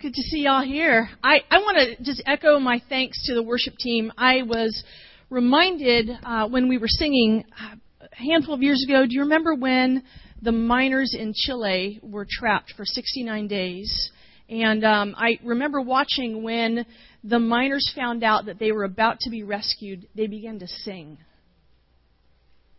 Good 0.00 0.14
to 0.14 0.22
see 0.22 0.44
y'all 0.44 0.62
here. 0.62 1.10
I, 1.24 1.40
I 1.50 1.58
want 1.58 1.76
to 1.78 2.04
just 2.04 2.22
echo 2.24 2.60
my 2.60 2.80
thanks 2.88 3.26
to 3.26 3.34
the 3.34 3.42
worship 3.42 3.74
team. 3.78 4.12
I 4.16 4.42
was 4.42 4.84
reminded 5.28 6.08
uh, 6.22 6.46
when 6.46 6.68
we 6.68 6.78
were 6.78 6.86
singing 6.86 7.44
uh, 7.60 7.74
a 8.00 8.14
handful 8.14 8.54
of 8.54 8.62
years 8.62 8.84
ago. 8.88 9.06
Do 9.06 9.12
you 9.12 9.22
remember 9.22 9.56
when 9.56 10.04
the 10.40 10.52
miners 10.52 11.16
in 11.18 11.32
Chile 11.34 11.98
were 12.00 12.28
trapped 12.30 12.74
for 12.76 12.84
69 12.84 13.48
days? 13.48 14.12
And 14.48 14.84
um, 14.84 15.16
I 15.18 15.40
remember 15.42 15.80
watching 15.80 16.44
when 16.44 16.86
the 17.24 17.40
miners 17.40 17.90
found 17.96 18.22
out 18.22 18.46
that 18.46 18.60
they 18.60 18.70
were 18.70 18.84
about 18.84 19.18
to 19.22 19.30
be 19.30 19.42
rescued, 19.42 20.06
they 20.14 20.28
began 20.28 20.60
to 20.60 20.68
sing 20.68 21.18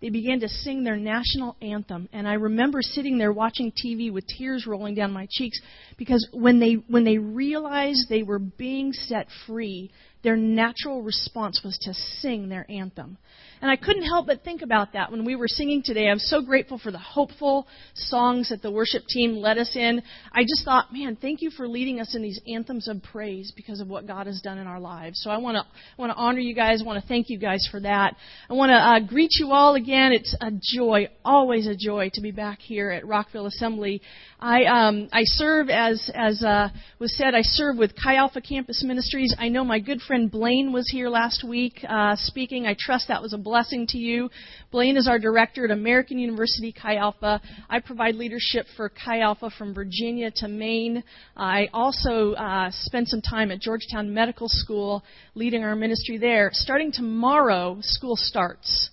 they 0.02 0.10
began 0.10 0.40
to 0.40 0.48
sing 0.48 0.84
their 0.84 0.96
national 0.96 1.56
anthem. 1.62 2.08
And 2.14 2.28
i 2.28 2.34
remember 2.34 2.80
sitting 2.82 3.18
there 3.18 3.34
watching 3.34 3.72
tv 3.72 4.12
with 4.12 4.26
tears 4.28 4.66
rolling 4.66 4.96
down 4.96 5.12
my 5.12 5.28
cheeks 5.30 5.60
because 5.98 6.28
when 6.32 6.60
they 6.60 6.74
when 6.88 7.04
they 7.04 7.18
realized 7.18 8.08
they 8.10 8.24
were 8.24 8.40
being 8.40 8.94
set 8.94 9.28
free 9.46 9.92
their 10.22 10.36
natural 10.36 11.02
response 11.02 11.62
was 11.64 11.78
to 11.82 11.94
sing 12.22 12.50
their 12.50 12.70
anthem 12.70 13.18
and 13.62 13.70
I 13.70 13.76
couldn't 13.76 14.04
help 14.04 14.28
but 14.28 14.44
think 14.44 14.62
about 14.62 14.94
that 14.94 15.12
when 15.12 15.26
we 15.26 15.36
were 15.36 15.48
singing 15.48 15.82
today. 15.84 16.08
I'm 16.10 16.20
so 16.20 16.42
grateful 16.42 16.80
for 16.80 16.92
the 16.92 16.98
hopeful 16.98 17.68
songs 17.94 18.50
that 18.50 18.62
the 18.62 18.72
worship 18.72 19.04
team 19.10 19.36
led 19.36 19.58
us 19.58 19.76
in. 19.76 20.02
I 20.32 20.44
just 20.44 20.64
thought, 20.64 20.94
man, 20.94 21.18
thank 21.20 21.42
you 21.42 21.50
for 21.50 21.68
leading 21.68 22.00
us 22.00 22.16
in 22.16 22.22
these 22.22 22.40
anthems 22.54 22.88
of 22.88 23.04
praise 23.04 23.52
because 23.56 23.80
of 23.80 23.88
what 23.88 24.08
God 24.08 24.28
has 24.28 24.42
done 24.42 24.58
in 24.58 24.68
our 24.68 24.80
lives. 24.80 25.20
So 25.22 25.30
I 25.30 25.38
want 25.38 25.58
to 25.58 25.64
want 25.98 26.12
to 26.12 26.16
honor 26.18 26.40
you 26.40 26.56
guys. 26.56 26.82
I 26.82 26.86
want 26.86 27.02
to 27.02 27.08
thank 27.08 27.30
you 27.30 27.38
guys 27.38 27.68
for 27.70 27.80
that. 27.82 28.16
I 28.50 28.54
want 28.54 28.70
to 28.70 28.76
uh, 28.76 29.00
greet 29.08 29.32
you 29.40 29.52
all 29.52 29.76
again. 29.76 30.12
It's 30.14 30.36
a 30.40 30.52
joy, 30.74 31.10
always 31.26 31.68
a 31.68 31.76
joy 31.76 32.10
to 32.14 32.22
be 32.22 32.32
back 32.32 32.60
here 32.60 32.92
at 32.92 33.06
Rockville 33.06 33.46
Assembly. 33.46 34.02
I 34.40 34.64
um, 34.64 35.10
I 35.12 35.22
serve 35.24 35.70
as 35.70 36.10
as 36.14 36.44
uh, 36.44 36.70
was 37.00 37.16
said. 37.18 37.36
I 37.36 37.42
serve 37.42 37.78
with 37.78 37.92
Chi 38.02 38.16
Alpha 38.16 38.42
Campus 38.42 38.84
Ministries. 38.86 39.36
I 39.38 39.50
know 39.50 39.64
my 39.64 39.80
good 39.80 40.02
friend 40.02 40.32
Blaine 40.32 40.72
was 40.72 40.90
here 40.90 41.10
last 41.10 41.44
week 41.44 41.84
uh, 41.88 42.16
speaking. 42.16 42.66
I 42.66 42.76
trust 42.80 43.10
that 43.10 43.22
was 43.22 43.34
a 43.34 43.38
blessing 43.50 43.88
to 43.88 43.98
you. 43.98 44.30
Blaine 44.72 44.96
is 44.96 45.08
our 45.08 45.18
director 45.18 45.66
at 45.66 45.72
American 45.72 46.20
University 46.20 46.72
Chi 46.72 46.98
Alpha. 46.98 47.42
I 47.68 47.80
provide 47.80 48.14
leadership 48.14 48.68
for 48.78 48.90
Chi 48.90 49.22
Alpha 49.22 49.50
from 49.58 49.74
Virginia 49.74 50.30
to 50.36 50.48
Maine. 50.48 51.04
I 51.36 51.68
also 51.74 52.34
uh, 52.34 52.70
spend 52.72 53.08
some 53.08 53.22
time 53.22 53.50
at 53.50 53.60
Georgetown 53.60 54.14
Medical 54.14 54.46
School 54.50 55.04
leading 55.34 55.64
our 55.64 55.76
ministry 55.76 56.20
there. 56.20 56.52
Starting 56.54 56.92
tomorrow, 56.92 57.80
school 57.82 58.16
starts. 58.16 58.92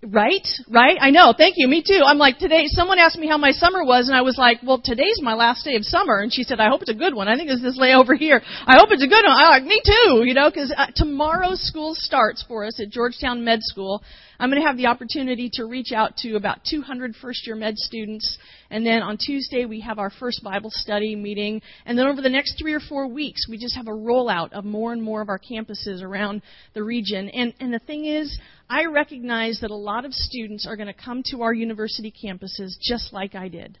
Right? 0.00 0.46
Right? 0.70 0.96
I 1.00 1.10
know. 1.10 1.34
Thank 1.36 1.54
you. 1.56 1.66
Me 1.66 1.82
too. 1.84 2.02
I'm 2.06 2.18
like, 2.18 2.38
today, 2.38 2.66
someone 2.66 3.00
asked 3.00 3.18
me 3.18 3.26
how 3.26 3.36
my 3.36 3.50
summer 3.50 3.84
was, 3.84 4.06
and 4.06 4.16
I 4.16 4.22
was 4.22 4.38
like, 4.38 4.58
well, 4.64 4.80
today's 4.82 5.20
my 5.20 5.34
last 5.34 5.64
day 5.64 5.74
of 5.74 5.84
summer. 5.84 6.20
And 6.20 6.32
she 6.32 6.44
said, 6.44 6.60
I 6.60 6.68
hope 6.68 6.82
it's 6.82 6.90
a 6.90 6.94
good 6.94 7.14
one. 7.14 7.26
I 7.26 7.36
think 7.36 7.50
it's 7.50 7.62
this 7.62 7.78
layover 7.78 8.16
here. 8.16 8.40
I 8.66 8.76
hope 8.76 8.88
it's 8.92 9.02
a 9.02 9.08
good 9.08 9.24
one. 9.24 9.34
I'm 9.36 9.50
like, 9.50 9.64
me 9.64 9.80
too, 9.84 10.22
you 10.24 10.34
know, 10.34 10.50
because 10.50 10.72
uh, 10.76 10.86
tomorrow 10.94 11.50
school 11.54 11.94
starts 11.96 12.44
for 12.46 12.64
us 12.64 12.78
at 12.78 12.90
Georgetown 12.90 13.44
Med 13.44 13.58
School. 13.62 14.02
I'm 14.40 14.50
going 14.50 14.62
to 14.62 14.66
have 14.68 14.76
the 14.76 14.86
opportunity 14.86 15.50
to 15.54 15.64
reach 15.64 15.90
out 15.90 16.16
to 16.18 16.36
about 16.36 16.60
200 16.64 17.16
first 17.16 17.44
year 17.44 17.56
med 17.56 17.76
students. 17.76 18.38
And 18.70 18.86
then 18.86 19.02
on 19.02 19.18
Tuesday, 19.18 19.64
we 19.64 19.80
have 19.80 19.98
our 19.98 20.10
first 20.10 20.44
Bible 20.44 20.70
study 20.72 21.16
meeting. 21.16 21.60
And 21.84 21.98
then 21.98 22.06
over 22.06 22.22
the 22.22 22.28
next 22.28 22.56
three 22.56 22.72
or 22.72 22.80
four 22.80 23.08
weeks, 23.08 23.48
we 23.48 23.58
just 23.58 23.74
have 23.74 23.88
a 23.88 23.92
rollout 23.92 24.52
of 24.52 24.64
more 24.64 24.92
and 24.92 25.02
more 25.02 25.22
of 25.22 25.28
our 25.28 25.40
campuses 25.40 26.02
around 26.02 26.42
the 26.74 26.84
region. 26.84 27.28
And, 27.30 27.52
and 27.58 27.74
the 27.74 27.80
thing 27.80 28.04
is, 28.04 28.38
I 28.70 28.84
recognize 28.84 29.58
that 29.60 29.72
a 29.72 29.76
lot 29.76 30.04
of 30.04 30.12
students 30.12 30.68
are 30.68 30.76
going 30.76 30.86
to 30.86 30.94
come 30.94 31.22
to 31.32 31.42
our 31.42 31.52
university 31.52 32.12
campuses 32.12 32.76
just 32.80 33.12
like 33.12 33.34
I 33.34 33.48
did, 33.48 33.76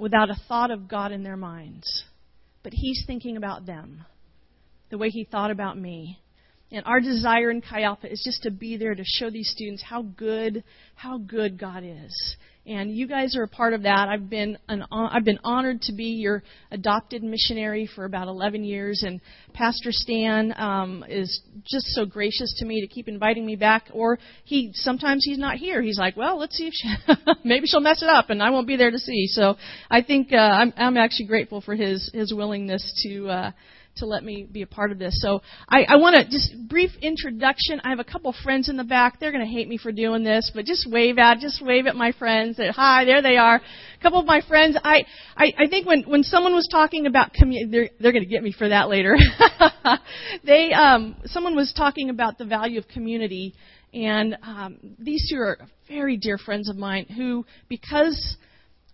without 0.00 0.30
a 0.30 0.40
thought 0.48 0.72
of 0.72 0.88
God 0.88 1.12
in 1.12 1.22
their 1.22 1.36
minds. 1.36 2.04
But 2.64 2.72
He's 2.72 3.04
thinking 3.06 3.36
about 3.36 3.66
them 3.66 4.04
the 4.90 4.98
way 4.98 5.10
He 5.10 5.22
thought 5.22 5.52
about 5.52 5.78
me. 5.78 6.18
And 6.72 6.84
our 6.86 7.00
desire 7.00 7.50
in 7.50 7.62
Chi 7.62 7.82
Alpha 7.82 8.10
is 8.10 8.22
just 8.24 8.44
to 8.44 8.50
be 8.50 8.76
there 8.76 8.94
to 8.94 9.02
show 9.04 9.28
these 9.28 9.50
students 9.50 9.82
how 9.82 10.02
good, 10.02 10.62
how 10.94 11.18
good 11.18 11.58
God 11.58 11.82
is. 11.84 12.36
And 12.66 12.94
you 12.94 13.08
guys 13.08 13.36
are 13.36 13.42
a 13.42 13.48
part 13.48 13.72
of 13.72 13.82
that. 13.82 14.08
I've 14.08 14.28
been 14.28 14.58
an, 14.68 14.84
I've 14.92 15.24
been 15.24 15.40
honored 15.42 15.80
to 15.82 15.92
be 15.92 16.04
your 16.20 16.42
adopted 16.70 17.22
missionary 17.22 17.88
for 17.96 18.04
about 18.04 18.28
11 18.28 18.64
years, 18.64 19.02
and 19.02 19.20
Pastor 19.54 19.90
Stan 19.90 20.54
um, 20.56 21.02
is 21.08 21.40
just 21.68 21.86
so 21.86 22.04
gracious 22.04 22.54
to 22.58 22.66
me 22.66 22.82
to 22.82 22.86
keep 22.86 23.08
inviting 23.08 23.46
me 23.46 23.56
back. 23.56 23.88
Or 23.92 24.18
he 24.44 24.70
sometimes 24.74 25.24
he's 25.24 25.38
not 25.38 25.56
here. 25.56 25.80
He's 25.80 25.98
like, 25.98 26.16
well, 26.18 26.38
let's 26.38 26.54
see 26.54 26.68
if 26.68 26.74
she, 26.74 27.14
maybe 27.44 27.66
she'll 27.66 27.80
mess 27.80 28.02
it 28.02 28.10
up, 28.10 28.28
and 28.28 28.42
I 28.42 28.50
won't 28.50 28.68
be 28.68 28.76
there 28.76 28.90
to 28.90 28.98
see. 28.98 29.26
So 29.28 29.56
I 29.90 30.02
think 30.02 30.32
uh, 30.32 30.36
I'm, 30.36 30.74
I'm 30.76 30.96
actually 30.98 31.26
grateful 31.26 31.62
for 31.62 31.74
his 31.74 32.10
his 32.12 32.32
willingness 32.32 33.02
to. 33.04 33.28
Uh, 33.28 33.50
to 34.00 34.06
let 34.06 34.22
me 34.24 34.46
be 34.50 34.62
a 34.62 34.66
part 34.66 34.92
of 34.92 34.98
this. 34.98 35.18
So 35.22 35.40
I, 35.68 35.84
I 35.88 35.96
want 35.96 36.16
to 36.16 36.24
just 36.24 36.52
brief 36.68 36.90
introduction. 37.00 37.80
I 37.84 37.90
have 37.90 38.00
a 38.00 38.04
couple 38.04 38.34
friends 38.42 38.68
in 38.68 38.76
the 38.76 38.84
back. 38.84 39.20
They're 39.20 39.32
going 39.32 39.44
to 39.44 39.50
hate 39.50 39.68
me 39.68 39.78
for 39.78 39.92
doing 39.92 40.24
this, 40.24 40.50
but 40.54 40.64
just 40.64 40.90
wave 40.90 41.18
at, 41.18 41.38
just 41.38 41.64
wave 41.64 41.86
at 41.86 41.96
my 41.96 42.12
friends. 42.12 42.58
Hi, 42.58 43.04
there 43.04 43.22
they 43.22 43.36
are. 43.36 43.56
A 43.56 44.02
couple 44.02 44.20
of 44.20 44.26
my 44.26 44.40
friends. 44.46 44.76
I, 44.82 45.04
I, 45.36 45.52
I 45.58 45.66
think 45.68 45.86
when 45.86 46.02
when 46.02 46.22
someone 46.22 46.54
was 46.54 46.68
talking 46.70 47.06
about 47.06 47.32
community, 47.32 47.70
they're 47.70 47.90
they're 48.00 48.12
going 48.12 48.24
to 48.24 48.30
get 48.30 48.42
me 48.42 48.52
for 48.52 48.68
that 48.68 48.88
later. 48.88 49.16
they 50.44 50.72
um, 50.72 51.16
someone 51.26 51.54
was 51.54 51.72
talking 51.76 52.10
about 52.10 52.38
the 52.38 52.44
value 52.44 52.78
of 52.78 52.88
community, 52.88 53.54
and 53.94 54.36
um, 54.42 54.78
these 54.98 55.30
two 55.30 55.38
are 55.38 55.58
very 55.88 56.16
dear 56.16 56.38
friends 56.38 56.68
of 56.68 56.76
mine 56.76 57.06
who 57.06 57.44
because 57.68 58.36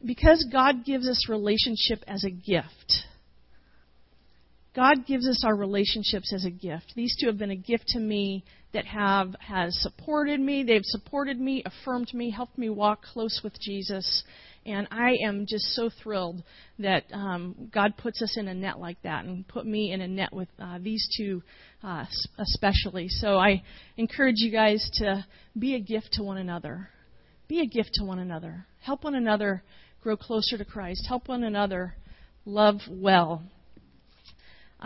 because 0.05 0.47
God 0.51 0.85
gives 0.85 1.09
us 1.09 1.29
relationship 1.29 2.01
as 2.07 2.25
a 2.25 2.31
gift 2.31 3.07
God 4.77 5.07
gives 5.07 5.27
us 5.27 5.43
our 5.43 5.57
relationships 5.57 6.35
as 6.35 6.45
a 6.45 6.51
gift. 6.51 6.93
These 6.95 7.17
two 7.19 7.29
have 7.29 7.39
been 7.39 7.51
a 7.51 7.57
gift 7.57 7.87
to 7.89 7.99
me 7.99 8.45
that 8.75 8.85
have 8.85 9.35
has 9.41 9.75
supported 9.81 10.39
me. 10.39 10.65
They've 10.65 10.85
supported 10.85 11.41
me, 11.41 11.65
affirmed 11.65 12.13
me, 12.13 12.31
helped 12.31 12.59
me 12.59 12.69
walk 12.69 13.01
close 13.01 13.41
with 13.43 13.59
Jesus, 13.59 14.23
and 14.67 14.87
I 14.91 15.17
am 15.25 15.47
just 15.49 15.65
so 15.75 15.89
thrilled 16.03 16.43
that 16.79 17.05
um, 17.11 17.71
God 17.73 17.97
puts 17.97 18.21
us 18.21 18.37
in 18.37 18.49
a 18.49 18.55
net 18.55 18.79
like 18.79 19.01
that 19.01 19.25
and 19.25 19.49
put 19.49 19.65
me 19.65 19.93
in 19.93 20.03
a 20.03 20.09
net 20.09 20.31
with 20.31 20.49
uh, 20.59 20.79
these 20.79 21.09
two 21.17 21.43
uh, 21.83 22.05
especially. 22.39 23.09
So 23.09 23.39
I 23.39 23.63
encourage 23.97 24.37
you 24.39 24.53
guys 24.53 24.91
to 24.97 25.25
be 25.59 25.75
a 25.75 25.81
gift 25.81 26.09
to 26.15 26.23
one 26.23 26.37
another. 26.37 26.91
Be 27.49 27.61
a 27.61 27.67
gift 27.67 27.93
to 27.95 28.05
one 28.05 28.19
another. 28.19 28.67
Help 28.83 29.05
one 29.05 29.15
another 29.15 29.63
grow 30.03 30.19
closer 30.19 30.59
to 30.59 30.67
Christ. 30.67 31.07
Help 31.09 31.29
one 31.29 31.45
another 31.45 31.95
love 32.45 32.81
well 32.91 33.43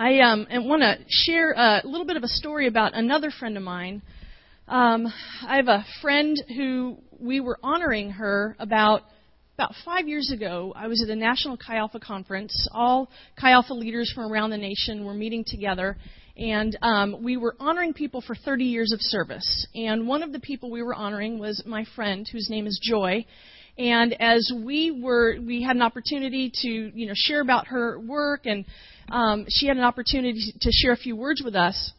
I 0.00 0.20
um, 0.20 0.46
want 0.50 0.80
to 0.80 0.96
share 1.10 1.52
a 1.52 1.82
little 1.84 2.06
bit 2.06 2.16
of 2.16 2.22
a 2.22 2.28
story 2.28 2.66
about 2.66 2.94
another 2.94 3.30
friend 3.30 3.58
of 3.58 3.62
mine. 3.62 4.00
Um, 4.66 5.06
I 5.46 5.56
have 5.56 5.68
a 5.68 5.84
friend 6.00 6.42
who 6.56 6.96
we 7.18 7.40
were 7.40 7.58
honoring 7.62 8.12
her 8.12 8.56
about 8.58 9.02
about 9.58 9.74
five 9.84 10.08
years 10.08 10.30
ago. 10.32 10.72
I 10.74 10.86
was 10.86 11.02
at 11.02 11.10
a 11.10 11.14
national 11.14 11.58
Chi 11.58 11.76
Alpha 11.76 12.00
conference. 12.00 12.66
All 12.72 13.10
Chi 13.38 13.50
Alpha 13.50 13.74
leaders 13.74 14.10
from 14.14 14.32
around 14.32 14.48
the 14.48 14.56
nation 14.56 15.04
were 15.04 15.12
meeting 15.12 15.44
together, 15.46 15.98
and 16.34 16.78
um, 16.80 17.22
we 17.22 17.36
were 17.36 17.54
honoring 17.60 17.92
people 17.92 18.22
for 18.22 18.34
30 18.34 18.64
years 18.64 18.92
of 18.92 19.00
service. 19.02 19.66
And 19.74 20.08
one 20.08 20.22
of 20.22 20.32
the 20.32 20.40
people 20.40 20.70
we 20.70 20.82
were 20.82 20.94
honoring 20.94 21.38
was 21.38 21.62
my 21.66 21.84
friend, 21.94 22.26
whose 22.32 22.48
name 22.48 22.66
is 22.66 22.80
Joy. 22.82 23.26
And 23.80 24.14
as 24.20 24.52
we 24.54 24.90
were, 24.90 25.38
we 25.40 25.62
had 25.62 25.74
an 25.74 25.80
opportunity 25.80 26.52
to, 26.54 26.68
you 26.68 27.06
know, 27.06 27.14
share 27.16 27.40
about 27.40 27.68
her 27.68 27.98
work 27.98 28.44
and 28.44 28.66
um, 29.10 29.46
she 29.48 29.68
had 29.68 29.78
an 29.78 29.84
opportunity 29.84 30.52
to 30.60 30.70
share 30.70 30.92
a 30.92 30.98
few 30.98 31.16
words 31.16 31.40
with 31.42 31.56
us. 31.56 31.92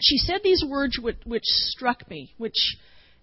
She 0.00 0.18
said 0.18 0.42
these 0.44 0.62
words 0.68 0.98
which, 1.00 1.16
which 1.24 1.44
struck 1.44 2.08
me, 2.10 2.34
which 2.36 2.76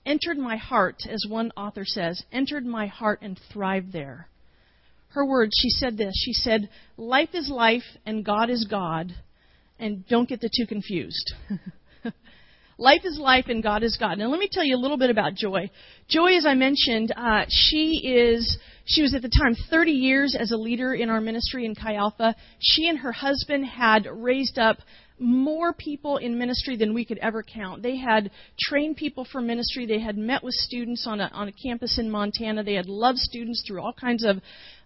entered 0.04 0.40
my 0.40 0.58
heart, 0.58 1.04
as 1.08 1.26
one 1.30 1.52
author 1.56 1.86
says, 1.86 2.24
entered 2.32 2.66
my 2.66 2.88
heart 2.88 3.20
and 3.22 3.40
thrived 3.54 3.94
there. 3.94 4.30
Her 5.10 5.24
words, 5.24 5.52
she 5.56 5.70
said 5.70 5.96
this. 5.96 6.16
She 6.26 6.34
said, 6.34 6.70
Life 6.98 7.30
is 7.34 7.50
life 7.50 7.86
and 8.04 8.26
God 8.26 8.50
is 8.50 8.66
God, 8.68 9.14
and 9.78 10.08
don't 10.08 10.28
get 10.28 10.42
the 10.42 10.50
two 10.50 10.66
confused. 10.66 11.34
life 12.78 13.02
is 13.04 13.18
life 13.18 13.46
and 13.48 13.64
God 13.64 13.84
is 13.84 13.98
God. 13.98 14.18
Now, 14.18 14.30
let 14.30 14.40
me 14.40 14.50
tell 14.52 14.64
you 14.64 14.76
a 14.76 14.82
little 14.82 14.98
bit 14.98 15.10
about 15.10 15.36
Joy. 15.36 15.70
Joy, 16.10 16.38
as 16.38 16.46
I 16.46 16.54
mentioned, 16.54 17.14
uh, 17.16 17.46
she 17.50 18.02
is 18.04 18.58
she 18.86 19.02
was 19.02 19.16
at 19.16 19.22
the 19.22 19.30
time 19.30 19.56
30 19.70 19.92
years 19.92 20.36
as 20.40 20.52
a 20.52 20.58
leader 20.58 20.94
in 20.94 21.10
our 21.10 21.22
ministry 21.22 21.66
in 21.66 21.74
Chi 21.74 21.96
Alpha. 21.96 22.36
She 22.60 22.88
and 22.88 23.00
her 23.00 23.12
husband 23.12 23.66
had 23.66 24.06
raised 24.06 24.60
up 24.60 24.78
more 25.18 25.74
people 25.74 26.18
in 26.18 26.38
ministry 26.38 26.76
than 26.76 26.94
we 26.94 27.06
could 27.06 27.18
ever 27.20 27.42
count. 27.42 27.82
They 27.82 27.98
had 27.98 28.32
trained 28.60 28.98
people 28.98 29.26
for 29.30 29.40
ministry. 29.40 29.86
They 29.86 30.00
had 30.00 30.18
met 30.18 30.44
with 30.44 30.54
students 30.54 31.06
on 31.08 31.22
a, 31.22 31.30
on 31.34 31.48
a 31.48 31.54
campus 31.54 31.98
in 31.98 32.10
Montana. 32.10 32.64
They 32.64 32.74
had 32.74 32.88
loved 32.88 33.20
students 33.20 33.64
through 33.66 33.82
all 33.82 33.94
kinds 33.94 34.26
of 34.26 34.38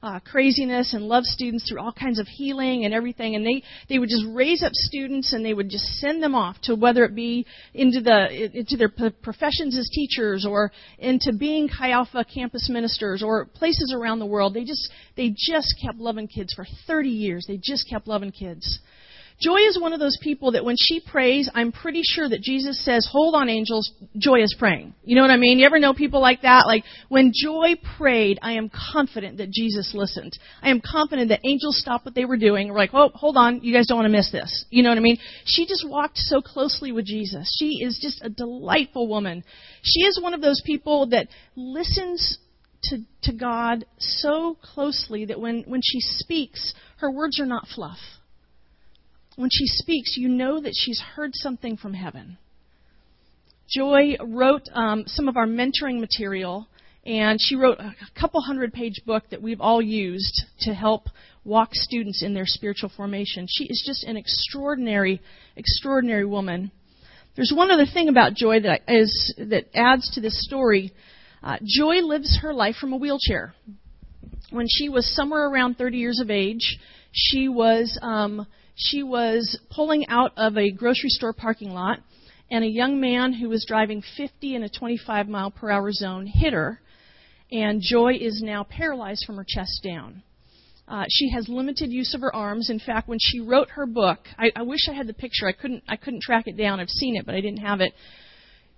uh, 0.01 0.19
craziness 0.19 0.93
and 0.93 1.05
loved 1.05 1.25
students 1.25 1.67
through 1.67 1.81
all 1.81 1.91
kinds 1.91 2.19
of 2.19 2.27
healing 2.27 2.85
and 2.85 2.93
everything. 2.93 3.35
And 3.35 3.45
they, 3.45 3.63
they 3.89 3.97
would 3.97 4.09
just 4.09 4.25
raise 4.29 4.61
up 4.63 4.71
students 4.73 5.33
and 5.33 5.43
they 5.43 5.53
would 5.53 5.69
just 5.69 5.85
send 5.99 6.21
them 6.21 6.35
off 6.35 6.57
to 6.63 6.75
whether 6.75 7.03
it 7.05 7.15
be 7.15 7.45
into 7.73 7.99
the 7.99 8.49
into 8.53 8.77
their 8.77 8.89
professions 8.89 9.77
as 9.77 9.89
teachers 9.91 10.45
or 10.47 10.71
into 10.99 11.33
being 11.33 11.67
Chi 11.67 11.89
Alpha 11.91 12.23
campus 12.23 12.69
ministers 12.69 13.23
or 13.23 13.45
places 13.45 13.93
around 13.95 14.19
the 14.19 14.25
world. 14.25 14.53
They 14.53 14.63
just 14.63 14.89
they 15.17 15.33
just 15.35 15.73
kept 15.83 15.97
loving 15.97 16.27
kids 16.27 16.53
for 16.53 16.65
30 16.87 17.09
years. 17.09 17.45
They 17.47 17.59
just 17.61 17.89
kept 17.89 18.07
loving 18.07 18.31
kids. 18.31 18.79
Joy 19.41 19.59
is 19.67 19.79
one 19.79 19.93
of 19.93 20.01
those 20.01 20.17
people 20.21 20.51
that 20.51 20.65
when 20.65 20.75
she 20.77 20.99
prays, 20.99 21.49
I'm 21.53 21.71
pretty 21.71 22.01
sure 22.03 22.27
that 22.27 22.41
Jesus 22.41 22.83
says, 22.83 23.07
hold 23.09 23.35
on 23.35 23.47
angels, 23.47 23.89
Joy 24.17 24.43
is 24.43 24.53
praying. 24.59 24.93
You 25.05 25.15
know 25.15 25.21
what 25.21 25.31
I 25.31 25.37
mean? 25.37 25.59
You 25.59 25.65
ever 25.65 25.79
know 25.79 25.93
people 25.93 26.19
like 26.19 26.41
that? 26.41 26.65
Like, 26.67 26.83
when 27.07 27.31
Joy 27.33 27.75
prayed, 27.97 28.39
I 28.41 28.53
am 28.53 28.69
confident 28.69 29.37
that 29.37 29.49
Jesus 29.49 29.93
listened. 29.93 30.37
I 30.61 30.69
am 30.71 30.81
confident 30.81 31.29
that 31.29 31.39
angels 31.45 31.79
stopped 31.79 32.03
what 32.03 32.15
they 32.15 32.25
were 32.25 32.35
doing. 32.35 32.67
We're 32.67 32.75
like, 32.75 32.93
oh, 32.93 33.11
hold 33.13 33.37
on, 33.37 33.61
you 33.63 33.73
guys 33.73 33.87
don't 33.87 33.97
want 33.97 34.07
to 34.07 34.17
miss 34.17 34.29
this. 34.29 34.65
You 34.71 34.83
know 34.83 34.89
what 34.89 34.97
I 34.97 35.01
mean? 35.01 35.17
She 35.45 35.65
just 35.65 35.87
walked 35.87 36.17
so 36.17 36.41
closely 36.41 36.91
with 36.91 37.05
Jesus. 37.05 37.49
She 37.57 37.81
is 37.81 37.97
just 38.01 38.21
a 38.21 38.29
delightful 38.29 39.07
woman. 39.07 39.45
She 39.83 40.01
is 40.01 40.19
one 40.21 40.33
of 40.33 40.41
those 40.41 40.61
people 40.65 41.07
that 41.11 41.29
listens 41.55 42.39
to, 42.83 42.97
to 43.23 43.33
God 43.33 43.85
so 43.99 44.57
closely 44.61 45.25
that 45.25 45.39
when, 45.39 45.63
when 45.65 45.81
she 45.81 46.01
speaks, 46.01 46.73
her 46.97 47.09
words 47.09 47.39
are 47.39 47.45
not 47.45 47.67
fluff 47.73 47.99
when 49.39 49.49
she 49.49 49.67
speaks, 49.67 50.17
you 50.17 50.27
know 50.27 50.59
that 50.59 50.73
she's 50.75 50.99
heard 50.99 51.31
something 51.33 51.77
from 51.77 51.93
heaven. 51.93 52.37
Joy 53.69 54.17
wrote 54.21 54.63
um, 54.73 55.03
some 55.05 55.29
of 55.29 55.37
our 55.37 55.47
mentoring 55.47 56.01
material, 56.01 56.67
and 57.05 57.39
she 57.41 57.55
wrote 57.55 57.79
a 57.79 57.95
couple 58.19 58.41
hundred 58.41 58.73
page 58.73 59.01
book 59.05 59.23
that 59.31 59.41
we've 59.41 59.61
all 59.61 59.81
used 59.81 60.43
to 60.59 60.73
help 60.73 61.03
walk 61.45 61.69
students 61.71 62.21
in 62.21 62.33
their 62.33 62.43
spiritual 62.45 62.91
formation. 62.97 63.47
She 63.49 63.63
is 63.63 63.81
just 63.85 64.03
an 64.03 64.17
extraordinary, 64.17 65.21
extraordinary 65.55 66.25
woman. 66.25 66.69
There's 67.37 67.53
one 67.55 67.71
other 67.71 67.85
thing 67.85 68.09
about 68.09 68.33
Joy 68.33 68.59
that 68.59 68.81
is 68.89 69.33
that 69.37 69.67
adds 69.73 70.11
to 70.15 70.21
this 70.21 70.43
story. 70.43 70.91
Uh, 71.41 71.59
Joy 71.63 72.01
lives 72.01 72.39
her 72.41 72.53
life 72.53 72.75
from 72.75 72.91
a 72.91 72.97
wheelchair. 72.97 73.53
When 74.51 74.65
she 74.67 74.89
was 74.89 75.09
somewhere 75.15 75.47
around 75.47 75.77
30 75.77 75.97
years 75.97 76.19
of 76.19 76.29
age, 76.29 76.77
she 77.13 77.47
was 77.47 77.97
um, 78.01 78.45
she 78.79 79.03
was 79.03 79.59
pulling 79.69 80.07
out 80.07 80.31
of 80.37 80.57
a 80.57 80.71
grocery 80.71 81.09
store 81.09 81.33
parking 81.33 81.71
lot, 81.71 81.99
and 82.49 82.63
a 82.63 82.67
young 82.67 82.99
man 82.99 83.33
who 83.33 83.49
was 83.49 83.65
driving 83.67 84.01
50 84.15 84.55
in 84.55 84.63
a 84.63 84.69
25 84.69 85.27
mile 85.27 85.51
per 85.51 85.69
hour 85.69 85.91
zone 85.91 86.25
hit 86.25 86.53
her, 86.53 86.79
and 87.51 87.81
Joy 87.81 88.13
is 88.13 88.41
now 88.41 88.63
paralyzed 88.63 89.25
from 89.25 89.35
her 89.35 89.45
chest 89.45 89.81
down. 89.83 90.23
Uh, 90.87 91.03
she 91.09 91.29
has 91.29 91.49
limited 91.49 91.91
use 91.91 92.13
of 92.15 92.21
her 92.21 92.33
arms. 92.33 92.69
In 92.69 92.79
fact, 92.79 93.09
when 93.09 93.19
she 93.21 93.41
wrote 93.41 93.69
her 93.71 93.85
book, 93.85 94.19
I, 94.37 94.51
I 94.55 94.61
wish 94.63 94.87
I 94.89 94.93
had 94.93 95.07
the 95.07 95.13
picture. 95.13 95.47
I 95.47 95.51
couldn't. 95.51 95.83
I 95.87 95.97
couldn't 95.97 96.23
track 96.23 96.45
it 96.47 96.57
down. 96.57 96.79
I've 96.79 96.89
seen 96.89 97.15
it, 97.15 97.25
but 97.25 97.35
I 97.35 97.41
didn't 97.41 97.59
have 97.59 97.81
it. 97.81 97.93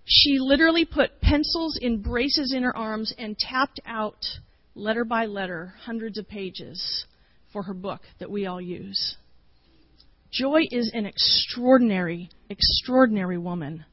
She 0.06 0.40
literally 0.40 0.84
put 0.84 1.22
pencils 1.22 1.78
in 1.82 2.02
braces 2.02 2.54
in 2.54 2.64
her 2.64 2.76
arms 2.76 3.14
and 3.18 3.38
tapped 3.38 3.80
out 3.86 4.26
letter 4.74 5.06
by 5.06 5.26
letter 5.26 5.76
hundreds 5.86 6.18
of 6.18 6.28
pages 6.28 7.06
for 7.54 7.64
her 7.64 7.74
book 7.74 8.02
that 8.20 8.32
we 8.32 8.46
all 8.46 8.60
use. 8.60 9.16
Joy 10.32 10.62
is 10.72 10.92
an 10.94 11.06
extraordinary, 11.06 12.30
extraordinary 12.50 13.38
woman. 13.38 13.84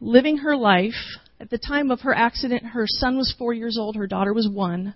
Living 0.00 0.38
her 0.38 0.56
life, 0.56 1.18
at 1.40 1.50
the 1.50 1.58
time 1.58 1.92
of 1.92 2.00
her 2.00 2.12
accident, 2.12 2.64
her 2.64 2.84
son 2.86 3.16
was 3.16 3.32
four 3.38 3.52
years 3.52 3.78
old, 3.78 3.94
her 3.94 4.08
daughter 4.08 4.32
was 4.32 4.48
one. 4.48 4.94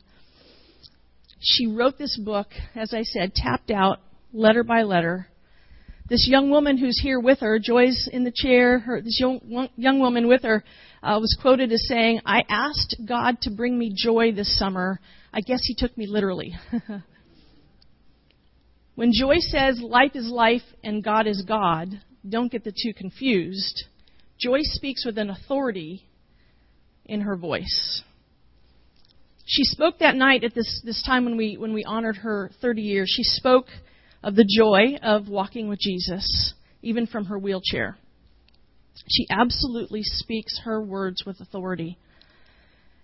She 1.38 1.68
wrote 1.68 1.98
this 1.98 2.18
book, 2.18 2.48
as 2.74 2.92
I 2.92 3.02
said, 3.02 3.34
tapped 3.34 3.70
out, 3.70 4.00
letter 4.32 4.64
by 4.64 4.82
letter. 4.82 5.28
This 6.08 6.26
young 6.28 6.50
woman 6.50 6.78
who's 6.78 7.00
here 7.00 7.20
with 7.20 7.38
her, 7.38 7.60
Joy's 7.60 8.08
in 8.12 8.24
the 8.24 8.32
chair, 8.34 8.80
her, 8.80 9.00
this 9.00 9.20
young, 9.20 9.68
young 9.76 10.00
woman 10.00 10.26
with 10.26 10.42
her, 10.42 10.64
uh, 11.02 11.18
was 11.20 11.36
quoted 11.40 11.70
as 11.70 11.86
saying, 11.86 12.20
I 12.26 12.42
asked 12.48 12.96
God 13.06 13.40
to 13.42 13.50
bring 13.50 13.78
me 13.78 13.92
joy 13.94 14.32
this 14.32 14.58
summer. 14.58 15.00
I 15.32 15.40
guess 15.42 15.60
he 15.62 15.76
took 15.76 15.96
me 15.96 16.06
literally. 16.08 16.54
When 18.94 19.10
Joy 19.12 19.36
says 19.38 19.80
life 19.80 20.12
is 20.14 20.28
life 20.28 20.62
and 20.84 21.02
God 21.02 21.26
is 21.26 21.42
God, 21.46 21.88
don't 22.28 22.52
get 22.52 22.64
the 22.64 22.72
two 22.72 22.92
confused. 22.94 23.84
Joy 24.38 24.58
speaks 24.62 25.06
with 25.06 25.16
an 25.18 25.30
authority 25.30 26.04
in 27.06 27.22
her 27.22 27.36
voice. 27.36 28.02
She 29.46 29.64
spoke 29.64 29.98
that 29.98 30.14
night 30.14 30.44
at 30.44 30.54
this, 30.54 30.82
this 30.84 31.02
time 31.04 31.24
when 31.24 31.36
we, 31.36 31.56
when 31.56 31.72
we 31.72 31.84
honored 31.84 32.16
her 32.18 32.50
30 32.60 32.82
years. 32.82 33.12
She 33.14 33.24
spoke 33.24 33.66
of 34.22 34.34
the 34.36 34.46
joy 34.48 34.98
of 35.02 35.28
walking 35.28 35.68
with 35.68 35.80
Jesus, 35.80 36.54
even 36.82 37.06
from 37.06 37.26
her 37.26 37.38
wheelchair. 37.38 37.96
She 39.08 39.26
absolutely 39.30 40.02
speaks 40.02 40.60
her 40.64 40.80
words 40.80 41.24
with 41.26 41.40
authority. 41.40 41.98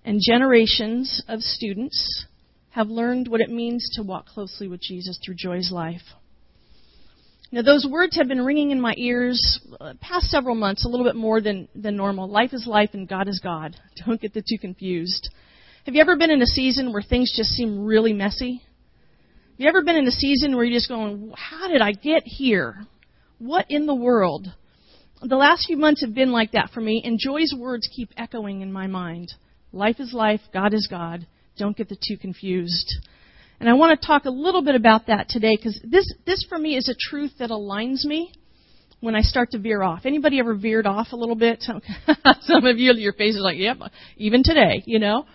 And 0.04 0.20
generations 0.24 1.22
of 1.28 1.40
students 1.40 2.26
have 2.70 2.88
learned 2.88 3.28
what 3.28 3.40
it 3.40 3.50
means 3.50 3.88
to 3.94 4.02
walk 4.02 4.26
closely 4.26 4.68
with 4.68 4.80
Jesus 4.80 5.18
through 5.24 5.36
Joy's 5.36 5.72
life. 5.72 6.02
Now, 7.50 7.62
those 7.62 7.86
words 7.90 8.16
have 8.16 8.28
been 8.28 8.44
ringing 8.44 8.72
in 8.72 8.80
my 8.80 8.94
ears 8.98 9.58
uh, 9.80 9.94
past 10.02 10.26
several 10.26 10.54
months, 10.54 10.84
a 10.84 10.88
little 10.88 11.06
bit 11.06 11.16
more 11.16 11.40
than, 11.40 11.66
than 11.74 11.96
normal. 11.96 12.28
Life 12.28 12.52
is 12.52 12.66
life 12.66 12.90
and 12.92 13.08
God 13.08 13.26
is 13.26 13.40
God. 13.42 13.74
Don't 14.06 14.20
get 14.20 14.34
the 14.34 14.42
two 14.46 14.58
confused. 14.58 15.30
Have 15.86 15.94
you 15.94 16.02
ever 16.02 16.16
been 16.16 16.30
in 16.30 16.42
a 16.42 16.46
season 16.46 16.92
where 16.92 17.00
things 17.00 17.32
just 17.34 17.50
seem 17.50 17.86
really 17.86 18.12
messy? 18.12 18.60
Have 19.52 19.60
you 19.60 19.68
ever 19.68 19.82
been 19.82 19.96
in 19.96 20.06
a 20.06 20.12
season 20.12 20.54
where 20.54 20.64
you're 20.64 20.76
just 20.76 20.90
going, 20.90 21.32
How 21.34 21.68
did 21.68 21.80
I 21.80 21.92
get 21.92 22.22
here? 22.24 22.84
What 23.38 23.64
in 23.70 23.86
the 23.86 23.94
world? 23.94 24.46
The 25.22 25.36
last 25.36 25.66
few 25.66 25.78
months 25.78 26.02
have 26.02 26.14
been 26.14 26.30
like 26.30 26.52
that 26.52 26.70
for 26.70 26.80
me, 26.80 27.02
and 27.04 27.18
Joy's 27.18 27.54
words 27.56 27.88
keep 27.94 28.10
echoing 28.16 28.60
in 28.60 28.72
my 28.72 28.86
mind. 28.86 29.32
Life 29.72 29.96
is 30.00 30.12
life, 30.12 30.40
God 30.52 30.74
is 30.74 30.86
God. 30.88 31.26
Don't 31.58 31.76
get 31.76 31.88
the 31.88 31.96
two 31.96 32.16
confused. 32.16 32.94
And 33.60 33.68
I 33.68 33.74
want 33.74 34.00
to 34.00 34.06
talk 34.06 34.24
a 34.24 34.30
little 34.30 34.62
bit 34.62 34.76
about 34.76 35.08
that 35.08 35.28
today 35.28 35.56
because 35.56 35.78
this, 35.84 36.06
this 36.24 36.46
for 36.48 36.56
me 36.56 36.76
is 36.76 36.88
a 36.88 36.94
truth 36.94 37.32
that 37.40 37.50
aligns 37.50 38.04
me 38.04 38.32
when 39.00 39.16
I 39.16 39.20
start 39.20 39.50
to 39.50 39.58
veer 39.58 39.82
off. 39.82 40.02
Anybody 40.04 40.38
ever 40.38 40.54
veered 40.54 40.86
off 40.86 41.08
a 41.12 41.16
little 41.16 41.34
bit? 41.34 41.62
Some 42.42 42.64
of 42.64 42.78
you, 42.78 42.92
your 42.94 43.12
face 43.12 43.34
is 43.34 43.42
like, 43.42 43.58
yep, 43.58 43.78
even 44.16 44.42
today, 44.44 44.82
you 44.86 45.00
know. 45.00 45.26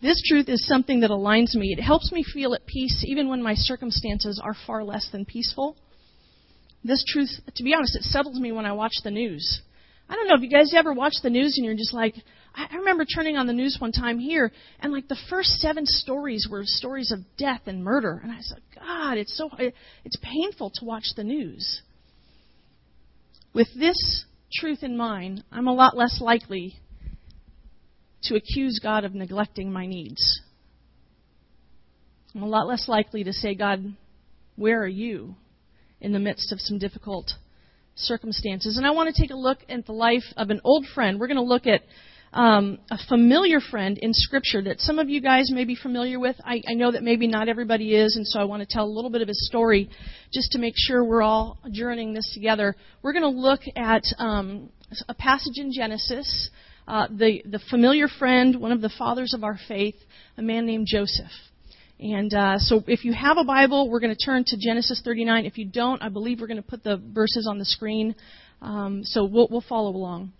This 0.00 0.22
truth 0.26 0.48
is 0.48 0.66
something 0.66 1.00
that 1.00 1.10
aligns 1.10 1.54
me. 1.54 1.74
It 1.76 1.82
helps 1.82 2.12
me 2.12 2.22
feel 2.22 2.54
at 2.54 2.66
peace 2.66 3.04
even 3.06 3.28
when 3.28 3.42
my 3.42 3.54
circumstances 3.54 4.40
are 4.42 4.54
far 4.66 4.84
less 4.84 5.08
than 5.10 5.24
peaceful. 5.24 5.76
This 6.84 7.04
truth, 7.06 7.30
to 7.56 7.62
be 7.62 7.74
honest, 7.74 7.96
it 7.96 8.04
settles 8.04 8.38
me 8.38 8.52
when 8.52 8.64
I 8.64 8.72
watch 8.72 8.92
the 9.02 9.10
news. 9.10 9.60
I 10.08 10.14
don't 10.14 10.28
know 10.28 10.36
if 10.36 10.42
you 10.42 10.48
guys 10.48 10.72
ever 10.74 10.94
watch 10.94 11.14
the 11.22 11.30
news 11.30 11.54
and 11.56 11.66
you're 11.66 11.74
just 11.74 11.92
like, 11.92 12.14
I 12.58 12.76
remember 12.76 13.04
turning 13.04 13.36
on 13.36 13.46
the 13.46 13.52
news 13.52 13.76
one 13.78 13.92
time 13.92 14.18
here, 14.18 14.50
and 14.80 14.92
like 14.92 15.06
the 15.06 15.18
first 15.30 15.60
seven 15.60 15.84
stories 15.86 16.48
were 16.50 16.62
stories 16.64 17.12
of 17.12 17.20
death 17.36 17.62
and 17.66 17.84
murder, 17.84 18.20
and 18.22 18.32
I 18.32 18.40
said, 18.40 18.58
God, 18.74 19.16
it's 19.16 19.36
so 19.36 19.48
it's 20.04 20.16
painful 20.22 20.70
to 20.74 20.84
watch 20.84 21.04
the 21.14 21.22
news. 21.22 21.82
With 23.54 23.68
this 23.78 24.24
truth 24.52 24.82
in 24.82 24.96
mind, 24.96 25.44
I'm 25.52 25.68
a 25.68 25.74
lot 25.74 25.96
less 25.96 26.20
likely 26.20 26.74
to 28.24 28.34
accuse 28.34 28.80
God 28.82 29.04
of 29.04 29.14
neglecting 29.14 29.72
my 29.72 29.86
needs. 29.86 30.40
I'm 32.34 32.42
a 32.42 32.48
lot 32.48 32.66
less 32.66 32.88
likely 32.88 33.22
to 33.24 33.32
say, 33.32 33.54
God, 33.54 33.94
where 34.56 34.82
are 34.82 34.88
you 34.88 35.36
in 36.00 36.12
the 36.12 36.18
midst 36.18 36.52
of 36.52 36.60
some 36.60 36.78
difficult 36.78 37.30
circumstances. 37.98 38.76
And 38.76 38.86
I 38.86 38.90
want 38.90 39.14
to 39.14 39.20
take 39.20 39.30
a 39.30 39.36
look 39.36 39.58
at 39.68 39.86
the 39.86 39.92
life 39.92 40.24
of 40.36 40.50
an 40.50 40.60
old 40.64 40.86
friend. 40.94 41.18
We're 41.18 41.26
going 41.26 41.36
to 41.36 41.42
look 41.42 41.66
at 41.66 41.82
um, 42.32 42.78
a 42.90 42.98
familiar 43.08 43.60
friend 43.60 43.98
in 43.98 44.12
Scripture 44.12 44.62
that 44.62 44.80
some 44.80 44.98
of 44.98 45.08
you 45.08 45.20
guys 45.20 45.50
may 45.50 45.64
be 45.64 45.74
familiar 45.74 46.18
with. 46.18 46.36
I, 46.44 46.62
I 46.68 46.74
know 46.74 46.92
that 46.92 47.02
maybe 47.02 47.26
not 47.26 47.48
everybody 47.48 47.94
is, 47.94 48.16
and 48.16 48.26
so 48.26 48.38
I 48.38 48.44
want 48.44 48.60
to 48.60 48.66
tell 48.68 48.84
a 48.84 48.90
little 48.90 49.10
bit 49.10 49.22
of 49.22 49.28
his 49.28 49.46
story 49.46 49.88
just 50.32 50.52
to 50.52 50.58
make 50.58 50.74
sure 50.76 51.04
we're 51.04 51.22
all 51.22 51.58
journeying 51.70 52.12
this 52.12 52.30
together. 52.34 52.76
We're 53.02 53.12
going 53.12 53.22
to 53.22 53.40
look 53.40 53.60
at 53.76 54.02
um, 54.18 54.70
a 55.08 55.14
passage 55.14 55.56
in 55.56 55.72
Genesis. 55.72 56.50
Uh, 56.86 57.06
the, 57.10 57.42
the 57.44 57.60
familiar 57.70 58.08
friend, 58.08 58.60
one 58.60 58.72
of 58.72 58.80
the 58.80 58.90
fathers 58.98 59.34
of 59.34 59.44
our 59.44 59.58
faith, 59.68 59.96
a 60.36 60.42
man 60.42 60.66
named 60.66 60.86
Joseph. 60.88 61.30
And 62.00 62.32
uh, 62.32 62.58
so 62.58 62.82
if 62.86 63.04
you 63.04 63.12
have 63.12 63.38
a 63.38 63.44
Bible, 63.44 63.90
we're 63.90 64.00
going 64.00 64.14
to 64.14 64.24
turn 64.24 64.44
to 64.46 64.56
Genesis 64.56 65.02
39. 65.04 65.44
If 65.44 65.58
you 65.58 65.66
don't, 65.66 66.00
I 66.00 66.08
believe 66.08 66.40
we're 66.40 66.46
going 66.46 66.62
to 66.62 66.68
put 66.68 66.84
the 66.84 66.96
verses 66.96 67.48
on 67.50 67.58
the 67.58 67.64
screen. 67.64 68.14
Um, 68.62 69.02
so 69.04 69.24
we'll, 69.24 69.48
we'll 69.50 69.64
follow 69.68 69.90
along. 69.90 70.32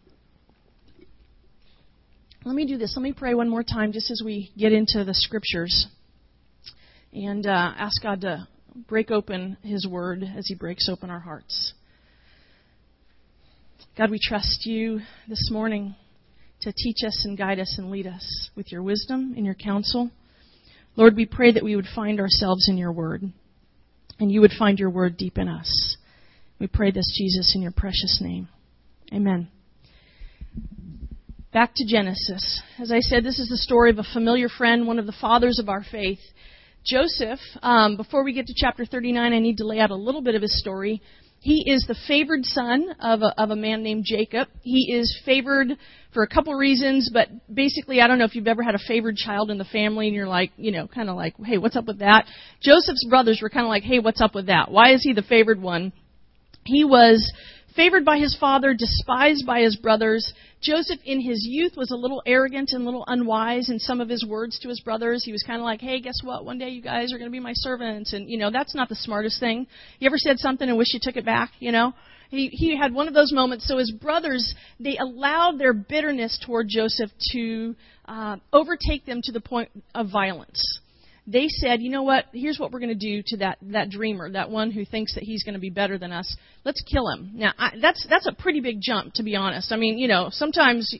Let 2.48 2.54
me 2.54 2.64
do 2.64 2.78
this. 2.78 2.94
Let 2.96 3.02
me 3.02 3.12
pray 3.12 3.34
one 3.34 3.50
more 3.50 3.62
time 3.62 3.92
just 3.92 4.10
as 4.10 4.22
we 4.24 4.50
get 4.56 4.72
into 4.72 5.04
the 5.04 5.12
scriptures 5.12 5.86
and 7.12 7.46
uh, 7.46 7.50
ask 7.76 8.02
God 8.02 8.22
to 8.22 8.48
break 8.88 9.10
open 9.10 9.58
His 9.60 9.86
Word 9.86 10.24
as 10.34 10.46
He 10.46 10.54
breaks 10.54 10.88
open 10.88 11.10
our 11.10 11.20
hearts. 11.20 11.74
God, 13.98 14.10
we 14.10 14.18
trust 14.18 14.64
you 14.64 15.00
this 15.28 15.50
morning 15.50 15.94
to 16.62 16.72
teach 16.72 17.04
us 17.06 17.22
and 17.26 17.36
guide 17.36 17.60
us 17.60 17.74
and 17.76 17.90
lead 17.90 18.06
us 18.06 18.48
with 18.56 18.72
your 18.72 18.82
wisdom 18.82 19.34
and 19.36 19.44
your 19.44 19.54
counsel. 19.54 20.10
Lord, 20.96 21.16
we 21.16 21.26
pray 21.26 21.52
that 21.52 21.62
we 21.62 21.76
would 21.76 21.88
find 21.94 22.18
ourselves 22.18 22.66
in 22.66 22.78
your 22.78 22.92
word 22.92 23.24
and 24.18 24.32
you 24.32 24.40
would 24.40 24.52
find 24.58 24.78
your 24.78 24.88
word 24.88 25.18
deep 25.18 25.36
in 25.36 25.48
us. 25.48 25.98
We 26.58 26.66
pray 26.66 26.92
this, 26.92 27.14
Jesus, 27.14 27.52
in 27.54 27.60
your 27.60 27.72
precious 27.72 28.20
name. 28.22 28.48
Amen. 29.12 29.48
Back 31.50 31.72
to 31.76 31.86
Genesis. 31.86 32.62
As 32.78 32.92
I 32.92 33.00
said, 33.00 33.24
this 33.24 33.38
is 33.38 33.48
the 33.48 33.56
story 33.56 33.90
of 33.90 33.98
a 33.98 34.04
familiar 34.12 34.50
friend, 34.50 34.86
one 34.86 34.98
of 34.98 35.06
the 35.06 35.14
fathers 35.18 35.58
of 35.58 35.70
our 35.70 35.82
faith. 35.82 36.18
Joseph, 36.84 37.38
um, 37.62 37.96
before 37.96 38.22
we 38.22 38.34
get 38.34 38.46
to 38.48 38.54
chapter 38.54 38.84
39, 38.84 39.32
I 39.32 39.38
need 39.38 39.56
to 39.56 39.66
lay 39.66 39.80
out 39.80 39.90
a 39.90 39.96
little 39.96 40.20
bit 40.20 40.34
of 40.34 40.42
his 40.42 40.60
story. 40.60 41.00
He 41.40 41.64
is 41.66 41.86
the 41.88 41.96
favored 42.06 42.44
son 42.44 42.88
of 43.00 43.22
a, 43.22 43.32
of 43.40 43.48
a 43.48 43.56
man 43.56 43.82
named 43.82 44.04
Jacob. 44.06 44.48
He 44.60 44.92
is 44.92 45.22
favored 45.24 45.68
for 46.12 46.22
a 46.22 46.28
couple 46.28 46.52
reasons, 46.52 47.08
but 47.10 47.28
basically, 47.52 48.02
I 48.02 48.08
don't 48.08 48.18
know 48.18 48.26
if 48.26 48.34
you've 48.34 48.46
ever 48.46 48.62
had 48.62 48.74
a 48.74 48.80
favored 48.86 49.16
child 49.16 49.50
in 49.50 49.56
the 49.56 49.64
family 49.64 50.08
and 50.08 50.14
you're 50.14 50.28
like, 50.28 50.52
you 50.58 50.70
know, 50.70 50.86
kind 50.86 51.08
of 51.08 51.16
like, 51.16 51.34
hey, 51.42 51.56
what's 51.56 51.76
up 51.76 51.86
with 51.86 52.00
that? 52.00 52.26
Joseph's 52.60 53.06
brothers 53.08 53.40
were 53.40 53.48
kind 53.48 53.64
of 53.64 53.70
like, 53.70 53.84
hey, 53.84 54.00
what's 54.00 54.20
up 54.20 54.34
with 54.34 54.48
that? 54.48 54.70
Why 54.70 54.92
is 54.92 55.02
he 55.02 55.14
the 55.14 55.22
favored 55.22 55.62
one? 55.62 55.94
He 56.64 56.84
was 56.84 57.32
favored 57.78 58.04
by 58.04 58.18
his 58.18 58.36
father, 58.40 58.74
despised 58.74 59.46
by 59.46 59.60
his 59.60 59.76
brothers. 59.76 60.34
Joseph, 60.60 60.98
in 61.04 61.20
his 61.20 61.46
youth, 61.48 61.76
was 61.76 61.92
a 61.92 61.96
little 61.96 62.20
arrogant 62.26 62.70
and 62.72 62.82
a 62.82 62.84
little 62.84 63.04
unwise 63.06 63.70
in 63.70 63.78
some 63.78 64.00
of 64.00 64.08
his 64.08 64.26
words 64.26 64.58
to 64.58 64.68
his 64.68 64.80
brothers. 64.80 65.22
He 65.24 65.30
was 65.30 65.44
kind 65.46 65.60
of 65.60 65.64
like, 65.64 65.80
hey, 65.80 66.00
guess 66.00 66.16
what? 66.24 66.44
One 66.44 66.58
day 66.58 66.70
you 66.70 66.82
guys 66.82 67.12
are 67.12 67.18
going 67.18 67.30
to 67.30 67.32
be 67.32 67.38
my 67.38 67.52
servants. 67.54 68.12
And, 68.12 68.28
you 68.28 68.36
know, 68.36 68.50
that's 68.50 68.74
not 68.74 68.88
the 68.88 68.96
smartest 68.96 69.38
thing. 69.38 69.68
You 70.00 70.06
ever 70.06 70.18
said 70.18 70.40
something 70.40 70.68
and 70.68 70.76
wish 70.76 70.92
you 70.92 70.98
took 71.00 71.16
it 71.16 71.24
back, 71.24 71.52
you 71.60 71.70
know? 71.70 71.94
He, 72.30 72.48
he 72.48 72.76
had 72.76 72.92
one 72.92 73.06
of 73.06 73.14
those 73.14 73.32
moments. 73.32 73.68
So 73.68 73.78
his 73.78 73.92
brothers, 73.92 74.54
they 74.80 74.96
allowed 74.96 75.60
their 75.60 75.72
bitterness 75.72 76.36
toward 76.44 76.66
Joseph 76.68 77.10
to 77.32 77.76
uh, 78.06 78.38
overtake 78.52 79.06
them 79.06 79.20
to 79.22 79.30
the 79.30 79.40
point 79.40 79.70
of 79.94 80.10
violence 80.10 80.80
they 81.30 81.48
said, 81.48 81.82
you 81.82 81.90
know 81.90 82.04
what? 82.04 82.24
Here's 82.32 82.58
what 82.58 82.72
we're 82.72 82.80
going 82.80 82.98
to 82.98 83.06
do 83.06 83.22
to 83.26 83.36
that 83.38 83.58
that 83.60 83.90
dreamer, 83.90 84.30
that 84.32 84.48
one 84.48 84.70
who 84.70 84.86
thinks 84.86 85.14
that 85.14 85.22
he's 85.22 85.44
going 85.44 85.54
to 85.54 85.60
be 85.60 85.68
better 85.68 85.98
than 85.98 86.10
us. 86.10 86.34
Let's 86.64 86.82
kill 86.90 87.06
him. 87.10 87.32
Now, 87.34 87.52
I, 87.58 87.72
that's 87.82 88.06
that's 88.08 88.26
a 88.26 88.32
pretty 88.32 88.60
big 88.60 88.78
jump, 88.80 89.12
to 89.14 89.22
be 89.22 89.36
honest. 89.36 89.70
I 89.70 89.76
mean, 89.76 89.98
you 89.98 90.08
know, 90.08 90.28
sometimes, 90.30 90.90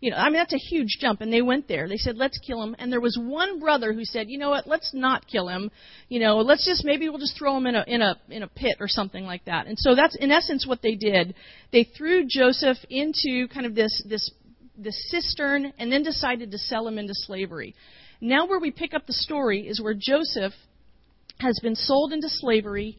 you 0.00 0.10
know, 0.10 0.18
I 0.18 0.26
mean 0.26 0.34
that's 0.34 0.52
a 0.52 0.58
huge 0.58 0.98
jump, 1.00 1.22
and 1.22 1.32
they 1.32 1.40
went 1.40 1.68
there. 1.68 1.88
They 1.88 1.96
said, 1.96 2.18
let's 2.18 2.38
kill 2.38 2.62
him. 2.62 2.76
And 2.78 2.92
there 2.92 3.00
was 3.00 3.18
one 3.18 3.60
brother 3.60 3.94
who 3.94 4.04
said, 4.04 4.28
you 4.28 4.38
know 4.38 4.50
what? 4.50 4.66
Let's 4.66 4.92
not 4.92 5.26
kill 5.26 5.48
him. 5.48 5.70
You 6.10 6.20
know, 6.20 6.36
let's 6.36 6.66
just 6.66 6.84
maybe 6.84 7.08
we'll 7.08 7.18
just 7.18 7.38
throw 7.38 7.56
him 7.56 7.66
in 7.66 7.74
a 7.74 7.84
in 7.86 8.02
a 8.02 8.16
in 8.28 8.42
a 8.42 8.48
pit 8.48 8.76
or 8.80 8.88
something 8.88 9.24
like 9.24 9.46
that. 9.46 9.66
And 9.66 9.78
so 9.78 9.94
that's 9.94 10.16
in 10.16 10.30
essence 10.30 10.66
what 10.66 10.82
they 10.82 10.96
did. 10.96 11.34
They 11.72 11.84
threw 11.96 12.26
Joseph 12.28 12.76
into 12.90 13.48
kind 13.48 13.64
of 13.64 13.74
this 13.74 14.02
this 14.06 14.30
this 14.76 15.10
cistern, 15.10 15.72
and 15.78 15.90
then 15.90 16.02
decided 16.02 16.50
to 16.50 16.58
sell 16.58 16.86
him 16.86 16.98
into 16.98 17.14
slavery. 17.14 17.74
Now, 18.20 18.46
where 18.46 18.58
we 18.58 18.70
pick 18.70 18.94
up 18.94 19.06
the 19.06 19.12
story 19.12 19.68
is 19.68 19.80
where 19.80 19.94
Joseph 19.94 20.52
has 21.38 21.58
been 21.62 21.76
sold 21.76 22.12
into 22.12 22.28
slavery. 22.28 22.98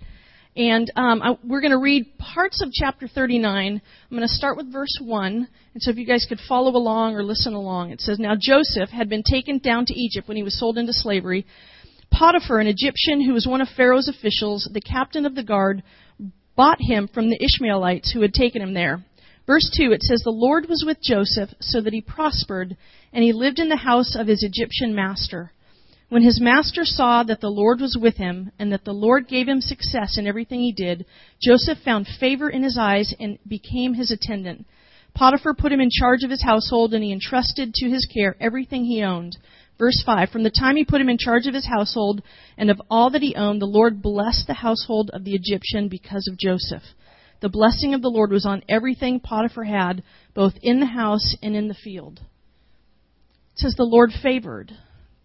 And 0.55 0.91
um, 0.95 1.21
I, 1.21 1.37
we're 1.43 1.61
going 1.61 1.71
to 1.71 1.77
read 1.77 2.17
parts 2.17 2.61
of 2.61 2.71
chapter 2.71 3.07
39. 3.07 3.81
I'm 3.81 4.17
going 4.17 4.27
to 4.27 4.33
start 4.33 4.57
with 4.57 4.71
verse 4.71 4.97
1. 5.01 5.47
And 5.73 5.83
so 5.83 5.91
if 5.91 5.97
you 5.97 6.05
guys 6.05 6.25
could 6.27 6.39
follow 6.47 6.71
along 6.71 7.15
or 7.15 7.23
listen 7.23 7.53
along, 7.53 7.91
it 7.91 8.01
says 8.01 8.17
Now 8.17 8.35
Joseph 8.39 8.89
had 8.89 9.09
been 9.09 9.23
taken 9.29 9.59
down 9.59 9.85
to 9.87 9.93
Egypt 9.93 10.27
when 10.27 10.37
he 10.37 10.43
was 10.43 10.57
sold 10.57 10.77
into 10.77 10.93
slavery. 10.93 11.45
Potiphar, 12.11 12.59
an 12.59 12.67
Egyptian 12.67 13.23
who 13.23 13.33
was 13.33 13.45
one 13.45 13.61
of 13.61 13.67
Pharaoh's 13.75 14.07
officials, 14.07 14.67
the 14.73 14.81
captain 14.81 15.25
of 15.25 15.35
the 15.35 15.43
guard, 15.43 15.83
bought 16.55 16.79
him 16.79 17.07
from 17.13 17.29
the 17.29 17.41
Ishmaelites 17.41 18.11
who 18.11 18.21
had 18.21 18.33
taken 18.33 18.61
him 18.61 18.73
there. 18.73 19.03
Verse 19.49 19.67
2, 19.75 19.91
it 19.93 20.03
says, 20.03 20.21
The 20.21 20.29
Lord 20.29 20.69
was 20.69 20.83
with 20.85 21.01
Joseph 21.01 21.49
so 21.59 21.81
that 21.81 21.91
he 21.91 22.01
prospered, 22.01 22.77
and 23.11 23.23
he 23.23 23.33
lived 23.33 23.57
in 23.57 23.69
the 23.69 23.77
house 23.77 24.15
of 24.15 24.27
his 24.27 24.43
Egyptian 24.43 24.93
master. 24.93 25.53
When 26.09 26.21
his 26.21 26.39
master 26.39 26.85
saw 26.85 27.23
that 27.23 27.41
the 27.41 27.49
Lord 27.49 27.81
was 27.81 27.97
with 27.99 28.17
him, 28.17 28.51
and 28.59 28.71
that 28.71 28.85
the 28.85 28.93
Lord 28.93 29.27
gave 29.27 29.47
him 29.47 29.59
success 29.59 30.19
in 30.19 30.27
everything 30.27 30.59
he 30.59 30.71
did, 30.71 31.03
Joseph 31.41 31.79
found 31.79 32.05
favor 32.19 32.47
in 32.47 32.61
his 32.61 32.77
eyes 32.77 33.11
and 33.19 33.39
became 33.47 33.95
his 33.95 34.11
attendant. 34.11 34.67
Potiphar 35.15 35.55
put 35.55 35.71
him 35.71 35.81
in 35.81 35.89
charge 35.89 36.21
of 36.21 36.29
his 36.29 36.43
household, 36.43 36.93
and 36.93 37.03
he 37.03 37.11
entrusted 37.11 37.73
to 37.73 37.89
his 37.89 38.05
care 38.05 38.35
everything 38.39 38.85
he 38.85 39.01
owned. 39.01 39.35
Verse 39.79 40.03
5 40.05 40.29
From 40.29 40.43
the 40.43 40.51
time 40.51 40.75
he 40.75 40.85
put 40.85 41.01
him 41.01 41.09
in 41.09 41.17
charge 41.17 41.47
of 41.47 41.55
his 41.55 41.65
household 41.65 42.21
and 42.55 42.69
of 42.69 42.79
all 42.87 43.09
that 43.09 43.23
he 43.23 43.33
owned, 43.33 43.63
the 43.63 43.65
Lord 43.65 44.03
blessed 44.03 44.45
the 44.45 44.53
household 44.53 45.09
of 45.11 45.23
the 45.23 45.33
Egyptian 45.33 45.87
because 45.87 46.27
of 46.27 46.37
Joseph. 46.37 46.83
The 47.41 47.49
blessing 47.49 47.93
of 47.93 48.01
the 48.01 48.09
Lord 48.09 48.31
was 48.31 48.45
on 48.45 48.63
everything 48.67 49.19
Potiphar 49.19 49.63
had, 49.63 50.03
both 50.33 50.53
in 50.61 50.79
the 50.79 50.85
house 50.85 51.35
and 51.41 51.55
in 51.55 51.67
the 51.67 51.73
field. 51.73 52.19
It 53.53 53.59
says 53.59 53.75
the 53.75 53.83
Lord 53.83 54.11
favored. 54.21 54.73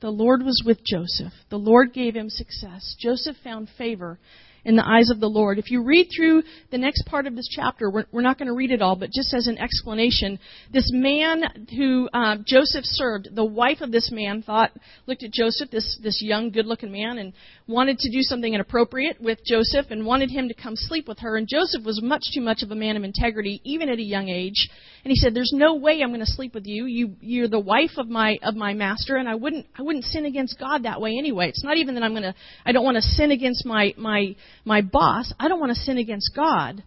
The 0.01 0.11
Lord 0.11 0.43
was 0.43 0.63
with 0.65 0.85
Joseph. 0.85 1.33
The 1.51 1.59
Lord 1.59 1.93
gave 1.93 2.15
him 2.15 2.31
success. 2.31 2.95
Joseph 2.99 3.37
found 3.43 3.69
favor 3.77 4.19
in 4.65 4.77
the 4.77 4.87
eyes 4.87 5.11
of 5.11 5.21
the 5.21 5.29
Lord. 5.29 5.59
If 5.59 5.71
you 5.71 5.83
read 5.83 6.09
through 6.15 6.43
the 6.71 6.79
next 6.79 7.07
part 7.07 7.27
of 7.27 7.37
this 7.37 7.49
chapter, 7.51 7.91
we're, 7.91 8.05
we're 8.13 8.23
not 8.23 8.39
going 8.39 8.49
to 8.49 8.55
read 8.55 8.71
it 8.71 8.83
all, 8.83 8.97
but 8.97 9.11
just 9.13 9.35
as 9.35 9.47
an 9.47 9.59
explanation, 9.59 10.39
this 10.73 10.91
man 10.93 11.67
who 11.77 12.09
uh, 12.13 12.37
Joseph 12.47 12.85
served, 12.85 13.29
the 13.35 13.45
wife 13.45 13.81
of 13.81 13.93
this 13.93 14.11
man 14.11 14.43
thought, 14.43 14.73
looked 15.07 15.23
at 15.23 15.33
Joseph, 15.33 15.71
this, 15.71 15.99
this 16.03 16.23
young, 16.23 16.51
good 16.51 16.67
looking 16.67 16.93
man, 16.93 17.19
and 17.19 17.33
wanted 17.67 17.99
to 17.99 18.11
do 18.11 18.23
something 18.23 18.53
inappropriate 18.53 19.21
with 19.21 19.39
Joseph 19.47 19.87
and 19.91 20.05
wanted 20.05 20.31
him 20.31 20.49
to 20.49 20.55
come 20.55 20.75
sleep 20.77 21.09
with 21.09 21.19
her. 21.21 21.37
And 21.37 21.49
Joseph 21.49 21.85
was 21.85 22.03
much 22.03 22.23
too 22.35 22.41
much 22.41 22.63
of 22.63 22.71
a 22.71 22.75
man 22.75 22.97
of 22.97 23.05
integrity, 23.05 23.61
even 23.65 23.89
at 23.89 23.99
a 23.99 24.03
young 24.03 24.29
age. 24.29 24.69
And 25.05 25.11
he 25.11 25.17
said, 25.17 25.35
"There's 25.35 25.53
no 25.53 25.75
way 25.75 26.01
I'm 26.03 26.09
going 26.09 26.21
to 26.21 26.27
sleep 26.27 26.55
with 26.55 26.67
you. 26.67 26.87
You 26.87 27.17
you're 27.21 27.49
the 27.49 27.61
wife 27.61 27.93
of 27.99 28.09
my 28.09 28.39
of 28.43 28.55
my 28.55 28.73
master, 28.73 29.17
and 29.17 29.29
I 29.29 29.35
wouldn't 29.35 29.67
I 29.79 29.83
wouldn't 29.83 30.05
sin 30.05 30.25
against 30.25 30.59
God 30.59 30.85
that 30.85 31.01
way 31.01 31.17
anyway. 31.19 31.49
It's 31.49 31.65
not 31.65 31.77
even 31.77 31.95
that 31.95 32.03
I'm 32.03 32.13
going 32.13 32.23
to 32.23 32.35
I 32.65 32.73
don't 32.73 32.85
want 32.85 32.97
to 32.97 33.03
sin 33.03 33.31
against 33.31 33.67
my 33.67 33.95
my 33.99 34.35
my 34.65 34.81
boss. 34.81 35.33
I 35.39 35.49
don't 35.49 35.61
want 35.61 35.75
to 35.75 35.83
sin 35.83 35.99
against 35.99 36.35
God." 36.35 36.83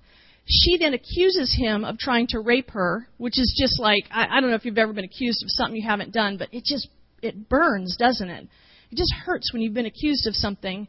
She 0.49 0.77
then 0.77 0.93
accuses 0.93 1.53
him 1.53 1.83
of 1.83 1.97
trying 1.97 2.27
to 2.27 2.39
rape 2.39 2.71
her, 2.71 3.09
which 3.17 3.37
is 3.37 3.53
just 3.59 3.81
like 3.81 4.05
I, 4.11 4.37
I 4.37 4.39
don't 4.39 4.49
know 4.49 4.55
if 4.55 4.63
you've 4.63 4.77
ever 4.77 4.93
been 4.93 5.03
accused 5.03 5.43
of 5.43 5.49
something 5.49 5.75
you 5.75 5.87
haven't 5.87 6.13
done, 6.13 6.37
but 6.37 6.49
it 6.53 6.63
just 6.63 6.87
it 7.21 7.49
burns, 7.49 7.97
doesn't 7.97 8.29
it? 8.29 8.47
It 8.91 8.95
just 8.95 9.13
hurts 9.13 9.51
when 9.51 9.61
you've 9.61 9.73
been 9.73 9.85
accused 9.85 10.27
of 10.27 10.35
something. 10.35 10.87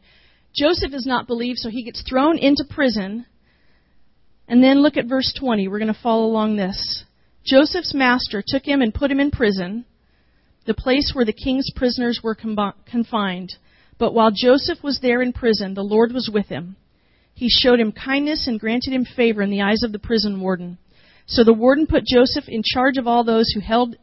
Joseph 0.55 0.93
is 0.93 1.05
not 1.05 1.27
believed, 1.27 1.59
so 1.59 1.69
he 1.69 1.83
gets 1.83 2.01
thrown 2.03 2.37
into 2.37 2.63
prison. 2.69 3.25
And 4.47 4.63
then 4.63 4.81
look 4.81 4.97
at 4.97 5.05
verse 5.05 5.33
20. 5.37 5.67
We're 5.67 5.79
going 5.79 5.93
to 5.93 5.99
follow 6.01 6.25
along 6.25 6.55
this. 6.55 7.03
Joseph's 7.45 7.93
master 7.93 8.43
took 8.45 8.63
him 8.63 8.81
and 8.81 8.93
put 8.93 9.11
him 9.11 9.19
in 9.19 9.31
prison, 9.31 9.85
the 10.65 10.73
place 10.73 11.11
where 11.13 11.25
the 11.25 11.33
king's 11.33 11.69
prisoners 11.75 12.19
were 12.23 12.35
confined. 12.35 13.53
But 13.99 14.13
while 14.13 14.31
Joseph 14.33 14.81
was 14.81 14.99
there 15.01 15.21
in 15.21 15.33
prison, 15.33 15.73
the 15.73 15.83
Lord 15.83 16.13
was 16.13 16.29
with 16.33 16.47
him. 16.47 16.77
He 17.35 17.49
showed 17.49 17.79
him 17.79 17.91
kindness 17.91 18.47
and 18.47 18.59
granted 18.59 18.93
him 18.93 19.05
favor 19.05 19.41
in 19.41 19.49
the 19.49 19.61
eyes 19.61 19.83
of 19.83 19.91
the 19.91 19.99
prison 19.99 20.41
warden. 20.41 20.77
So 21.27 21.43
the 21.43 21.53
warden 21.53 21.85
put 21.85 22.05
Joseph 22.05 22.45
in 22.47 22.63
charge 22.65 22.97
of 22.97 23.07
all 23.07 23.23
those 23.23 23.51
who 23.53 23.59
held 23.59 23.95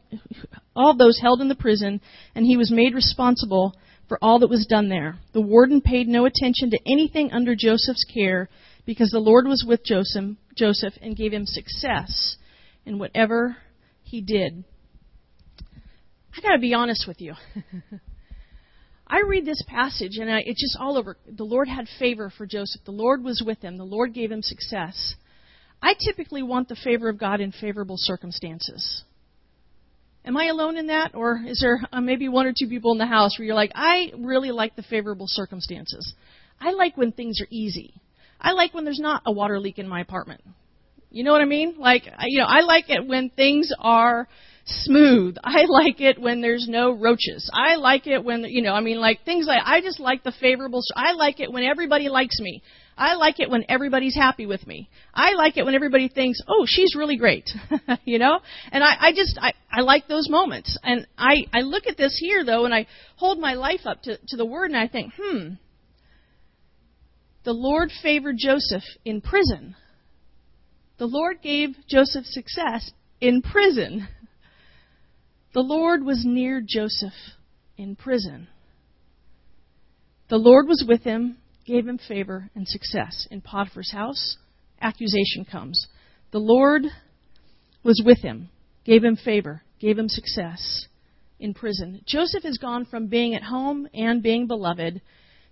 all 0.75 0.95
those 0.95 1.19
held 1.19 1.41
in 1.41 1.49
the 1.49 1.55
prison, 1.55 1.99
and 2.35 2.45
he 2.45 2.55
was 2.55 2.71
made 2.71 2.93
responsible 2.93 3.75
for 4.07 4.17
all 4.21 4.39
that 4.39 4.49
was 4.49 4.65
done 4.67 4.87
there. 4.87 5.17
The 5.33 5.41
warden 5.41 5.81
paid 5.81 6.07
no 6.07 6.25
attention 6.25 6.69
to 6.69 6.79
anything 6.85 7.31
under 7.33 7.55
Joseph's 7.55 8.05
care 8.05 8.49
because 8.85 9.09
the 9.09 9.19
Lord 9.19 9.47
was 9.47 9.65
with 9.67 9.83
Joseph, 9.83 10.37
Joseph 10.55 10.93
and 11.01 11.17
gave 11.17 11.33
him 11.33 11.45
success 11.45 12.37
in 12.85 12.99
whatever 12.99 13.57
he 14.03 14.21
did. 14.21 14.63
I 16.37 16.41
got 16.41 16.53
to 16.53 16.59
be 16.59 16.73
honest 16.73 17.05
with 17.07 17.19
you. 17.19 17.33
I 19.09 19.21
read 19.21 19.45
this 19.45 19.63
passage 19.67 20.17
and 20.17 20.29
I, 20.29 20.39
it's 20.45 20.61
just 20.61 20.77
all 20.79 20.97
over. 20.97 21.17
The 21.27 21.45
Lord 21.45 21.67
had 21.69 21.87
favor 21.97 22.31
for 22.35 22.45
Joseph. 22.45 22.81
The 22.85 22.91
Lord 22.91 23.23
was 23.23 23.41
with 23.45 23.61
him. 23.61 23.77
The 23.77 23.85
Lord 23.85 24.13
gave 24.13 24.31
him 24.31 24.41
success. 24.41 25.15
I 25.81 25.93
typically 25.93 26.43
want 26.43 26.67
the 26.67 26.75
favor 26.75 27.07
of 27.07 27.19
God 27.19 27.39
in 27.39 27.51
favorable 27.51 27.95
circumstances. 27.97 29.03
Am 30.25 30.35
I 30.35 30.45
alone 30.45 30.75
in 30.75 30.87
that? 30.87 31.15
Or 31.15 31.41
is 31.47 31.59
there 31.61 31.79
uh, 31.93 32.01
maybe 32.01 32.27
one 32.27 32.47
or 32.47 32.51
two 32.51 32.67
people 32.67 32.91
in 32.91 32.97
the 32.97 33.05
house 33.05 33.39
where 33.39 33.45
you're 33.45 33.55
like, 33.55 33.71
I 33.75 34.11
really 34.17 34.51
like 34.51 34.75
the 34.75 34.83
favorable 34.83 35.27
circumstances? 35.29 36.13
I 36.59 36.71
like 36.71 36.97
when 36.97 37.13
things 37.13 37.39
are 37.39 37.47
easy. 37.49 37.93
I 38.41 38.51
like 38.51 38.73
when 38.73 38.83
there's 38.83 38.99
not 38.99 39.21
a 39.25 39.31
water 39.31 39.59
leak 39.59 39.79
in 39.79 39.87
my 39.87 40.01
apartment. 40.01 40.41
You 41.09 41.23
know 41.23 41.31
what 41.31 41.41
I 41.41 41.45
mean? 41.45 41.75
Like, 41.77 42.03
you 42.25 42.39
know, 42.39 42.45
I 42.45 42.61
like 42.61 42.89
it 42.89 43.07
when 43.07 43.29
things 43.29 43.71
are 43.79 44.27
smooth. 44.67 45.37
I 45.43 45.65
like 45.65 46.01
it 46.01 46.19
when 46.19 46.41
there's 46.41 46.67
no 46.69 46.91
roaches. 46.91 47.49
I 47.53 47.75
like 47.75 48.07
it 48.07 48.23
when, 48.23 48.43
you 48.43 48.61
know, 48.61 48.73
I 48.73 48.81
mean, 48.81 48.99
like 48.99 49.23
things 49.23 49.47
like, 49.47 49.61
I 49.63 49.81
just 49.81 49.99
like 49.99 50.23
the 50.23 50.33
favorable, 50.39 50.81
I 50.95 51.13
like 51.13 51.39
it 51.39 51.51
when 51.51 51.63
everybody 51.63 52.09
likes 52.09 52.39
me. 52.39 52.61
I 52.97 53.13
like 53.13 53.39
it 53.39 53.49
when 53.49 53.63
everybody's 53.69 54.15
happy 54.15 54.45
with 54.45 54.65
me. 54.65 54.89
I 55.13 55.33
like 55.33 55.57
it 55.57 55.65
when 55.65 55.75
everybody 55.75 56.09
thinks, 56.09 56.39
oh, 56.47 56.65
she's 56.67 56.95
really 56.95 57.17
great. 57.17 57.49
you 58.05 58.17
know? 58.17 58.39
And 58.71 58.83
I, 58.83 58.95
I 58.99 59.11
just, 59.11 59.37
I, 59.39 59.53
I 59.71 59.81
like 59.81 60.07
those 60.07 60.29
moments. 60.29 60.77
And 60.83 61.05
I, 61.17 61.45
I 61.53 61.61
look 61.61 61.85
at 61.87 61.97
this 61.97 62.17
here 62.19 62.43
though, 62.43 62.65
and 62.65 62.73
I 62.73 62.87
hold 63.15 63.39
my 63.39 63.53
life 63.53 63.81
up 63.85 64.01
to, 64.03 64.17
to 64.29 64.37
the 64.37 64.45
word 64.45 64.71
and 64.71 64.79
I 64.79 64.87
think, 64.87 65.13
hmm, 65.19 65.53
the 67.43 67.53
Lord 67.53 67.91
favored 68.01 68.35
Joseph 68.37 68.83
in 69.05 69.21
prison. 69.21 69.75
The 70.97 71.05
Lord 71.05 71.41
gave 71.41 71.69
Joseph 71.87 72.25
success 72.25 72.91
in 73.21 73.41
prison. 73.41 74.07
The 75.53 75.61
Lord 75.61 76.03
was 76.03 76.23
near 76.25 76.61
Joseph 76.65 77.13
in 77.77 77.95
prison. 77.95 78.47
The 80.29 80.37
Lord 80.37 80.67
was 80.67 80.83
with 80.87 81.03
him, 81.03 81.37
gave 81.65 81.87
him 81.87 81.97
favor 81.97 82.49
and 82.53 82.67
success. 82.67 83.27
In 83.31 83.41
Potiphar's 83.41 83.91
house, 83.91 84.37
accusation 84.81 85.45
comes. 85.49 85.87
The 86.31 86.39
Lord 86.39 86.83
was 87.83 88.01
with 88.05 88.19
him, 88.19 88.49
gave 88.85 89.03
him 89.03 89.15
favor, 89.15 89.63
gave 89.79 89.97
him 89.97 90.09
success 90.09 90.87
in 91.39 91.53
prison. 91.53 92.01
Joseph 92.05 92.43
has 92.43 92.57
gone 92.57 92.85
from 92.85 93.07
being 93.07 93.33
at 93.35 93.43
home 93.43 93.87
and 93.93 94.21
being 94.21 94.47
beloved 94.47 95.01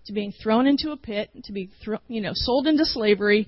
to 0.05 0.13
being 0.13 0.33
thrown 0.43 0.67
into 0.67 0.91
a 0.91 0.97
pit, 0.97 1.29
to 1.45 1.53
being 1.53 1.71
thro- 1.83 1.99
you 2.07 2.21
know, 2.21 2.33
sold 2.33 2.67
into 2.67 2.85
slavery, 2.85 3.47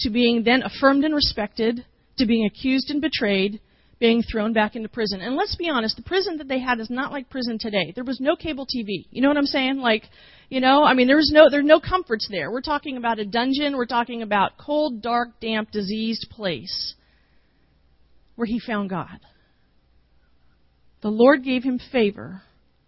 to 0.00 0.10
being 0.10 0.42
then 0.44 0.62
affirmed 0.62 1.04
and 1.04 1.14
respected, 1.14 1.84
to 2.18 2.26
being 2.26 2.46
accused 2.46 2.90
and 2.90 3.00
betrayed, 3.00 3.60
being 4.00 4.22
thrown 4.22 4.52
back 4.52 4.76
into 4.76 4.88
prison. 4.88 5.20
And 5.20 5.34
let's 5.34 5.56
be 5.56 5.68
honest, 5.68 5.96
the 5.96 6.02
prison 6.02 6.38
that 6.38 6.48
they 6.48 6.60
had 6.60 6.78
is 6.78 6.88
not 6.88 7.10
like 7.10 7.30
prison 7.30 7.58
today. 7.58 7.92
There 7.94 8.04
was 8.04 8.20
no 8.20 8.36
cable 8.36 8.66
TV. 8.66 9.06
You 9.10 9.22
know 9.22 9.28
what 9.28 9.36
I'm 9.36 9.46
saying? 9.46 9.78
Like, 9.78 10.04
you 10.48 10.60
know, 10.60 10.84
I 10.84 10.94
mean, 10.94 11.08
there 11.08 11.16
was 11.16 11.30
no, 11.32 11.50
there's 11.50 11.64
no 11.64 11.80
comforts 11.80 12.28
there. 12.30 12.50
We're 12.50 12.60
talking 12.60 12.96
about 12.96 13.18
a 13.18 13.24
dungeon. 13.24 13.76
We're 13.76 13.86
talking 13.86 14.22
about 14.22 14.56
cold, 14.56 15.02
dark, 15.02 15.40
damp, 15.40 15.70
diseased 15.72 16.28
place 16.30 16.94
where 18.36 18.46
he 18.46 18.60
found 18.60 18.88
God. 18.90 19.18
The 21.02 21.10
Lord 21.10 21.44
gave 21.44 21.64
him 21.64 21.80
favor 21.92 22.42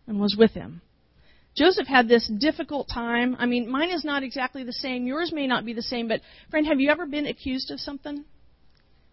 and 0.07 0.21
was 0.21 0.37
with 0.38 0.52
him. 0.52 0.81
Joseph 1.57 1.88
had 1.88 2.09
this 2.09 2.31
difficult 2.38 2.88
time. 2.93 3.37
I 3.38 3.47
mean, 3.47 3.69
mine 3.69 3.90
is 3.90 4.05
not 4.05 4.23
exactly 4.23 4.62
the 4.62 4.73
same. 4.73 5.07
Yours 5.07 5.33
may 5.33 5.49
not 5.49 5.64
be 5.64 5.73
the 5.73 5.83
same, 5.83 6.07
but 6.07 6.21
friend, 6.50 6.67
have 6.67 6.79
you 6.79 6.90
ever 6.90 7.07
been 7.07 7.26
accused 7.26 7.71
of 7.73 7.81
something? 7.81 8.25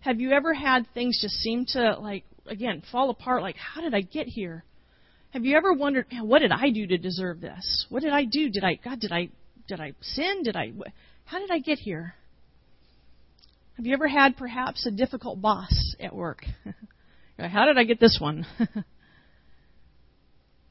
Have 0.01 0.19
you 0.19 0.31
ever 0.31 0.53
had 0.53 0.85
things 0.93 1.19
just 1.21 1.35
seem 1.35 1.65
to 1.69 1.97
like 1.99 2.23
again 2.45 2.81
fall 2.91 3.09
apart 3.09 3.41
like 3.41 3.55
how 3.57 3.81
did 3.81 3.93
I 3.93 4.01
get 4.01 4.27
here? 4.27 4.63
Have 5.31 5.43
you 5.43 5.57
ever 5.57 5.73
wondered, 5.73 6.05
man, 6.11 6.27
what 6.27 6.39
did 6.39 6.51
I 6.51 6.69
do 6.69 6.87
to 6.87 6.97
deserve 6.97 7.41
this? 7.41 7.85
What 7.89 8.01
did 8.01 8.13
I 8.13 8.23
do? 8.23 8.49
Did 8.49 8.63
I 8.63 8.75
God 8.75 8.99
did 8.99 9.11
I 9.11 9.29
did 9.67 9.79
I 9.79 9.93
sin? 10.01 10.43
Did 10.43 10.55
I 10.55 10.71
how 11.25 11.39
did 11.39 11.51
I 11.51 11.59
get 11.59 11.79
here? 11.79 12.15
Have 13.75 13.85
you 13.85 13.93
ever 13.93 14.07
had 14.07 14.37
perhaps 14.37 14.85
a 14.85 14.91
difficult 14.91 15.41
boss 15.41 15.95
at 15.99 16.15
work? 16.15 16.45
how 17.39 17.65
did 17.65 17.77
I 17.77 17.83
get 17.83 17.99
this 17.99 18.17
one? 18.19 18.45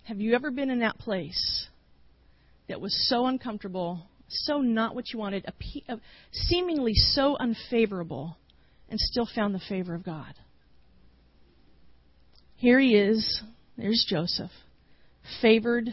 Have 0.04 0.21
you 0.21 0.35
ever 0.35 0.50
been 0.50 0.71
in 0.71 0.80
that 0.80 0.99
place 0.99 1.66
that 2.68 2.80
was 2.80 3.09
so 3.09 3.26
uncomfortable, 3.26 4.06
so 4.28 4.61
not 4.61 4.95
what 4.95 5.12
you 5.12 5.18
wanted, 5.18 5.45
seemingly 6.33 6.95
so 6.95 7.37
unfavorable, 7.37 8.37
and 8.88 8.99
still 9.00 9.28
found 9.35 9.55
the 9.55 9.61
favor 9.69 9.95
of 9.95 10.05
God? 10.05 10.35
Here 12.57 12.78
he 12.81 12.95
is. 12.95 13.43
There's 13.76 14.05
Joseph. 14.09 14.50
Favored. 15.43 15.88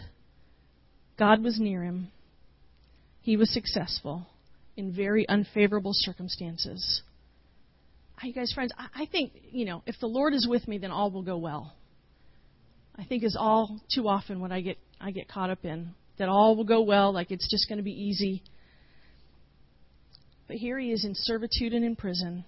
God 1.17 1.43
was 1.43 1.59
near 1.59 1.83
him. 1.83 2.09
He 3.21 3.37
was 3.37 3.53
successful 3.53 4.27
in 4.75 4.93
very 4.93 5.27
unfavorable 5.27 5.91
circumstances. 5.93 7.01
Ah, 8.17 8.25
you 8.25 8.33
guys, 8.33 8.51
friends, 8.53 8.71
I 8.77 9.05
think, 9.11 9.33
you 9.51 9.65
know, 9.65 9.83
if 9.85 9.95
the 9.99 10.07
Lord 10.07 10.33
is 10.33 10.47
with 10.47 10.67
me, 10.67 10.77
then 10.77 10.91
all 10.91 11.11
will 11.11 11.23
go 11.23 11.37
well. 11.37 11.73
I 12.97 13.05
think 13.05 13.23
is 13.23 13.37
all 13.39 13.79
too 13.93 14.07
often 14.07 14.39
what 14.39 14.51
I 14.51 14.61
get 14.61 14.77
I 15.01 15.11
get 15.11 15.27
caught 15.27 15.49
up 15.49 15.65
in. 15.65 15.93
That 16.17 16.29
all 16.29 16.55
will 16.55 16.63
go 16.63 16.81
well, 16.81 17.11
like 17.11 17.31
it's 17.31 17.49
just 17.49 17.67
going 17.67 17.77
to 17.77 17.83
be 17.83 17.91
easy. 17.91 18.43
But 20.47 20.57
here 20.57 20.77
he 20.77 20.91
is 20.91 21.03
in 21.03 21.13
servitude 21.15 21.73
and 21.73 21.83
in 21.83 21.95
prison. 21.95 22.45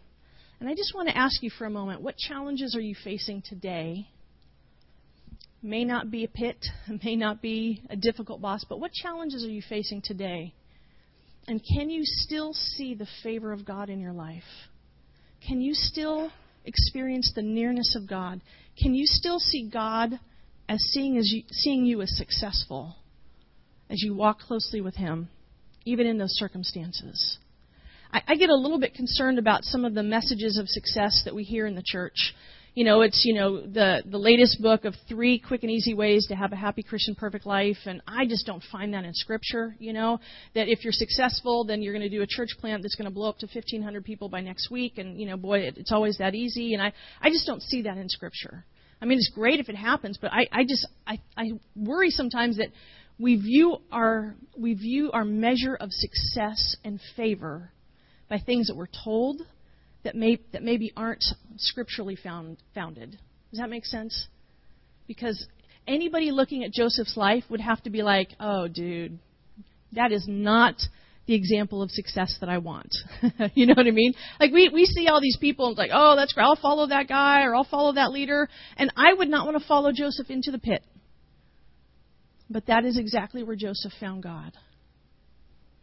And 0.60 0.70
I 0.70 0.74
just 0.74 0.94
want 0.96 1.10
to 1.10 1.18
ask 1.18 1.44
you 1.44 1.50
for 1.50 1.66
a 1.66 1.70
moment 1.70 2.02
what 2.02 2.18
challenges 2.18 2.76
are 2.76 2.82
you 2.82 2.96
facing 3.04 3.42
today? 3.42 4.08
May 5.62 5.84
not 5.84 6.12
be 6.12 6.24
a 6.24 6.28
pit, 6.28 6.58
may 7.04 7.16
not 7.16 7.42
be 7.42 7.82
a 7.90 7.96
difficult 7.96 8.42
boss, 8.42 8.64
but 8.68 8.80
what 8.80 8.92
challenges 8.92 9.44
are 9.44 9.52
you 9.52 9.62
facing 9.68 10.02
today? 10.02 10.54
And 11.48 11.62
can 11.76 11.90
you 11.90 12.02
still 12.04 12.54
see 12.54 12.96
the 12.96 13.08
favor 13.24 13.52
of 13.52 13.66
God 13.66 13.90
in 13.90 14.00
your 14.00 14.14
life? 14.14 14.44
Can 15.48 15.62
you 15.62 15.74
still 15.74 16.32
experience 16.64 17.32
the 17.36 17.44
nearness 17.44 17.96
of 17.96 18.10
God? 18.10 18.42
Can 18.82 18.96
you 18.96 19.06
still 19.06 19.40
see 19.40 19.70
God 19.72 20.20
as 20.68 20.80
seeing, 20.92 21.18
as 21.18 21.32
you, 21.32 21.44
seeing 21.52 21.86
you 21.86 22.02
as 22.02 22.18
successful 22.18 22.96
as 23.90 24.02
you 24.02 24.16
walk 24.16 24.40
closely 24.40 24.82
with 24.82 24.96
Him, 24.96 25.30
even 25.86 26.08
in 26.08 26.18
those 26.18 26.34
circumstances. 26.34 27.38
I, 28.12 28.22
I 28.28 28.36
get 28.36 28.50
a 28.50 28.56
little 28.56 28.80
bit 28.80 28.94
concerned 28.94 29.40
about 29.40 29.64
some 29.64 29.86
of 29.86 29.94
the 29.94 30.04
messages 30.04 30.58
of 30.58 30.68
success 30.70 31.22
that 31.26 31.36
we 31.36 31.44
hear 31.44 31.65
in 31.65 31.76
the 31.76 31.84
church. 31.86 32.34
You 32.74 32.84
know, 32.84 33.02
it's 33.02 33.24
you 33.24 33.34
know 33.34 33.62
the 33.62 34.04
the 34.06 34.18
latest 34.18 34.62
book 34.62 34.84
of 34.84 34.96
three 35.08 35.39
quick 35.39 35.63
and 35.63 35.72
easy 35.72 35.94
ways 35.94 36.28
to 36.28 36.36
have 36.36 36.52
a 36.52 36.58
happy 36.58 36.84
Christian 36.84 37.15
perfect 37.15 37.46
life, 37.46 37.78
and 37.86 38.02
I 38.06 38.26
just 38.26 38.46
don't 38.46 38.62
find 38.70 38.94
that 38.94 39.06
in 39.06 39.13
Scripture. 39.13 39.78
You 39.80 39.94
know, 39.94 40.20
that 40.56 40.68
if 40.68 40.84
you're 40.84 40.91
successful, 40.91 41.63
then 41.63 41.82
you're 41.82 41.94
going 41.94 42.10
to 42.10 42.10
do 42.10 42.22
a 42.22 42.28
church 42.28 42.50
plant 42.60 42.82
that's 42.82 42.96
going 42.96 43.10
to 43.10 43.13
blow 43.13 43.30
up 43.30 43.38
to 43.39 43.46
1,500 43.46 44.04
people 44.04 44.28
by 44.28 44.41
next 44.41 44.70
week, 44.70 44.98
and 44.98 45.18
you 45.18 45.26
know, 45.26 45.38
boy, 45.38 45.60
it, 45.60 45.78
it's 45.78 45.94
always 45.94 46.18
that 46.18 46.36
easy. 46.36 46.74
And 46.74 46.84
I 46.84 46.91
I 47.22 47.30
just 47.30 47.48
don't 47.48 47.62
see 47.62 47.84
that 47.84 47.98
in 47.98 48.10
Scripture. 48.10 48.65
I 49.02 49.06
mean, 49.06 49.20
it's 49.20 49.32
great 49.34 49.60
if 49.62 49.70
it 49.70 49.76
happens, 49.76 50.18
but 50.22 50.34
I, 50.34 50.48
I 50.52 50.63
just 50.63 50.86
I, 51.08 51.20
I 51.38 51.52
worry 51.78 52.10
sometimes 52.10 52.58
that 52.58 52.70
we 53.18 53.38
view 53.38 53.78
our 53.91 54.36
we 54.58 54.74
view 54.74 55.12
our 55.12 55.24
measure 55.24 55.76
of 55.76 55.91
success 55.91 56.76
and 56.84 57.00
favor 57.15 57.72
by 58.30 58.40
things 58.40 58.68
that 58.68 58.76
we're 58.76 58.88
told 59.04 59.42
that 60.04 60.16
may 60.16 60.40
that 60.54 60.64
maybe 60.64 60.92
aren't 60.96 61.24
scripturally 61.58 62.16
found, 62.16 62.58
founded. 62.74 63.12
Does 63.52 63.60
that 63.60 63.70
make 63.70 63.86
sense? 63.86 64.28
Because 65.08 65.48
anybody 65.88 66.32
looking 66.32 66.64
at 66.64 66.72
Joseph's 66.72 67.18
life 67.18 67.44
would 67.50 67.62
have 67.62 67.82
to 67.84 67.90
be 67.90 68.04
like, 68.04 68.30
"Oh, 68.40 68.68
dude, 68.68 69.20
that 69.94 70.12
is 70.12 70.26
not 70.28 70.76
the 71.28 71.34
example 71.34 71.82
of 71.82 71.90
success 71.90 72.38
that 72.40 72.50
I 72.50 72.60
want. 72.60 72.96
you 73.56 73.66
know 73.66 73.74
what 73.76 73.88
I 73.88 73.92
mean? 73.92 74.14
Like 74.40 74.52
we 74.52 74.70
we 74.70 74.86
see 74.86 75.08
all 75.08 75.22
these 75.22 75.38
people 75.40 75.66
and 75.66 75.74
it's 75.74 75.80
like, 75.80 75.92
oh, 75.94 76.16
that's 76.16 76.34
great. 76.34 76.44
I'll 76.44 76.56
follow 76.56 76.88
that 76.88 77.08
guy 77.08 77.44
or 77.44 77.56
I'll 77.56 77.64
follow 77.64 77.94
that 77.94 78.12
leader, 78.12 78.48
and 78.78 78.92
I 78.96 79.14
would 79.14 79.30
not 79.30 79.46
want 79.46 79.60
to 79.60 79.68
follow 79.68 79.92
Joseph 79.92 80.30
into 80.30 80.52
the 80.52 80.60
pit. 80.60 80.84
But 82.50 82.68
that 82.68 82.86
is 82.86 82.98
exactly 82.98 83.42
where 83.42 83.56
Joseph 83.56 83.94
found 84.00 84.22
God. 84.22 84.54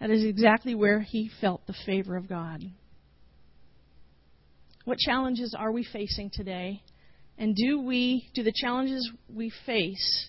That 0.02 0.10
is 0.10 0.24
exactly 0.24 0.74
where 0.74 1.00
he 1.00 1.30
felt 1.40 1.66
the 1.66 1.74
favor 1.86 2.16
of 2.16 2.28
God. 2.28 2.62
What 4.84 4.98
challenges 4.98 5.54
are 5.58 5.72
we 5.72 5.84
facing 5.84 6.30
today? 6.30 6.82
And 7.38 7.56
do 7.56 7.80
we 7.80 8.28
do 8.34 8.42
the 8.42 8.52
challenges 8.54 9.10
we 9.34 9.50
face 9.64 10.28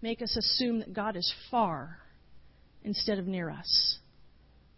make 0.00 0.22
us 0.22 0.36
assume 0.36 0.80
that 0.80 0.92
God 0.92 1.16
is 1.16 1.32
far 1.50 1.98
instead 2.82 3.20
of 3.20 3.28
near 3.28 3.48
us? 3.48 3.98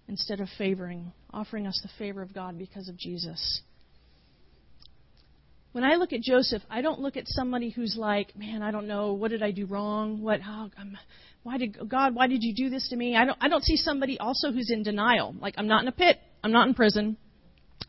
instead 0.09 0.41
of 0.41 0.49
favoring, 0.59 1.13
offering 1.33 1.67
us 1.67 1.81
the 1.83 1.89
favor 1.99 2.23
of 2.23 2.35
God 2.35 2.59
because 2.59 2.89
of 2.89 2.97
Jesus. 2.97 3.63
When 5.75 5.83
I 5.83 5.97
look 5.97 6.13
at 6.13 6.21
Joseph, 6.21 6.63
I 6.71 6.83
don't 6.83 7.01
look 7.01 7.17
at 7.17 7.25
somebody 7.27 7.69
who's 7.69 7.97
like, 7.99 8.37
"Man, 8.37 8.63
I 8.63 8.71
don't 8.71 8.87
know, 8.87 9.15
what 9.15 9.33
did 9.33 9.43
I 9.43 9.51
do 9.51 9.67
wrong? 9.67 10.23
What? 10.23 10.41
How? 10.41 10.71
I'm, 10.79 10.97
why 11.43 11.59
did 11.59 11.89
God? 11.89 12.15
Why 12.15 12.29
did 12.29 12.45
you 12.45 12.55
do 12.55 12.71
this 12.71 12.91
to 12.91 12.97
me?" 12.97 13.17
I 13.17 13.25
don't. 13.25 13.37
I 13.41 13.49
don't 13.49 13.65
see 13.65 13.75
somebody 13.75 14.17
also 14.17 14.53
who's 14.53 14.71
in 14.71 14.85
denial. 14.85 15.35
Like, 15.41 15.55
I'm 15.59 15.67
not 15.67 15.83
in 15.83 15.89
a 15.89 15.93
pit. 15.93 16.21
I'm 16.45 16.53
not 16.53 16.69
in 16.69 16.75
prison. 16.75 17.17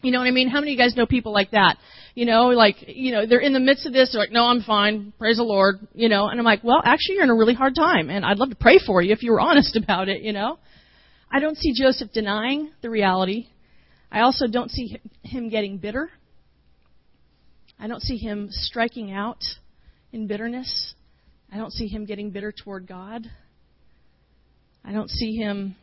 You 0.01 0.11
know 0.11 0.17
what 0.17 0.27
I 0.27 0.31
mean? 0.31 0.49
How 0.49 0.61
many 0.61 0.71
of 0.73 0.79
you 0.79 0.83
guys 0.83 0.95
know 0.95 1.05
people 1.05 1.31
like 1.31 1.51
that? 1.51 1.77
You 2.15 2.25
know, 2.25 2.47
like, 2.47 2.77
you 2.87 3.11
know, 3.11 3.27
they're 3.27 3.39
in 3.39 3.53
the 3.53 3.59
midst 3.59 3.85
of 3.85 3.93
this, 3.93 4.11
they're 4.11 4.21
like, 4.21 4.31
no, 4.31 4.45
I'm 4.45 4.63
fine, 4.63 5.13
praise 5.19 5.37
the 5.37 5.43
Lord, 5.43 5.75
you 5.93 6.09
know, 6.09 6.27
and 6.27 6.39
I'm 6.39 6.45
like, 6.45 6.63
well, 6.63 6.81
actually, 6.83 7.15
you're 7.15 7.23
in 7.23 7.29
a 7.29 7.35
really 7.35 7.53
hard 7.53 7.75
time, 7.75 8.09
and 8.09 8.25
I'd 8.25 8.37
love 8.37 8.49
to 8.49 8.55
pray 8.55 8.79
for 8.83 9.01
you 9.01 9.13
if 9.13 9.21
you 9.21 9.31
were 9.31 9.39
honest 9.49 9.75
about 9.75 10.09
it, 10.09 10.21
you 10.21 10.33
know? 10.33 10.57
I 11.31 11.39
don't 11.39 11.57
see 11.57 11.73
Joseph 11.73 12.11
denying 12.13 12.71
the 12.81 12.89
reality. 12.89 13.47
I 14.11 14.21
also 14.21 14.47
don't 14.47 14.71
see 14.71 14.99
him 15.23 15.49
getting 15.49 15.77
bitter. 15.77 16.09
I 17.79 17.87
don't 17.87 18.01
see 18.01 18.17
him 18.17 18.47
striking 18.49 19.11
out 19.11 19.43
in 20.11 20.27
bitterness. 20.27 20.93
I 21.51 21.57
don't 21.57 21.71
see 21.71 21.87
him 21.87 22.05
getting 22.05 22.31
bitter 22.31 22.51
toward 22.51 22.87
God. 22.87 23.25
I 24.83 24.91
don't 24.91 25.09
see 25.09 25.35
him 25.35 25.75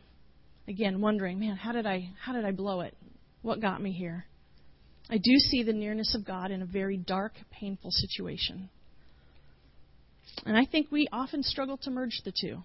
again 0.67 1.01
wondering, 1.01 1.39
man, 1.39 1.55
how 1.55 1.71
did 1.71 1.85
I 1.85 2.09
how 2.21 2.33
did 2.33 2.45
I 2.45 2.51
blow 2.51 2.81
it? 2.81 2.95
What 3.41 3.61
got 3.61 3.81
me 3.81 3.91
here? 3.91 4.25
I 5.09 5.17
do 5.17 5.35
see 5.37 5.63
the 5.63 5.73
nearness 5.73 6.15
of 6.15 6.25
God 6.25 6.51
in 6.51 6.61
a 6.61 6.65
very 6.65 6.97
dark, 6.97 7.33
painful 7.51 7.91
situation. 7.91 8.69
And 10.45 10.57
I 10.57 10.65
think 10.65 10.87
we 10.91 11.07
often 11.11 11.43
struggle 11.43 11.77
to 11.77 11.91
merge 11.91 12.21
the 12.23 12.31
two. 12.39 12.63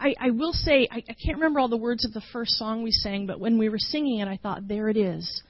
I, 0.00 0.14
I 0.20 0.30
will 0.30 0.52
say, 0.52 0.86
I, 0.90 0.98
I 0.98 1.14
can't 1.24 1.36
remember 1.38 1.58
all 1.58 1.68
the 1.68 1.76
words 1.76 2.04
of 2.04 2.12
the 2.12 2.22
first 2.32 2.52
song 2.52 2.82
we 2.82 2.92
sang, 2.92 3.26
but 3.26 3.40
when 3.40 3.58
we 3.58 3.68
were 3.68 3.78
singing 3.78 4.20
it, 4.20 4.28
I 4.28 4.36
thought, 4.36 4.68
there 4.68 4.88
it 4.88 4.96
is. 4.96 5.42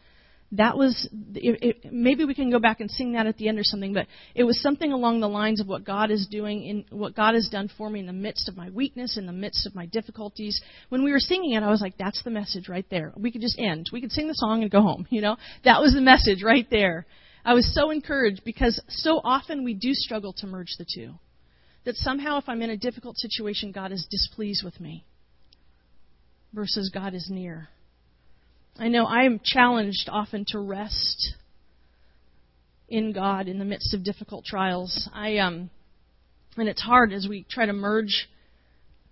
That 0.53 0.79
was, 0.79 1.07
it, 1.35 1.85
it, 1.85 1.93
maybe 1.93 2.25
we 2.25 2.35
can 2.35 2.51
go 2.51 2.59
back 2.59 2.81
and 2.81 2.91
sing 2.91 3.13
that 3.13 3.27
at 3.27 3.37
the 3.37 3.49
end 3.49 3.59
or 3.59 3.65
something, 3.65 3.93
but 3.93 4.07
it 4.35 4.45
was 4.45 4.63
something 4.63 4.93
along 4.93 5.21
the 5.21 5.29
lines 5.29 5.61
of 5.61 5.67
what 5.67 5.85
God 5.85 6.11
is 6.11 6.27
doing, 6.31 6.65
in 6.65 6.85
what 6.99 7.15
God 7.15 7.35
has 7.35 7.49
done 7.51 7.71
for 7.77 7.91
me 7.91 8.01
in 8.01 8.07
the 8.07 8.15
midst 8.15 8.49
of 8.49 8.57
my 8.57 8.71
weakness, 8.71 9.19
in 9.19 9.27
the 9.27 9.33
midst 9.33 9.67
of 9.67 9.75
my 9.75 9.85
difficulties. 9.85 10.61
When 10.89 11.05
we 11.05 11.13
were 11.13 11.19
singing 11.19 11.53
it, 11.53 11.63
I 11.63 11.69
was 11.69 11.83
like, 11.83 11.99
that's 11.99 12.23
the 12.23 12.31
message 12.31 12.67
right 12.69 12.87
there. 12.91 13.13
We 13.15 13.31
could 13.31 13.43
just 13.43 13.59
end. 13.59 13.91
We 13.93 14.01
could 14.01 14.13
sing 14.13 14.27
the 14.27 14.35
song 14.35 14.63
and 14.63 14.71
go 14.71 14.81
home, 14.81 15.07
you 15.11 15.21
know? 15.21 15.37
That 15.65 15.83
was 15.83 15.93
the 15.93 16.01
message 16.01 16.43
right 16.43 16.67
there. 16.71 17.07
I 17.45 17.53
was 17.53 17.73
so 17.75 17.91
encouraged 17.91 18.43
because 18.45 18.81
so 18.89 19.21
often 19.23 19.65
we 19.65 19.75
do 19.75 19.93
struggle 19.93 20.33
to 20.39 20.47
merge 20.47 20.77
the 20.79 20.87
two 20.95 21.15
that 21.85 21.97
somehow 21.97 22.39
if 22.39 22.49
I'm 22.49 22.63
in 22.63 22.71
a 22.71 22.77
difficult 22.77 23.17
situation, 23.17 23.73
God 23.73 23.93
is 23.93 24.07
displeased 24.11 24.63
with 24.65 24.79
me 24.81 25.07
versus 26.53 26.91
God 26.93 27.15
is 27.15 27.29
near. 27.31 27.69
I 28.81 28.87
know 28.89 29.07
I 29.07 29.25
am 29.25 29.41
challenged 29.43 30.09
often 30.09 30.45
to 30.49 30.61
rest 30.61 31.35
in 32.89 33.13
God 33.13 33.49
in 33.49 33.59
the 33.59 33.65
midst 33.65 33.93
of 33.93 34.05
difficult 34.05 34.45
trials. 34.45 35.09
I 35.13 35.39
um, 35.39 35.71
and 36.57 36.69
it's 36.69 36.83
hard 36.83 37.13
as 37.13 37.27
we 37.29 37.45
try 37.51 37.67
to 37.67 37.73
merge 37.73 38.29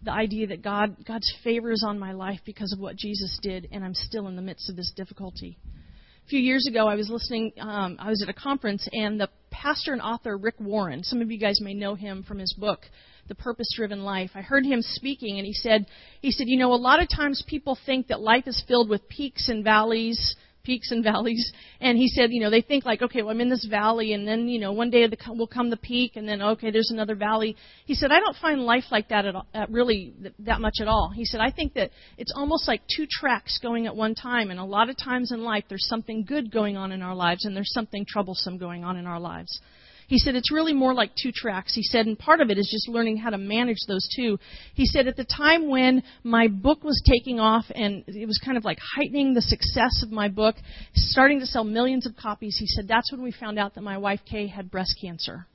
the 0.03 0.13
idea 0.13 0.47
that 0.49 0.63
God 0.63 1.05
God's 1.05 1.33
favor 1.43 1.73
is 1.73 1.85
on 1.85 1.99
my 1.99 2.13
life 2.13 2.39
because 2.45 2.73
of 2.73 2.79
what 2.79 2.97
Jesus 2.97 3.41
did, 3.43 3.69
and 3.73 3.85
I'm 3.85 3.95
still 3.95 4.29
in 4.29 4.37
the 4.37 4.43
midst 4.43 4.71
of 4.71 4.77
this 4.77 4.93
difficulty. 4.95 5.59
A 6.25 6.29
few 6.29 6.41
years 6.41 6.67
ago, 6.69 6.87
I 6.87 6.95
was 6.95 7.11
listening. 7.11 7.53
Um, 7.61 7.97
I 7.99 8.09
was 8.09 8.23
at 8.23 8.29
a 8.29 8.41
conference, 8.41 8.89
and 8.93 9.21
the 9.21 9.29
pastor 9.51 9.93
and 9.93 10.03
author 10.03 10.37
Rick 10.37 10.61
Warren. 10.61 11.03
Some 11.03 11.21
of 11.21 11.33
you 11.33 11.39
guys 11.39 11.61
may 11.61 11.75
know 11.75 11.97
him 11.97 12.23
from 12.23 12.39
his 12.39 12.53
book, 12.53 12.81
The 13.29 13.35
Purpose 13.35 13.69
Driven 13.75 14.03
Life. 14.03 14.31
I 14.35 14.41
heard 14.41 14.65
him 14.65 14.83
speaking, 14.83 15.39
and 15.39 15.47
he 15.47 15.53
said, 15.53 15.87
he 16.21 16.31
said, 16.31 16.47
you 16.49 16.59
know, 16.59 16.73
a 16.73 16.77
lot 16.77 17.03
of 17.03 17.09
times 17.09 17.45
people 17.47 17.79
think 17.87 18.09
that 18.09 18.21
life 18.21 18.45
is 18.47 18.63
filled 18.67 18.89
with 18.89 19.09
peaks 19.09 19.49
and 19.49 19.65
valleys 19.65 20.37
peaks 20.67 20.91
and 20.91 21.03
valleys. 21.03 21.53
And 21.81 21.97
he 21.97 22.09
said, 22.09 22.31
you 22.33 22.41
know, 22.41 22.51
they 22.51 22.61
think 22.61 22.85
like, 22.85 23.01
okay, 23.01 23.23
well, 23.23 23.31
I'm 23.31 23.41
in 23.41 23.49
this 23.49 23.65
valley, 23.65 24.13
and 24.13 24.27
then, 24.27 24.49
you 24.49 24.59
know, 24.59 24.73
one 24.73 24.91
day 24.91 25.07
the, 25.07 25.17
will 25.29 25.47
come 25.47 25.71
the 25.71 25.77
peak, 25.77 26.17
and 26.17 26.29
then, 26.29 26.43
okay, 26.43 26.71
there's 26.71 26.91
another 26.91 27.15
valley. 27.15 27.57
He 27.87 27.95
said, 27.95 28.11
I 28.11 28.19
don't 28.19 28.37
find 28.37 28.61
life 28.61 28.85
like 28.91 29.09
that 29.09 29.25
at 29.25 29.35
all, 29.37 29.47
uh, 29.55 29.67
really 29.71 30.13
that 30.41 30.61
much 30.61 30.75
at 30.81 30.89
all. 30.89 31.13
He 31.15 31.25
said, 31.25 31.41
I 31.41 31.53
think 31.53 31.75
that 31.75 31.93
it's 32.19 32.33
almost 32.37 32.67
like 32.69 32.83
two 32.95 33.07
tracks 33.09 33.59
going 33.63 33.87
at 33.87 33.97
one 33.97 34.15
time, 34.15 34.51
and 34.51 34.59
a 34.59 34.65
lot 34.65 34.91
of 34.91 34.97
times 34.99 35.31
in 35.33 35.45
life, 35.45 35.65
there's 35.69 35.87
something 35.87 36.25
good 36.25 36.51
going 36.51 36.77
on 36.77 36.91
in 36.93 37.01
our 37.01 37.15
lives, 37.15 37.45
and 37.45 37.57
there's 37.57 37.73
something 37.73 38.05
troublesome 38.07 38.59
going 38.59 38.85
on 38.85 38.97
in 38.97 39.07
our 39.07 39.21
lives. 39.21 39.61
He 40.07 40.19
said 40.19 40.37
it's 40.37 40.53
really 40.53 40.73
more 40.73 40.95
like 40.95 41.11
two 41.21 41.33
tracks. 41.33 41.75
He 41.75 41.83
said, 41.83 42.07
and 42.07 42.19
part 42.19 42.41
of 42.41 42.51
it 42.51 42.59
is 42.59 42.69
just 42.71 42.89
learning 42.89 43.17
how 43.17 43.31
to 43.31 43.39
manage 43.39 43.79
those 43.89 44.09
two. 44.15 44.39
He 44.75 44.87
said 44.87 45.09
at 45.09 45.17
the 45.17 45.25
time 45.25 45.69
when 45.69 46.03
my 46.23 46.47
book 46.47 46.85
was 46.85 47.03
taking 47.05 47.41
off 47.41 47.65
and 47.75 48.05
it 48.07 48.27
was 48.27 48.41
kind 48.45 48.57
of 48.57 48.65
like 48.65 48.79
heightening 48.79 49.35
the 49.35 49.43
success 49.43 50.03
of 50.03 50.13
my 50.13 50.29
book, 50.29 50.57
starting 50.95 51.41
to 51.41 51.47
sell 51.47 51.65
millions 51.65 52.07
of 52.07 52.17
copies, 52.17 52.57
he 52.59 52.67
said 52.67 52.87
that's 52.87 53.11
when 53.11 53.23
we 53.23 53.33
found 53.33 53.59
out 53.59 53.75
that 53.75 53.83
my 53.83 53.99
wife 53.99 54.21
Kay 54.31 54.47
had 54.47 54.71
breast 54.71 54.97
cancer. 55.01 55.47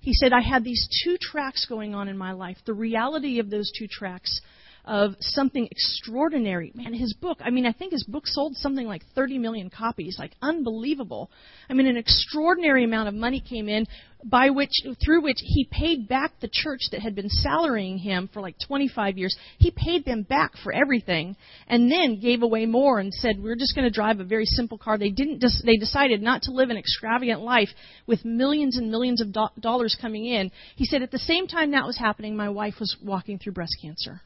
He 0.00 0.14
said 0.14 0.32
I 0.32 0.40
had 0.40 0.64
these 0.64 0.88
two 1.04 1.16
tracks 1.20 1.66
going 1.66 1.94
on 1.94 2.08
in 2.08 2.16
my 2.16 2.32
life. 2.32 2.56
The 2.64 2.72
reality 2.72 3.38
of 3.38 3.50
those 3.50 3.70
two 3.78 3.86
tracks 3.86 4.40
of 4.84 5.14
something 5.20 5.68
extraordinary. 5.70 6.72
Man, 6.74 6.94
his 6.94 7.14
book, 7.14 7.38
I 7.40 7.50
mean, 7.50 7.66
I 7.66 7.72
think 7.72 7.92
his 7.92 8.04
book 8.04 8.26
sold 8.26 8.56
something 8.56 8.86
like 8.86 9.02
30 9.14 9.38
million 9.38 9.70
copies, 9.70 10.16
like 10.18 10.32
unbelievable. 10.42 11.30
I 11.68 11.74
mean, 11.74 11.86
an 11.86 11.96
extraordinary 11.96 12.84
amount 12.84 13.08
of 13.08 13.14
money 13.14 13.40
came 13.40 13.68
in 13.68 13.86
by 14.24 14.50
which 14.50 14.72
through 15.02 15.22
which 15.22 15.38
he 15.40 15.66
paid 15.70 16.08
back 16.08 16.32
the 16.40 16.50
church 16.52 16.80
that 16.92 17.00
had 17.00 17.14
been 17.14 17.30
salarying 17.44 17.98
him 17.98 18.28
for 18.32 18.40
like 18.40 18.56
25 18.66 19.16
years. 19.16 19.36
He 19.58 19.70
paid 19.70 20.04
them 20.04 20.22
back 20.22 20.52
for 20.62 20.72
everything 20.72 21.36
and 21.66 21.90
then 21.90 22.20
gave 22.20 22.42
away 22.42 22.66
more 22.66 22.98
and 22.98 23.12
said, 23.12 23.42
"We're 23.42 23.56
just 23.56 23.74
going 23.74 23.86
to 23.86 23.94
drive 23.94 24.20
a 24.20 24.24
very 24.24 24.44
simple 24.44 24.78
car." 24.78 24.98
They 24.98 25.10
didn't 25.10 25.40
just, 25.40 25.64
they 25.64 25.76
decided 25.76 26.22
not 26.22 26.42
to 26.42 26.52
live 26.52 26.70
an 26.70 26.76
extravagant 26.76 27.40
life 27.40 27.70
with 28.06 28.24
millions 28.24 28.76
and 28.76 28.90
millions 28.90 29.20
of 29.20 29.32
do- 29.32 29.60
dollars 29.60 29.96
coming 30.00 30.26
in. 30.26 30.50
He 30.76 30.84
said 30.84 31.02
at 31.02 31.10
the 31.10 31.18
same 31.18 31.46
time 31.46 31.70
that 31.70 31.86
was 31.86 31.98
happening, 31.98 32.36
my 32.36 32.48
wife 32.48 32.74
was 32.78 32.96
walking 33.02 33.38
through 33.38 33.52
breast 33.52 33.76
cancer. 33.80 34.22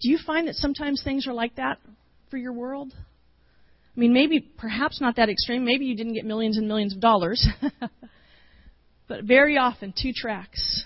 Do 0.00 0.10
you 0.10 0.18
find 0.26 0.48
that 0.48 0.54
sometimes 0.54 1.02
things 1.02 1.26
are 1.26 1.32
like 1.32 1.56
that 1.56 1.78
for 2.30 2.36
your 2.36 2.52
world? 2.52 2.92
I 2.94 4.00
mean, 4.00 4.12
maybe, 4.12 4.40
perhaps 4.40 5.00
not 5.00 5.16
that 5.16 5.30
extreme. 5.30 5.64
Maybe 5.64 5.86
you 5.86 5.96
didn't 5.96 6.14
get 6.14 6.26
millions 6.26 6.58
and 6.58 6.68
millions 6.68 6.94
of 6.94 7.00
dollars. 7.00 7.46
but 9.08 9.24
very 9.24 9.56
often, 9.56 9.94
two 9.96 10.12
tracks 10.14 10.84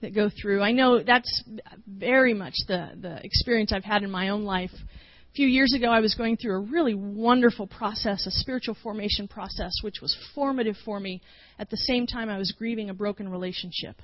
that 0.00 0.14
go 0.14 0.28
through. 0.40 0.60
I 0.62 0.72
know 0.72 1.02
that's 1.02 1.44
very 1.86 2.34
much 2.34 2.54
the, 2.66 2.90
the 3.00 3.24
experience 3.24 3.72
I've 3.72 3.84
had 3.84 4.02
in 4.02 4.10
my 4.10 4.30
own 4.30 4.42
life. 4.44 4.72
A 4.74 5.34
few 5.34 5.46
years 5.46 5.72
ago, 5.76 5.88
I 5.88 6.00
was 6.00 6.14
going 6.14 6.36
through 6.36 6.56
a 6.56 6.60
really 6.60 6.94
wonderful 6.94 7.68
process, 7.68 8.26
a 8.26 8.30
spiritual 8.30 8.76
formation 8.82 9.28
process, 9.28 9.72
which 9.82 10.00
was 10.02 10.16
formative 10.34 10.76
for 10.84 10.98
me. 10.98 11.20
At 11.58 11.70
the 11.70 11.76
same 11.76 12.06
time, 12.06 12.28
I 12.28 12.38
was 12.38 12.52
grieving 12.52 12.90
a 12.90 12.94
broken 12.94 13.28
relationship. 13.28 14.00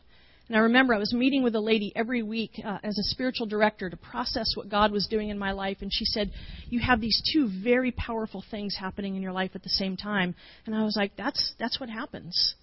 And 0.49 0.57
I 0.57 0.61
remember 0.61 0.95
I 0.95 0.99
was 0.99 1.15
meeting 1.15 1.43
with 1.43 1.55
a 1.55 1.61
lady 1.61 1.93
every 1.97 2.23
week 2.23 2.61
uh, 2.63 2.79
as 2.83 2.99
a 2.99 3.03
spiritual 3.05 3.47
director 3.47 3.89
to 3.89 3.97
process 3.97 4.47
what 4.55 4.69
God 4.69 4.93
was 4.93 5.07
doing 5.07 5.31
in 5.31 5.39
my 5.39 5.53
life. 5.53 5.79
And 5.81 5.91
she 5.93 6.05
said, 6.05 6.31
You 6.69 6.81
have 6.81 7.01
these 7.01 7.23
two 7.33 7.49
very 7.63 7.93
powerful 7.93 8.45
things 8.51 8.77
happening 8.79 9.17
in 9.17 9.23
your 9.23 9.33
life 9.33 9.53
at 9.55 9.63
the 9.63 9.71
same 9.71 9.97
time. 9.97 10.35
And 10.67 10.75
I 10.75 10.83
was 10.83 10.97
like, 10.97 11.13
That's, 11.17 11.55
that's 11.59 11.81
what 11.81 11.89
happens. 11.89 12.55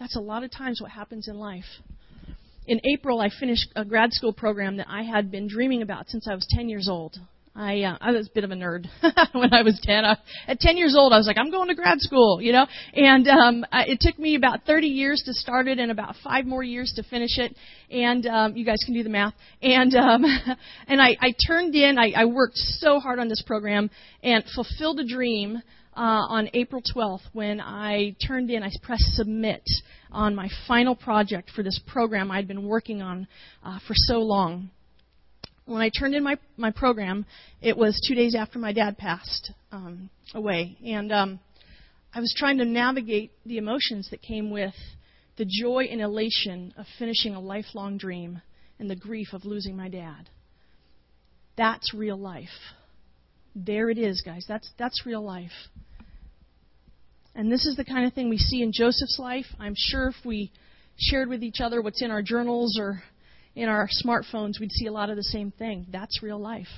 That's 0.00 0.16
a 0.16 0.20
lot 0.20 0.42
of 0.42 0.50
times 0.50 0.80
what 0.80 0.90
happens 0.90 1.28
in 1.28 1.38
life. 1.38 1.64
In 2.66 2.80
April, 2.84 3.20
I 3.20 3.30
finished 3.30 3.72
a 3.76 3.84
grad 3.84 4.12
school 4.12 4.32
program 4.32 4.76
that 4.76 4.88
I 4.90 5.02
had 5.02 5.30
been 5.30 5.48
dreaming 5.48 5.82
about 5.82 6.08
since 6.10 6.28
I 6.28 6.34
was 6.34 6.46
10 6.50 6.68
years 6.68 6.88
old. 6.88 7.16
I 7.58 7.82
uh, 7.82 7.98
I 8.00 8.12
was 8.12 8.28
a 8.28 8.30
bit 8.32 8.44
of 8.44 8.52
a 8.52 8.54
nerd 8.54 8.86
when 9.32 9.52
I 9.52 9.62
was 9.62 9.80
10. 9.82 10.04
I, 10.04 10.16
at 10.46 10.60
10 10.60 10.76
years 10.76 10.94
old, 10.96 11.12
I 11.12 11.16
was 11.16 11.26
like, 11.26 11.38
I'm 11.38 11.50
going 11.50 11.66
to 11.66 11.74
grad 11.74 12.00
school, 12.00 12.40
you 12.40 12.52
know. 12.52 12.64
And 12.94 13.26
um, 13.26 13.66
I, 13.72 13.86
it 13.86 13.98
took 14.00 14.16
me 14.16 14.36
about 14.36 14.62
30 14.64 14.86
years 14.86 15.20
to 15.26 15.32
start 15.32 15.66
it, 15.66 15.80
and 15.80 15.90
about 15.90 16.14
five 16.22 16.46
more 16.46 16.62
years 16.62 16.92
to 16.94 17.02
finish 17.02 17.36
it. 17.36 17.56
And 17.90 18.24
um, 18.26 18.56
you 18.56 18.64
guys 18.64 18.78
can 18.84 18.94
do 18.94 19.02
the 19.02 19.08
math. 19.08 19.34
And 19.60 19.92
um, 19.96 20.24
and 20.86 21.02
I, 21.02 21.16
I 21.20 21.34
turned 21.48 21.74
in. 21.74 21.98
I, 21.98 22.12
I 22.14 22.24
worked 22.26 22.56
so 22.56 23.00
hard 23.00 23.18
on 23.18 23.28
this 23.28 23.42
program 23.44 23.90
and 24.22 24.44
fulfilled 24.54 25.00
a 25.00 25.06
dream. 25.06 25.60
Uh, 25.96 26.30
on 26.30 26.48
April 26.54 26.80
12th, 26.94 27.22
when 27.32 27.60
I 27.60 28.14
turned 28.24 28.52
in, 28.52 28.62
I 28.62 28.70
pressed 28.84 29.16
submit 29.16 29.64
on 30.12 30.32
my 30.32 30.48
final 30.68 30.94
project 30.94 31.50
for 31.50 31.64
this 31.64 31.80
program 31.88 32.30
I'd 32.30 32.46
been 32.46 32.68
working 32.68 33.02
on 33.02 33.26
uh, 33.64 33.80
for 33.84 33.94
so 33.96 34.20
long 34.20 34.70
when 35.68 35.82
I 35.82 35.90
turned 35.90 36.14
in 36.14 36.22
my 36.22 36.36
my 36.56 36.70
program, 36.70 37.26
it 37.60 37.76
was 37.76 38.00
two 38.06 38.14
days 38.14 38.34
after 38.34 38.58
my 38.58 38.72
dad 38.72 38.96
passed 38.96 39.52
um, 39.70 40.08
away, 40.34 40.76
and 40.84 41.12
um, 41.12 41.40
I 42.14 42.20
was 42.20 42.34
trying 42.36 42.58
to 42.58 42.64
navigate 42.64 43.32
the 43.44 43.58
emotions 43.58 44.08
that 44.10 44.22
came 44.22 44.50
with 44.50 44.74
the 45.36 45.44
joy 45.44 45.84
and 45.90 46.00
elation 46.00 46.72
of 46.76 46.86
finishing 46.98 47.34
a 47.34 47.40
lifelong 47.40 47.98
dream 47.98 48.40
and 48.78 48.88
the 48.88 48.96
grief 48.96 49.28
of 49.32 49.44
losing 49.44 49.76
my 49.76 49.88
dad. 49.88 50.30
That's 51.56 51.92
real 51.92 52.18
life. 52.18 52.48
There 53.54 53.90
it 53.90 53.98
is, 53.98 54.22
guys. 54.24 54.44
That's 54.48 54.70
that's 54.78 55.04
real 55.04 55.22
life. 55.22 55.52
And 57.34 57.52
this 57.52 57.66
is 57.66 57.76
the 57.76 57.84
kind 57.84 58.06
of 58.06 58.14
thing 58.14 58.30
we 58.30 58.38
see 58.38 58.62
in 58.62 58.72
Joseph's 58.72 59.18
life. 59.18 59.46
I'm 59.60 59.74
sure 59.76 60.08
if 60.08 60.16
we 60.24 60.50
shared 60.96 61.28
with 61.28 61.42
each 61.42 61.60
other 61.60 61.82
what's 61.82 62.02
in 62.02 62.10
our 62.10 62.22
journals 62.22 62.78
or 62.80 63.02
in 63.58 63.68
our 63.68 63.88
smartphones, 64.04 64.60
we'd 64.60 64.70
see 64.70 64.86
a 64.86 64.92
lot 64.92 65.10
of 65.10 65.16
the 65.16 65.24
same 65.24 65.50
thing. 65.50 65.86
That's 65.90 66.22
real 66.22 66.38
life. 66.38 66.68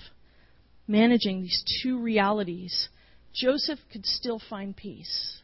Managing 0.89 1.43
these 1.43 1.63
two 1.83 2.01
realities. 2.01 2.89
Joseph 3.35 3.79
could 3.93 4.07
still 4.07 4.41
find 4.49 4.75
peace 4.75 5.41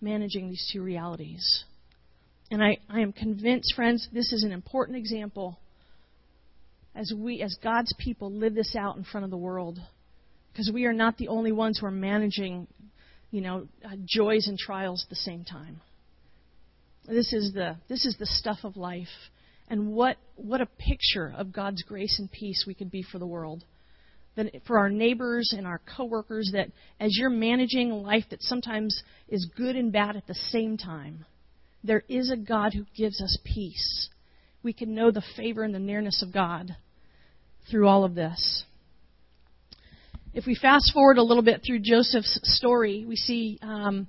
managing 0.00 0.48
these 0.48 0.68
two 0.72 0.82
realities. 0.82 1.64
And 2.50 2.62
I, 2.62 2.78
I 2.88 3.00
am 3.00 3.12
convinced, 3.12 3.74
friends, 3.74 4.08
this 4.12 4.32
is 4.32 4.42
an 4.44 4.52
important 4.52 4.98
example 4.98 5.58
as 6.94 7.12
we, 7.16 7.40
as 7.40 7.56
God's 7.62 7.94
people, 7.98 8.30
live 8.30 8.54
this 8.54 8.76
out 8.76 8.96
in 8.96 9.04
front 9.04 9.24
of 9.24 9.30
the 9.30 9.36
world. 9.36 9.78
Because 10.52 10.70
we 10.72 10.84
are 10.84 10.92
not 10.92 11.16
the 11.16 11.28
only 11.28 11.52
ones 11.52 11.78
who 11.78 11.86
are 11.86 11.90
managing, 11.90 12.66
you 13.30 13.40
know, 13.40 13.66
uh, 13.84 13.96
joys 14.04 14.46
and 14.48 14.58
trials 14.58 15.04
at 15.04 15.10
the 15.10 15.16
same 15.16 15.44
time. 15.44 15.80
This 17.06 17.32
is 17.32 17.52
the 17.54 17.76
this 17.88 18.04
is 18.04 18.16
the 18.18 18.26
stuff 18.26 18.58
of 18.62 18.76
life. 18.76 19.08
And 19.72 19.94
what, 19.94 20.18
what 20.36 20.60
a 20.60 20.66
picture 20.66 21.32
of 21.34 21.50
God's 21.50 21.82
grace 21.82 22.18
and 22.18 22.30
peace 22.30 22.64
we 22.66 22.74
could 22.74 22.90
be 22.90 23.02
for 23.02 23.18
the 23.18 23.26
world. 23.26 23.64
For 24.66 24.78
our 24.78 24.90
neighbors 24.90 25.54
and 25.56 25.66
our 25.66 25.80
coworkers, 25.96 26.50
that 26.52 26.70
as 27.00 27.16
you're 27.16 27.30
managing 27.30 27.90
a 27.90 27.96
life 27.96 28.24
that 28.28 28.42
sometimes 28.42 29.02
is 29.30 29.48
good 29.56 29.74
and 29.74 29.90
bad 29.90 30.14
at 30.14 30.26
the 30.26 30.34
same 30.34 30.76
time, 30.76 31.24
there 31.82 32.04
is 32.06 32.30
a 32.30 32.36
God 32.36 32.74
who 32.74 32.84
gives 32.94 33.18
us 33.22 33.38
peace. 33.44 34.10
We 34.62 34.74
can 34.74 34.94
know 34.94 35.10
the 35.10 35.24
favor 35.38 35.62
and 35.62 35.74
the 35.74 35.78
nearness 35.78 36.22
of 36.22 36.34
God 36.34 36.76
through 37.70 37.88
all 37.88 38.04
of 38.04 38.14
this. 38.14 38.64
If 40.34 40.44
we 40.44 40.54
fast 40.54 40.92
forward 40.92 41.16
a 41.16 41.22
little 41.22 41.42
bit 41.42 41.62
through 41.66 41.80
Joseph's 41.80 42.38
story, 42.42 43.06
we 43.08 43.16
see 43.16 43.58
um, 43.62 44.06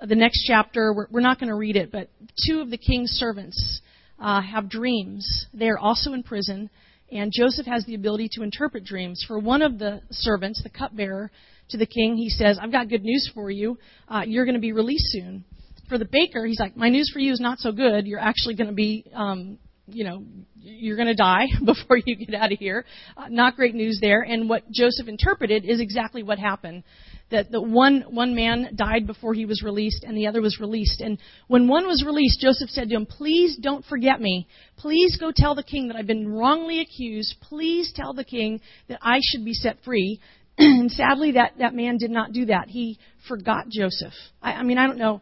the 0.00 0.16
next 0.16 0.44
chapter. 0.44 0.92
We're, 0.92 1.06
we're 1.08 1.20
not 1.20 1.38
going 1.38 1.50
to 1.50 1.54
read 1.54 1.76
it, 1.76 1.92
but 1.92 2.08
two 2.48 2.58
of 2.58 2.70
the 2.70 2.78
king's 2.78 3.10
servants 3.12 3.80
uh, 4.18 4.40
have 4.40 4.68
dreams. 4.68 5.46
They 5.52 5.68
are 5.68 5.78
also 5.78 6.12
in 6.12 6.22
prison, 6.22 6.70
and 7.10 7.32
Joseph 7.32 7.66
has 7.66 7.84
the 7.84 7.94
ability 7.94 8.28
to 8.32 8.42
interpret 8.42 8.84
dreams. 8.84 9.24
For 9.26 9.38
one 9.38 9.62
of 9.62 9.78
the 9.78 10.00
servants, 10.10 10.62
the 10.62 10.70
cupbearer 10.70 11.30
to 11.70 11.76
the 11.76 11.86
king, 11.86 12.16
he 12.16 12.28
says, 12.28 12.58
I've 12.60 12.72
got 12.72 12.88
good 12.88 13.02
news 13.02 13.30
for 13.34 13.50
you. 13.50 13.78
Uh, 14.08 14.22
you're 14.26 14.44
going 14.44 14.54
to 14.54 14.60
be 14.60 14.72
released 14.72 15.06
soon. 15.08 15.44
For 15.88 15.98
the 15.98 16.08
baker, 16.10 16.46
he's 16.46 16.58
like, 16.58 16.76
My 16.76 16.88
news 16.88 17.10
for 17.12 17.18
you 17.18 17.32
is 17.32 17.40
not 17.40 17.58
so 17.58 17.70
good. 17.70 18.06
You're 18.06 18.20
actually 18.20 18.54
going 18.54 18.70
to 18.70 18.74
be, 18.74 19.04
um, 19.14 19.58
you 19.86 20.04
know, 20.04 20.24
you're 20.60 20.96
going 20.96 21.08
to 21.08 21.14
die 21.14 21.46
before 21.64 21.98
you 22.04 22.16
get 22.16 22.34
out 22.34 22.52
of 22.52 22.58
here. 22.58 22.84
Uh, 23.16 23.28
not 23.28 23.56
great 23.56 23.74
news 23.74 23.98
there. 24.00 24.22
And 24.22 24.48
what 24.48 24.70
Joseph 24.70 25.08
interpreted 25.08 25.64
is 25.64 25.80
exactly 25.80 26.22
what 26.22 26.38
happened 26.38 26.84
that 27.30 27.50
the 27.50 27.60
one 27.60 28.04
one 28.10 28.34
man 28.34 28.74
died 28.76 29.06
before 29.06 29.34
he 29.34 29.46
was 29.46 29.62
released 29.62 30.04
and 30.04 30.16
the 30.16 30.26
other 30.26 30.40
was 30.40 30.58
released. 30.60 31.00
And 31.00 31.18
when 31.48 31.68
one 31.68 31.86
was 31.86 32.04
released, 32.06 32.40
Joseph 32.40 32.70
said 32.70 32.88
to 32.88 32.94
him, 32.94 33.06
"Please 33.06 33.56
don't 33.56 33.84
forget 33.84 34.20
me. 34.20 34.46
Please 34.76 35.16
go 35.18 35.32
tell 35.34 35.54
the 35.54 35.62
king 35.62 35.88
that 35.88 35.96
I've 35.96 36.06
been 36.06 36.28
wrongly 36.28 36.80
accused. 36.80 37.36
Please 37.40 37.92
tell 37.94 38.12
the 38.12 38.24
king 38.24 38.60
that 38.88 39.00
I 39.02 39.20
should 39.22 39.44
be 39.44 39.54
set 39.54 39.82
free." 39.84 40.20
and 40.58 40.90
sadly, 40.92 41.32
that, 41.32 41.54
that 41.58 41.74
man 41.74 41.96
did 41.96 42.10
not 42.10 42.32
do 42.32 42.46
that. 42.46 42.68
He 42.68 42.98
forgot 43.26 43.68
Joseph. 43.68 44.12
I, 44.40 44.52
I 44.52 44.62
mean, 44.62 44.78
I 44.78 44.86
don't 44.86 44.98
know 44.98 45.20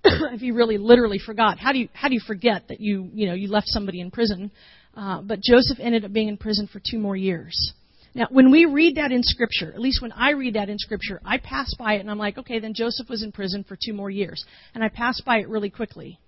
if 0.04 0.42
you 0.42 0.54
really 0.54 0.78
literally 0.78 1.18
forgot. 1.18 1.58
How 1.58 1.72
do 1.72 1.78
you 1.78 1.88
how 1.92 2.08
do 2.08 2.14
you 2.14 2.20
forget 2.26 2.68
that 2.68 2.80
you 2.80 3.10
you 3.12 3.26
know 3.26 3.34
you 3.34 3.48
left 3.48 3.68
somebody 3.68 4.00
in 4.00 4.10
prison? 4.10 4.50
Uh, 4.94 5.22
but 5.22 5.40
Joseph 5.40 5.78
ended 5.80 6.04
up 6.04 6.12
being 6.12 6.28
in 6.28 6.36
prison 6.36 6.68
for 6.72 6.80
two 6.84 6.98
more 6.98 7.16
years. 7.16 7.72
Now, 8.14 8.26
when 8.30 8.50
we 8.50 8.64
read 8.64 8.96
that 8.96 9.12
in 9.12 9.22
Scripture, 9.22 9.72
at 9.72 9.80
least 9.80 10.02
when 10.02 10.12
I 10.12 10.30
read 10.30 10.54
that 10.54 10.68
in 10.68 10.78
Scripture, 10.78 11.20
I 11.24 11.38
pass 11.38 11.72
by 11.78 11.94
it 11.94 12.00
and 12.00 12.10
I'm 12.10 12.18
like, 12.18 12.38
okay, 12.38 12.58
then 12.58 12.74
Joseph 12.74 13.08
was 13.08 13.22
in 13.22 13.32
prison 13.32 13.64
for 13.68 13.76
two 13.76 13.92
more 13.92 14.10
years. 14.10 14.44
And 14.74 14.82
I 14.82 14.88
pass 14.88 15.20
by 15.20 15.38
it 15.38 15.48
really 15.48 15.70
quickly. 15.70 16.18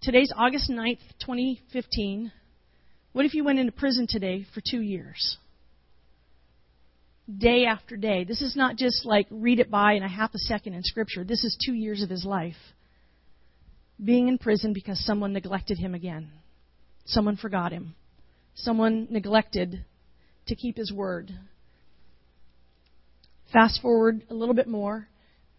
Today's 0.00 0.32
August 0.34 0.70
9th, 0.70 1.00
2015. 1.20 2.32
What 3.12 3.26
if 3.26 3.34
you 3.34 3.44
went 3.44 3.58
into 3.58 3.72
prison 3.72 4.06
today 4.08 4.46
for 4.54 4.62
two 4.66 4.80
years? 4.80 5.36
Day 7.36 7.66
after 7.66 7.96
day. 7.96 8.24
This 8.24 8.40
is 8.40 8.56
not 8.56 8.76
just 8.76 9.04
like 9.04 9.26
read 9.30 9.60
it 9.60 9.70
by 9.70 9.92
in 9.92 10.02
a 10.02 10.08
half 10.08 10.34
a 10.34 10.38
second 10.38 10.72
in 10.72 10.82
Scripture. 10.82 11.24
This 11.24 11.44
is 11.44 11.58
two 11.62 11.74
years 11.74 12.02
of 12.02 12.08
his 12.08 12.24
life. 12.24 12.56
Being 14.02 14.28
in 14.28 14.38
prison 14.38 14.72
because 14.72 15.04
someone 15.04 15.34
neglected 15.34 15.78
him 15.78 15.94
again. 15.94 16.30
Someone 17.04 17.36
forgot 17.36 17.72
him. 17.72 17.94
Someone 18.54 19.08
neglected 19.10 19.84
to 20.46 20.54
keep 20.54 20.76
his 20.76 20.90
word. 20.90 21.30
Fast 23.52 23.82
forward 23.82 24.22
a 24.30 24.34
little 24.34 24.54
bit 24.54 24.68
more. 24.68 25.08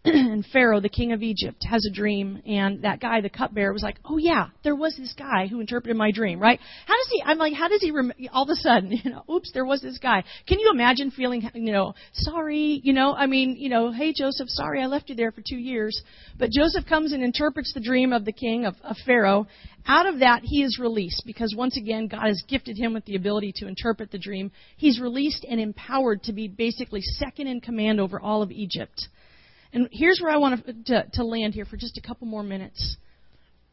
and 0.04 0.46
Pharaoh, 0.46 0.80
the 0.80 0.88
king 0.88 1.12
of 1.12 1.22
Egypt, 1.22 1.62
has 1.68 1.84
a 1.84 1.92
dream, 1.92 2.40
and 2.46 2.82
that 2.82 3.00
guy, 3.00 3.20
the 3.20 3.28
cupbearer, 3.28 3.70
was 3.70 3.82
like, 3.82 3.98
"Oh 4.02 4.16
yeah, 4.16 4.48
there 4.64 4.74
was 4.74 4.96
this 4.96 5.12
guy 5.12 5.46
who 5.46 5.60
interpreted 5.60 5.94
my 5.94 6.10
dream, 6.10 6.40
right? 6.40 6.58
How 6.86 6.94
does 6.96 7.08
he? 7.10 7.22
I'm 7.22 7.36
like, 7.36 7.52
how 7.52 7.68
does 7.68 7.82
he? 7.82 7.90
Rem- 7.90 8.12
all 8.32 8.44
of 8.44 8.48
a 8.48 8.54
sudden, 8.54 8.92
you 9.04 9.10
know, 9.10 9.24
oops, 9.30 9.50
there 9.52 9.66
was 9.66 9.82
this 9.82 9.98
guy. 9.98 10.24
Can 10.46 10.58
you 10.58 10.70
imagine 10.72 11.10
feeling, 11.10 11.42
you 11.52 11.72
know, 11.72 11.94
sorry, 12.14 12.80
you 12.82 12.94
know, 12.94 13.14
I 13.14 13.26
mean, 13.26 13.56
you 13.58 13.68
know, 13.68 13.92
hey 13.92 14.14
Joseph, 14.16 14.48
sorry 14.48 14.82
I 14.82 14.86
left 14.86 15.10
you 15.10 15.14
there 15.14 15.32
for 15.32 15.42
two 15.46 15.58
years, 15.58 16.00
but 16.38 16.50
Joseph 16.50 16.86
comes 16.86 17.12
and 17.12 17.22
interprets 17.22 17.74
the 17.74 17.80
dream 17.80 18.14
of 18.14 18.24
the 18.24 18.32
king 18.32 18.64
of, 18.64 18.76
of 18.82 18.96
Pharaoh. 19.04 19.46
Out 19.86 20.06
of 20.06 20.20
that, 20.20 20.42
he 20.44 20.62
is 20.62 20.78
released 20.78 21.24
because 21.26 21.54
once 21.56 21.76
again, 21.76 22.06
God 22.06 22.26
has 22.26 22.42
gifted 22.48 22.78
him 22.78 22.94
with 22.94 23.04
the 23.04 23.16
ability 23.16 23.52
to 23.56 23.66
interpret 23.66 24.10
the 24.10 24.18
dream. 24.18 24.50
He's 24.76 25.00
released 25.00 25.44
and 25.48 25.60
empowered 25.60 26.22
to 26.24 26.32
be 26.32 26.48
basically 26.48 27.00
second 27.02 27.48
in 27.48 27.60
command 27.60 28.00
over 28.00 28.18
all 28.20 28.42
of 28.42 28.50
Egypt. 28.50 29.08
And 29.72 29.88
here's 29.92 30.20
where 30.20 30.32
I 30.32 30.38
want 30.38 30.66
to, 30.66 30.72
to, 30.84 31.06
to 31.14 31.24
land 31.24 31.54
here 31.54 31.64
for 31.64 31.76
just 31.76 31.98
a 31.98 32.00
couple 32.00 32.26
more 32.26 32.42
minutes. 32.42 32.96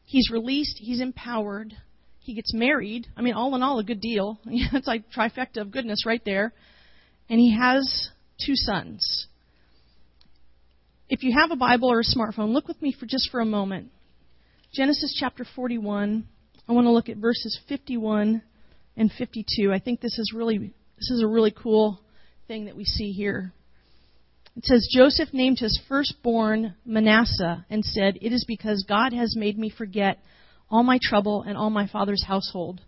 He's 0.04 0.30
released, 0.30 0.78
he's 0.78 1.00
empowered, 1.00 1.74
he 2.20 2.34
gets 2.34 2.54
married. 2.54 3.06
I 3.16 3.22
mean, 3.22 3.34
all 3.34 3.54
in 3.54 3.62
all, 3.62 3.78
a 3.78 3.84
good 3.84 4.00
deal. 4.00 4.38
it's 4.46 4.86
like 4.86 5.10
trifecta 5.10 5.60
of 5.60 5.70
goodness 5.70 6.04
right 6.06 6.22
there. 6.24 6.52
And 7.28 7.40
he 7.40 7.56
has 7.56 8.10
two 8.44 8.54
sons. 8.54 9.26
If 11.08 11.22
you 11.22 11.34
have 11.38 11.50
a 11.50 11.56
Bible 11.56 11.90
or 11.90 12.00
a 12.00 12.04
smartphone, 12.04 12.52
look 12.52 12.68
with 12.68 12.80
me 12.82 12.94
for 12.98 13.06
just 13.06 13.30
for 13.30 13.40
a 13.40 13.46
moment. 13.46 13.90
Genesis 14.74 15.16
chapter 15.18 15.46
41. 15.56 16.26
I 16.68 16.72
want 16.72 16.86
to 16.86 16.90
look 16.90 17.08
at 17.08 17.16
verses 17.16 17.58
51 17.66 18.42
and 18.96 19.10
52. 19.16 19.72
I 19.72 19.78
think 19.78 20.00
this 20.00 20.18
is 20.18 20.32
really 20.34 20.58
this 20.98 21.10
is 21.10 21.22
a 21.22 21.26
really 21.26 21.50
cool 21.50 21.98
thing 22.46 22.66
that 22.66 22.76
we 22.76 22.84
see 22.84 23.12
here. 23.12 23.54
It 24.58 24.64
says 24.64 24.88
Joseph 24.90 25.32
named 25.32 25.60
his 25.60 25.80
firstborn 25.88 26.74
Manasseh 26.84 27.64
and 27.70 27.84
said, 27.84 28.18
It 28.20 28.32
is 28.32 28.44
because 28.44 28.84
God 28.88 29.12
has 29.12 29.36
made 29.36 29.56
me 29.56 29.70
forget 29.70 30.18
all 30.68 30.82
my 30.82 30.98
trouble 31.00 31.42
and 31.42 31.56
all 31.56 31.70
my 31.70 31.86
father's 31.86 32.24
household. 32.24 32.80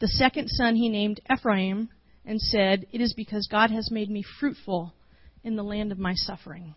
The 0.00 0.08
second 0.08 0.48
son 0.50 0.76
he 0.76 0.90
named 0.90 1.18
Ephraim 1.32 1.88
and 2.26 2.38
said, 2.38 2.84
It 2.92 3.00
is 3.00 3.14
because 3.14 3.48
God 3.50 3.70
has 3.70 3.90
made 3.90 4.10
me 4.10 4.22
fruitful 4.38 4.92
in 5.42 5.56
the 5.56 5.62
land 5.62 5.92
of 5.92 5.98
my 5.98 6.12
suffering. 6.12 6.74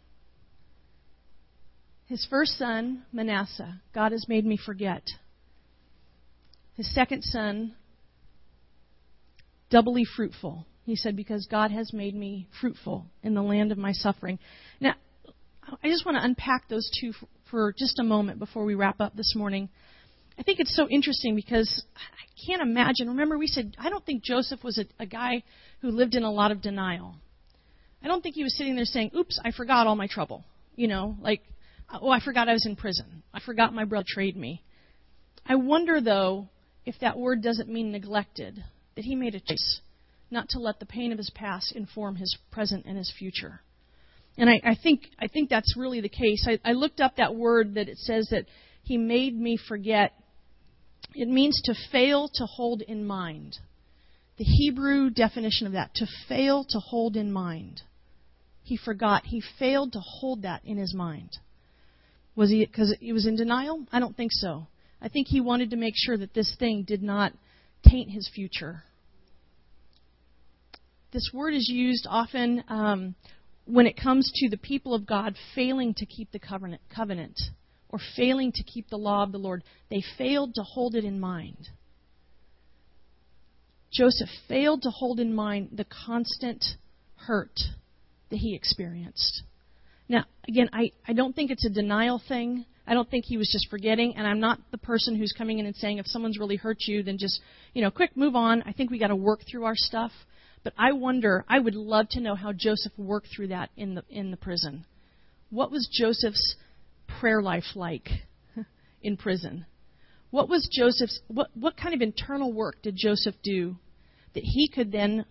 His 2.05 2.25
first 2.29 2.57
son, 2.57 3.03
Manasseh, 3.11 3.81
God 3.93 4.13
has 4.13 4.29
made 4.29 4.45
me 4.45 4.55
forget. 4.55 5.03
His 6.75 6.89
second 6.95 7.23
son, 7.25 7.75
doubly 9.69 10.05
fruitful. 10.05 10.65
He 10.85 10.95
said, 10.95 11.15
Because 11.15 11.47
God 11.49 11.71
has 11.71 11.91
made 11.93 12.15
me 12.15 12.47
fruitful 12.61 13.07
in 13.23 13.33
the 13.33 13.41
land 13.41 13.71
of 13.71 13.77
my 13.77 13.91
suffering. 13.91 14.37
Now, 14.79 14.93
I 15.83 15.89
just 15.89 16.05
want 16.05 16.17
to 16.17 16.23
unpack 16.23 16.69
those 16.69 16.89
two 17.01 17.11
for 17.49 17.73
just 17.77 17.99
a 17.99 18.03
moment 18.03 18.37
before 18.37 18.65
we 18.65 18.75
wrap 18.75 19.01
up 19.01 19.15
this 19.15 19.33
morning. 19.35 19.69
I 20.37 20.43
think 20.43 20.59
it's 20.59 20.75
so 20.75 20.87
interesting 20.87 21.35
because 21.35 21.83
I 21.95 22.45
can't 22.45 22.61
imagine. 22.61 23.07
Remember, 23.07 23.37
we 23.37 23.47
said, 23.47 23.75
I 23.79 23.89
don't 23.89 24.05
think 24.05 24.23
Joseph 24.23 24.63
was 24.63 24.77
a, 24.77 24.85
a 25.01 25.07
guy 25.07 25.43
who 25.81 25.89
lived 25.89 26.13
in 26.13 26.23
a 26.23 26.31
lot 26.31 26.51
of 26.51 26.61
denial. 26.61 27.15
I 28.03 28.07
don't 28.07 28.21
think 28.21 28.35
he 28.35 28.43
was 28.43 28.55
sitting 28.55 28.75
there 28.75 28.85
saying, 28.85 29.11
Oops, 29.17 29.39
I 29.43 29.51
forgot 29.51 29.87
all 29.87 29.95
my 29.95 30.07
trouble. 30.07 30.45
You 30.75 30.87
know, 30.87 31.17
like, 31.19 31.41
oh, 31.91 32.11
I 32.11 32.19
forgot 32.19 32.47
I 32.47 32.53
was 32.53 32.65
in 32.67 32.75
prison. 32.75 33.23
I 33.33 33.39
forgot 33.39 33.73
my 33.73 33.85
brother 33.85 34.05
betrayed 34.07 34.37
me. 34.37 34.61
I 35.47 35.55
wonder, 35.55 35.99
though, 35.99 36.49
if 36.85 36.95
that 37.01 37.17
word 37.17 37.41
doesn't 37.41 37.69
mean 37.69 37.91
neglected, 37.91 38.63
that 38.95 39.05
he 39.05 39.15
made 39.15 39.33
a 39.33 39.39
choice 39.39 39.79
not 40.31 40.49
to 40.49 40.59
let 40.59 40.79
the 40.79 40.85
pain 40.85 41.11
of 41.11 41.17
his 41.17 41.31
past 41.33 41.71
inform 41.73 42.15
his 42.15 42.37
present 42.51 42.85
and 42.85 42.97
his 42.97 43.13
future. 43.17 43.61
And 44.37 44.49
I, 44.49 44.61
I 44.63 44.75
think 44.75 45.03
I 45.19 45.27
think 45.27 45.49
that's 45.49 45.77
really 45.77 46.01
the 46.01 46.09
case. 46.09 46.45
I, 46.47 46.59
I 46.65 46.73
looked 46.73 46.99
up 46.99 47.17
that 47.17 47.35
word 47.35 47.75
that 47.75 47.87
it 47.87 47.97
says 47.97 48.27
that 48.31 48.45
he 48.83 48.97
made 48.97 49.37
me 49.37 49.57
forget. 49.57 50.13
It 51.13 51.29
means 51.29 51.61
to 51.65 51.75
fail 51.91 52.29
to 52.33 52.45
hold 52.45 52.81
in 52.81 53.05
mind. 53.05 53.57
The 54.37 54.43
Hebrew 54.43 55.09
definition 55.09 55.67
of 55.67 55.73
that, 55.73 55.93
to 55.95 56.07
fail 56.27 56.65
to 56.65 56.79
hold 56.79 57.15
in 57.15 57.31
mind. 57.31 57.81
He 58.63 58.75
forgot. 58.75 59.25
He 59.25 59.41
failed 59.57 59.93
to 59.93 59.99
hold 59.99 60.41
that 60.41 60.65
in 60.65 60.77
his 60.77 60.93
mind. 60.93 61.29
Was 62.35 62.49
he 62.49 62.65
because 62.65 62.93
he 62.99 63.13
was 63.13 63.25
in 63.25 63.37
denial? 63.37 63.85
I 63.93 63.99
don't 63.99 64.17
think 64.17 64.31
so. 64.33 64.67
I 65.01 65.07
think 65.07 65.27
he 65.27 65.39
wanted 65.39 65.69
to 65.69 65.77
make 65.77 65.93
sure 65.95 66.17
that 66.17 66.33
this 66.33 66.53
thing 66.59 66.83
did 66.83 67.01
not 67.01 67.31
taint 67.87 68.11
his 68.11 68.29
future 68.33 68.83
this 71.15 71.31
word 71.33 71.53
is 71.53 71.69
used 71.69 72.05
often 72.09 72.61
um, 72.67 73.15
when 73.63 73.87
it 73.87 73.95
comes 73.95 74.29
to 74.35 74.49
the 74.49 74.57
people 74.57 74.93
of 74.93 75.07
God 75.07 75.33
failing 75.55 75.93
to 75.93 76.05
keep 76.05 76.29
the 76.33 76.39
covenant, 76.39 76.81
covenant 76.93 77.39
or 77.87 77.99
failing 78.17 78.51
to 78.51 78.63
keep 78.63 78.89
the 78.89 78.97
law 78.97 79.23
of 79.23 79.31
the 79.31 79.37
Lord. 79.37 79.63
They 79.89 80.03
failed 80.17 80.55
to 80.55 80.61
hold 80.61 80.93
it 80.93 81.05
in 81.05 81.17
mind. 81.21 81.69
Joseph 83.93 84.27
failed 84.49 84.81
to 84.81 84.89
hold 84.89 85.21
in 85.21 85.33
mind 85.33 85.69
the 85.71 85.85
constant 85.85 86.65
hurt 87.15 87.57
that 88.29 88.37
he 88.37 88.53
experienced. 88.53 89.43
Now, 90.09 90.25
again, 90.49 90.69
I, 90.73 90.91
I 91.07 91.13
don't 91.13 91.33
think 91.33 91.49
it's 91.49 91.65
a 91.65 91.69
denial 91.69 92.21
thing. 92.27 92.65
I 92.85 92.93
don't 92.93 93.09
think 93.09 93.23
he 93.23 93.37
was 93.37 93.49
just 93.49 93.69
forgetting, 93.69 94.17
and 94.17 94.27
I'm 94.27 94.41
not 94.41 94.59
the 94.71 94.77
person 94.77 95.15
who's 95.15 95.31
coming 95.31 95.59
in 95.59 95.65
and 95.65 95.75
saying 95.77 95.97
if 95.97 96.07
someone's 96.07 96.37
really 96.37 96.57
hurt 96.57 96.79
you, 96.81 97.03
then 97.03 97.17
just, 97.17 97.39
you 97.73 97.81
know, 97.81 97.89
quick, 97.89 98.17
move 98.17 98.35
on. 98.35 98.63
I 98.63 98.73
think 98.73 98.91
we 98.91 98.99
got 98.99 99.07
to 99.07 99.15
work 99.15 99.39
through 99.49 99.63
our 99.63 99.77
stuff. 99.77 100.11
But 100.65 100.73
I 100.79 100.93
wonder, 100.93 101.45
I 101.47 101.59
would 101.59 101.75
love 101.75 102.09
to 102.09 102.19
know 102.19 102.33
how 102.33 102.51
Joseph 102.51 102.91
worked 102.97 103.27
through 103.33 103.49
that 103.49 103.69
in 103.77 103.93
the, 103.93 104.03
in 104.09 104.31
the 104.31 104.37
prison. 104.37 104.83
What 105.51 105.69
was 105.69 105.87
Joseph's 105.93 106.55
prayer 107.19 107.39
life 107.39 107.75
like 107.75 108.09
in 109.03 109.15
prison? 109.15 109.67
What 110.31 110.49
was 110.49 110.67
Joseph's, 110.75 111.21
what, 111.27 111.51
what 111.53 111.77
kind 111.77 111.93
of 111.93 112.01
internal 112.01 112.51
work 112.51 112.81
did 112.81 112.95
Joseph 112.97 113.35
do 113.43 113.75
that 114.33 114.43
he 114.43 114.67
could 114.67 114.91
then 114.91 115.25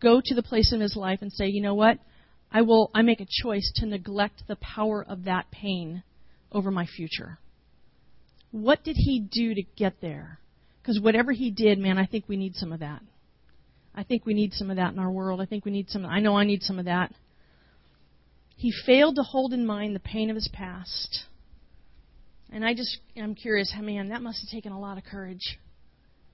go 0.00 0.22
to 0.24 0.34
the 0.34 0.42
place 0.42 0.72
in 0.72 0.80
his 0.80 0.96
life 0.96 1.18
and 1.20 1.30
say, 1.30 1.48
you 1.48 1.60
know 1.60 1.74
what? 1.74 1.98
I 2.50 2.62
will, 2.62 2.90
I 2.94 3.02
make 3.02 3.20
a 3.20 3.26
choice 3.42 3.70
to 3.76 3.86
neglect 3.86 4.44
the 4.48 4.56
power 4.56 5.04
of 5.06 5.24
that 5.24 5.50
pain 5.50 6.02
over 6.50 6.70
my 6.70 6.86
future. 6.86 7.38
What 8.52 8.84
did 8.84 8.96
he 8.96 9.20
do 9.20 9.54
to 9.54 9.62
get 9.76 10.00
there? 10.00 10.38
Because 10.80 10.98
whatever 10.98 11.30
he 11.30 11.50
did, 11.50 11.78
man, 11.78 11.98
I 11.98 12.06
think 12.06 12.24
we 12.26 12.38
need 12.38 12.54
some 12.56 12.72
of 12.72 12.80
that. 12.80 13.02
I 13.94 14.04
think 14.04 14.24
we 14.24 14.34
need 14.34 14.54
some 14.54 14.70
of 14.70 14.76
that 14.76 14.92
in 14.92 14.98
our 14.98 15.10
world. 15.10 15.40
I 15.40 15.46
think 15.46 15.64
we 15.64 15.70
need 15.70 15.90
some. 15.90 16.06
I 16.06 16.20
know 16.20 16.36
I 16.36 16.44
need 16.44 16.62
some 16.62 16.78
of 16.78 16.86
that. 16.86 17.12
He 18.56 18.72
failed 18.86 19.16
to 19.16 19.22
hold 19.22 19.52
in 19.52 19.66
mind 19.66 19.94
the 19.94 20.00
pain 20.00 20.30
of 20.30 20.36
his 20.36 20.48
past. 20.52 21.24
And 22.50 22.64
I 22.64 22.74
just, 22.74 22.98
I'm 23.16 23.34
curious, 23.34 23.72
man, 23.78 24.10
that 24.10 24.22
must 24.22 24.40
have 24.42 24.50
taken 24.50 24.72
a 24.72 24.80
lot 24.80 24.98
of 24.98 25.04
courage. 25.04 25.58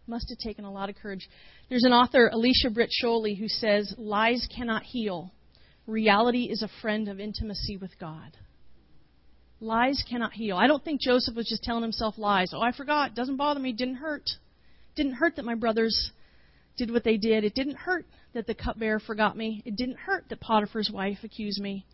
Must 0.06 0.28
have 0.30 0.38
taken 0.38 0.64
a 0.64 0.72
lot 0.72 0.88
of 0.88 0.96
courage. 0.96 1.28
There's 1.68 1.84
an 1.84 1.92
author, 1.92 2.28
Alicia 2.32 2.70
Britt 2.70 2.90
Chole, 3.02 3.38
who 3.38 3.48
says, 3.48 3.94
Lies 3.98 4.48
cannot 4.54 4.82
heal. 4.82 5.32
Reality 5.86 6.44
is 6.44 6.62
a 6.62 6.70
friend 6.82 7.08
of 7.08 7.20
intimacy 7.20 7.76
with 7.76 7.98
God. 7.98 8.36
Lies 9.60 10.04
cannot 10.08 10.32
heal. 10.32 10.56
I 10.56 10.66
don't 10.66 10.84
think 10.84 11.00
Joseph 11.00 11.34
was 11.34 11.48
just 11.48 11.62
telling 11.62 11.82
himself 11.82 12.16
lies. 12.18 12.52
Oh, 12.54 12.60
I 12.60 12.72
forgot. 12.72 13.14
Doesn't 13.14 13.36
bother 13.36 13.60
me. 13.60 13.72
Didn't 13.72 13.96
hurt. 13.96 14.24
Didn't 14.96 15.14
hurt 15.14 15.36
that 15.36 15.44
my 15.44 15.54
brothers 15.54 16.12
did 16.78 16.90
what 16.90 17.04
they 17.04 17.18
did. 17.18 17.44
It 17.44 17.54
didn't 17.54 17.76
hurt 17.76 18.06
that 18.32 18.46
the 18.46 18.54
cupbearer 18.54 19.00
forgot 19.00 19.36
me. 19.36 19.62
It 19.66 19.76
didn't 19.76 19.98
hurt 19.98 20.24
that 20.30 20.40
Potiphar's 20.40 20.90
wife 20.90 21.18
accused 21.22 21.60
me. 21.60 21.84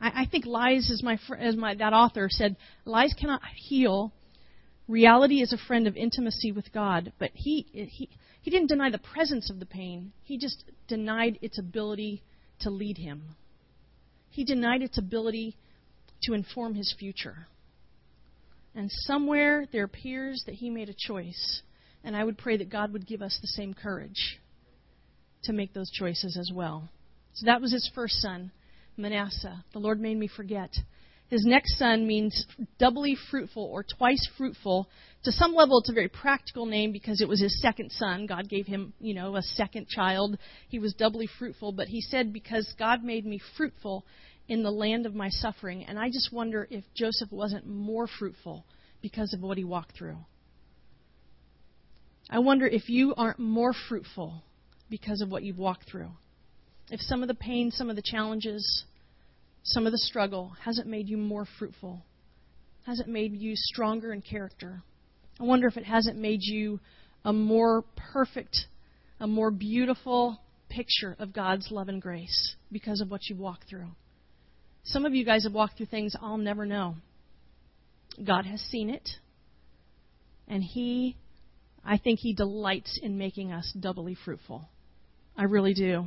I, 0.00 0.22
I 0.22 0.26
think 0.26 0.46
lies, 0.46 0.90
as 0.90 1.02
my 1.02 1.18
as 1.38 1.56
my 1.56 1.74
that 1.74 1.92
author 1.92 2.28
said, 2.30 2.56
lies 2.84 3.12
cannot 3.12 3.42
heal. 3.56 4.12
Reality 4.88 5.40
is 5.42 5.52
a 5.52 5.66
friend 5.66 5.86
of 5.86 5.96
intimacy 5.96 6.52
with 6.52 6.72
God, 6.72 7.12
but 7.18 7.30
he 7.34 7.66
he 7.72 8.08
he 8.40 8.50
didn't 8.50 8.68
deny 8.68 8.90
the 8.90 8.98
presence 8.98 9.50
of 9.50 9.60
the 9.60 9.66
pain. 9.66 10.12
He 10.24 10.38
just 10.38 10.64
denied 10.88 11.38
its 11.42 11.58
ability 11.58 12.22
to 12.60 12.70
lead 12.70 12.98
him. 12.98 13.36
He 14.30 14.44
denied 14.44 14.82
its 14.82 14.96
ability 14.96 15.56
to 16.22 16.34
inform 16.34 16.74
his 16.74 16.94
future. 16.98 17.46
And 18.74 18.90
somewhere 18.90 19.66
there 19.72 19.84
appears 19.84 20.44
that 20.46 20.54
he 20.54 20.70
made 20.70 20.88
a 20.88 20.94
choice. 20.96 21.62
And 22.04 22.16
I 22.16 22.24
would 22.24 22.38
pray 22.38 22.56
that 22.56 22.70
God 22.70 22.92
would 22.92 23.06
give 23.06 23.22
us 23.22 23.38
the 23.40 23.48
same 23.48 23.74
courage 23.74 24.38
to 25.44 25.52
make 25.52 25.74
those 25.74 25.90
choices 25.90 26.36
as 26.38 26.50
well. 26.54 26.88
So 27.34 27.46
that 27.46 27.60
was 27.60 27.72
his 27.72 27.90
first 27.94 28.16
son, 28.16 28.52
Manasseh. 28.96 29.64
The 29.72 29.78
Lord 29.78 30.00
made 30.00 30.16
me 30.16 30.28
forget. 30.28 30.70
His 31.28 31.44
next 31.44 31.78
son 31.78 32.08
means 32.08 32.44
doubly 32.78 33.16
fruitful 33.30 33.62
or 33.62 33.84
twice 33.84 34.28
fruitful. 34.36 34.88
To 35.24 35.32
some 35.32 35.54
level, 35.54 35.78
it's 35.78 35.88
a 35.88 35.94
very 35.94 36.08
practical 36.08 36.66
name 36.66 36.90
because 36.90 37.20
it 37.20 37.28
was 37.28 37.40
his 37.40 37.60
second 37.62 37.92
son. 37.92 38.26
God 38.26 38.48
gave 38.48 38.66
him, 38.66 38.92
you 38.98 39.14
know, 39.14 39.36
a 39.36 39.42
second 39.42 39.86
child. 39.88 40.36
He 40.68 40.80
was 40.80 40.92
doubly 40.94 41.28
fruitful. 41.38 41.70
But 41.70 41.86
he 41.86 42.00
said, 42.00 42.32
because 42.32 42.74
God 42.78 43.04
made 43.04 43.24
me 43.24 43.40
fruitful 43.56 44.04
in 44.48 44.64
the 44.64 44.72
land 44.72 45.06
of 45.06 45.14
my 45.14 45.28
suffering. 45.28 45.84
And 45.84 46.00
I 46.00 46.08
just 46.08 46.32
wonder 46.32 46.66
if 46.68 46.82
Joseph 46.96 47.30
wasn't 47.30 47.64
more 47.64 48.08
fruitful 48.08 48.64
because 49.00 49.32
of 49.32 49.40
what 49.40 49.56
he 49.56 49.64
walked 49.64 49.96
through. 49.96 50.18
I 52.32 52.38
wonder 52.38 52.66
if 52.66 52.88
you 52.88 53.12
aren't 53.16 53.40
more 53.40 53.74
fruitful 53.88 54.44
because 54.88 55.20
of 55.20 55.30
what 55.30 55.42
you've 55.42 55.58
walked 55.58 55.90
through. 55.90 56.10
If 56.88 57.00
some 57.00 57.22
of 57.22 57.28
the 57.28 57.34
pain, 57.34 57.72
some 57.72 57.90
of 57.90 57.96
the 57.96 58.02
challenges, 58.02 58.84
some 59.64 59.84
of 59.84 59.92
the 59.92 59.98
struggle 59.98 60.52
hasn't 60.64 60.86
made 60.86 61.08
you 61.08 61.16
more 61.16 61.46
fruitful, 61.58 62.04
hasn't 62.86 63.08
made 63.08 63.32
you 63.32 63.52
stronger 63.56 64.12
in 64.12 64.22
character. 64.22 64.82
I 65.40 65.42
wonder 65.42 65.66
if 65.66 65.76
it 65.76 65.84
hasn't 65.84 66.18
made 66.18 66.40
you 66.42 66.78
a 67.24 67.32
more 67.32 67.84
perfect, 68.12 68.56
a 69.18 69.26
more 69.26 69.50
beautiful 69.50 70.40
picture 70.68 71.16
of 71.18 71.32
God's 71.32 71.68
love 71.72 71.88
and 71.88 72.00
grace 72.00 72.54
because 72.70 73.00
of 73.00 73.10
what 73.10 73.22
you've 73.28 73.40
walked 73.40 73.68
through. 73.68 73.88
Some 74.84 75.04
of 75.04 75.14
you 75.14 75.24
guys 75.24 75.44
have 75.44 75.52
walked 75.52 75.76
through 75.76 75.86
things 75.86 76.14
I'll 76.20 76.38
never 76.38 76.64
know. 76.64 76.94
God 78.24 78.46
has 78.46 78.60
seen 78.60 78.88
it, 78.88 79.08
and 80.48 80.62
He, 80.62 81.16
I 81.84 81.98
think 81.98 82.20
He 82.20 82.34
delights 82.34 82.98
in 83.02 83.18
making 83.18 83.52
us 83.52 83.72
doubly 83.78 84.14
fruitful. 84.14 84.68
I 85.36 85.44
really 85.44 85.74
do. 85.74 86.06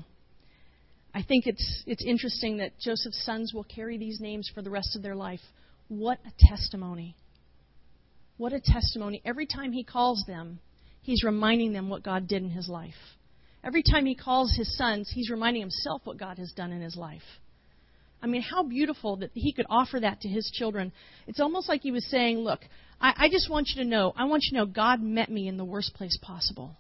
I 1.14 1.22
think 1.22 1.46
it's, 1.46 1.84
it's 1.86 2.04
interesting 2.04 2.58
that 2.58 2.80
Joseph's 2.80 3.24
sons 3.24 3.54
will 3.54 3.64
carry 3.64 3.98
these 3.98 4.20
names 4.20 4.50
for 4.54 4.62
the 4.62 4.70
rest 4.72 4.96
of 4.96 5.04
their 5.04 5.16
life. 5.16 5.42
What 5.88 6.20
a 6.26 6.48
testimony. 6.48 7.16
What 8.38 8.54
a 8.54 8.60
testimony. 8.60 9.22
Every 9.24 9.46
time 9.46 9.72
he 9.72 9.84
calls 9.84 10.24
them, 10.28 10.60
he's 11.02 11.24
reminding 11.24 11.74
them 11.74 11.90
what 11.90 12.04
God 12.04 12.28
did 12.28 12.42
in 12.42 12.50
his 12.50 12.68
life. 12.68 12.94
Every 13.64 13.84
time 13.84 14.06
he 14.06 14.16
calls 14.16 14.56
his 14.56 14.76
sons, 14.76 15.12
he's 15.14 15.30
reminding 15.30 15.62
himself 15.62 16.02
what 16.04 16.18
God 16.18 16.40
has 16.40 16.52
done 16.52 16.72
in 16.72 16.82
his 16.82 16.96
life. 16.96 17.22
I 18.24 18.28
mean, 18.28 18.42
how 18.42 18.64
beautiful 18.64 19.18
that 19.18 19.32
he 19.34 19.52
could 19.52 19.66
offer 19.70 20.00
that 20.00 20.22
to 20.22 20.30
his 20.30 20.50
children. 20.50 20.94
It's 21.28 21.42
almost 21.42 21.68
like 21.68 21.82
he 21.82 21.92
was 21.92 22.06
saying, 22.10 22.38
Look, 22.38 22.62
I, 23.02 23.14
I 23.18 23.30
just 23.30 23.50
want 23.50 23.68
you 23.76 23.84
to 23.84 23.90
know, 23.90 24.14
I 24.16 24.24
want 24.24 24.44
you 24.46 24.52
to 24.52 24.58
know 24.60 24.66
God 24.66 25.02
met 25.02 25.30
me 25.30 25.50
in 25.50 25.58
the 25.58 25.66
worst 25.66 25.94
place 25.94 26.18
possible. 26.22 26.78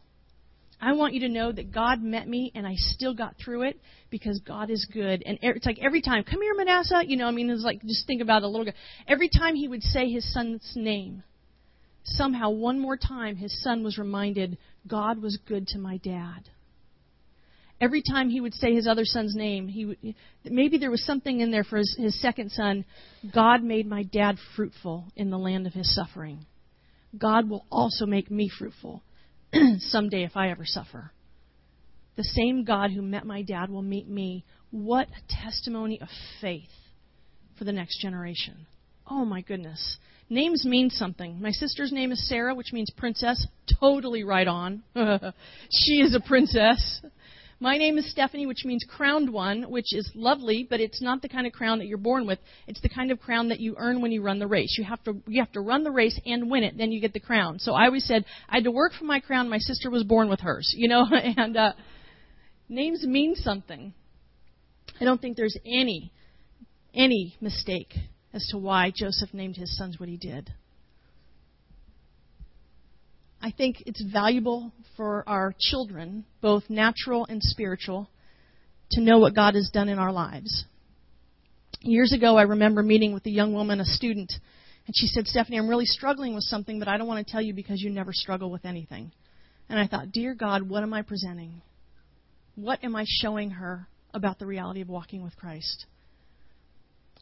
I 0.82 0.94
want 0.94 1.14
you 1.14 1.20
to 1.22 1.30
know 1.30 1.52
that 1.52 1.72
God 1.72 2.02
met 2.02 2.28
me 2.28 2.52
and 2.56 2.66
I 2.66 2.76
still 2.76 3.14
got 3.14 3.36
through 3.38 3.64
it 3.64 3.80
because 4.10 4.40
God 4.46 4.70
is 4.70 4.88
good. 4.92 5.24
And 5.26 5.38
it's 5.42 5.66
like 5.66 5.80
every 5.82 6.02
time, 6.02 6.24
come 6.24 6.42
here, 6.42 6.54
Manasseh. 6.56 7.04
You 7.06 7.18
know, 7.18 7.28
I 7.28 7.32
mean, 7.32 7.50
it's 7.50 7.64
like 7.64 7.82
just 7.84 8.08
think 8.08 8.22
about 8.22 8.44
a 8.44 8.48
little 8.48 8.66
bit. 8.66 8.76
Every 9.08 9.30
time 9.30 9.56
he 9.56 9.68
would 9.68 9.84
say 9.84 10.10
his 10.10 10.34
son's 10.34 10.74
name, 10.76 11.24
somehow 12.06 12.52
one 12.52 12.80
more 12.80 12.98
time 12.98 13.36
his 13.36 13.62
son 13.62 13.84
was 13.84 13.98
reminded 13.98 14.58
God 14.88 15.22
was 15.22 15.38
good 15.46 15.68
to 15.70 15.78
my 15.78 15.98
dad. 15.98 16.50
Every 17.82 18.02
time 18.02 18.30
he 18.30 18.40
would 18.40 18.54
say 18.54 18.74
his 18.74 18.88
other 18.88 19.06
son's 19.06 19.36
name, 19.36 19.68
he 19.68 19.86
would, 19.86 19.98
maybe 20.46 20.78
there 20.78 20.92
was 20.92 21.06
something 21.06 21.42
in 21.42 21.52
there 21.52 21.64
for 21.64 21.78
his, 21.78 21.96
his 21.98 22.22
second 22.22 22.52
son. 22.52 22.86
God 23.34 23.64
made 23.64 23.88
my 23.88 24.04
dad 24.04 24.38
fruitful 24.56 25.06
in 25.16 25.30
the 25.30 25.38
land 25.38 25.68
of 25.68 25.74
his 25.74 25.94
suffering. 25.94 26.46
God 27.18 27.50
will 27.50 27.66
also 27.72 28.06
make 28.06 28.32
me 28.32 28.50
fruitful 28.58 29.04
someday 29.80 30.24
if 30.24 30.36
I 30.36 30.50
ever 30.50 30.66
suffer. 30.66 31.12
The 32.16 32.24
same 32.24 32.64
God 32.64 32.92
who 32.92 33.02
met 33.02 33.26
my 33.26 33.42
dad 33.42 33.70
will 33.70 33.82
meet 33.82 34.08
me. 34.08 34.46
What 34.72 35.08
a 35.10 35.44
testimony 35.44 36.00
of 36.02 36.08
faith 36.42 36.70
for 37.58 37.64
the 37.64 37.72
next 37.72 38.02
generation. 38.02 38.68
Oh 39.10 39.26
my 39.26 39.42
goodness. 39.42 39.98
Names 40.30 40.66
mean 40.66 40.90
something. 40.90 41.42
My 41.42 41.52
sister's 41.52 41.92
name 41.92 42.12
is 42.12 42.28
Sarah, 42.28 42.56
which 42.56 42.72
means 42.72 42.90
princess. 42.96 43.46
Totally 43.80 44.24
right 44.24 44.48
on. 44.48 44.84
she 45.72 46.02
is 46.02 46.16
a 46.16 46.22
princess. 46.28 47.02
My 47.64 47.78
name 47.78 47.98
is 47.98 48.12
Stephanie, 48.12 48.46
which 48.46 48.66
means 48.66 48.84
crowned 48.86 49.32
one, 49.32 49.72
which 49.72 49.94
is 49.94 50.12
lovely, 50.16 50.68
but 50.70 50.82
it's 50.82 51.02
not 51.02 51.22
the 51.22 51.30
kind 51.30 51.48
of 51.48 51.54
crown 51.54 51.80
that 51.80 51.88
you're 51.88 51.98
born 51.98 52.28
with. 52.28 52.40
It's 52.68 52.82
the 52.82 52.90
kind 52.90 53.10
of 53.10 53.22
crown 53.22 53.48
that 53.48 53.62
you 53.62 53.76
earn 53.78 54.02
when 54.02 54.12
you 54.12 54.22
run 54.22 54.38
the 54.38 54.48
race. 54.48 54.76
You 54.78 54.84
have 54.84 55.02
to 55.06 55.24
you 55.30 55.42
have 55.42 55.54
to 55.54 55.62
run 55.62 55.86
the 55.86 55.90
race 55.90 56.20
and 56.26 56.52
win 56.52 56.64
it, 56.64 56.78
then 56.78 56.92
you 56.92 57.00
get 57.00 57.14
the 57.14 57.22
crown. 57.22 57.60
So 57.60 57.72
I 57.72 57.86
always 57.86 58.04
said 58.04 58.26
I 58.50 58.56
had 58.56 58.66
to 58.66 58.72
work 58.72 58.92
for 58.92 59.06
my 59.06 59.22
crown. 59.22 59.48
My 59.48 59.60
sister 59.60 59.90
was 59.90 60.04
born 60.04 60.28
with 60.28 60.42
hers, 60.42 60.74
you 60.76 60.90
know. 60.90 61.06
and 61.38 61.56
uh, 61.56 61.72
names 62.68 63.06
mean 63.08 63.34
something. 63.34 63.94
I 65.00 65.06
don't 65.06 65.22
think 65.22 65.38
there's 65.38 65.58
any 65.66 66.12
any 66.94 67.38
mistake 67.40 67.94
as 68.34 68.46
to 68.52 68.58
why 68.58 68.92
Joseph 68.94 69.34
named 69.34 69.56
his 69.56 69.74
sons 69.78 70.02
what 70.02 70.10
he 70.10 70.18
did. 70.18 70.52
I 73.44 73.52
think 73.52 73.84
it's 73.86 74.02
valuable 74.02 74.72
for 74.96 75.28
our 75.28 75.54
children, 75.60 76.24
both 76.42 76.64
natural 76.70 77.26
and 77.26 77.42
spiritual, 77.44 78.10
to 78.92 79.02
know 79.02 79.20
what 79.20 79.36
God 79.36 79.56
has 79.56 79.70
done 79.74 79.90
in 79.90 80.00
our 80.00 80.14
lives. 80.14 80.64
Years 81.82 82.14
ago, 82.14 82.38
I 82.38 82.44
remember 82.44 82.82
meeting 82.82 83.14
with 83.14 83.26
a 83.26 83.30
young 83.30 83.54
woman, 83.54 83.82
a 83.82 83.86
student, 83.86 84.32
and 84.88 84.96
she 84.96 85.08
said, 85.08 85.28
Stephanie, 85.28 85.58
I'm 85.58 85.68
really 85.68 85.86
struggling 85.86 86.34
with 86.34 86.46
something, 86.46 86.80
but 86.80 86.88
I 86.88 86.98
don't 86.98 87.08
want 87.08 87.26
to 87.26 87.30
tell 87.30 87.42
you 87.42 87.54
because 87.54 87.82
you 87.82 87.90
never 87.90 88.14
struggle 88.14 88.50
with 88.50 88.64
anything. 88.64 89.12
And 89.68 89.78
I 89.78 89.88
thought, 89.88 90.14
Dear 90.14 90.36
God, 90.36 90.70
what 90.70 90.84
am 90.84 90.94
I 90.94 91.02
presenting? 91.02 91.62
What 92.56 92.82
am 92.82 92.96
I 92.96 93.04
showing 93.06 93.50
her 93.50 93.90
about 94.14 94.40
the 94.40 94.46
reality 94.46 94.80
of 94.80 94.88
walking 94.88 95.22
with 95.22 95.36
Christ? 95.36 95.86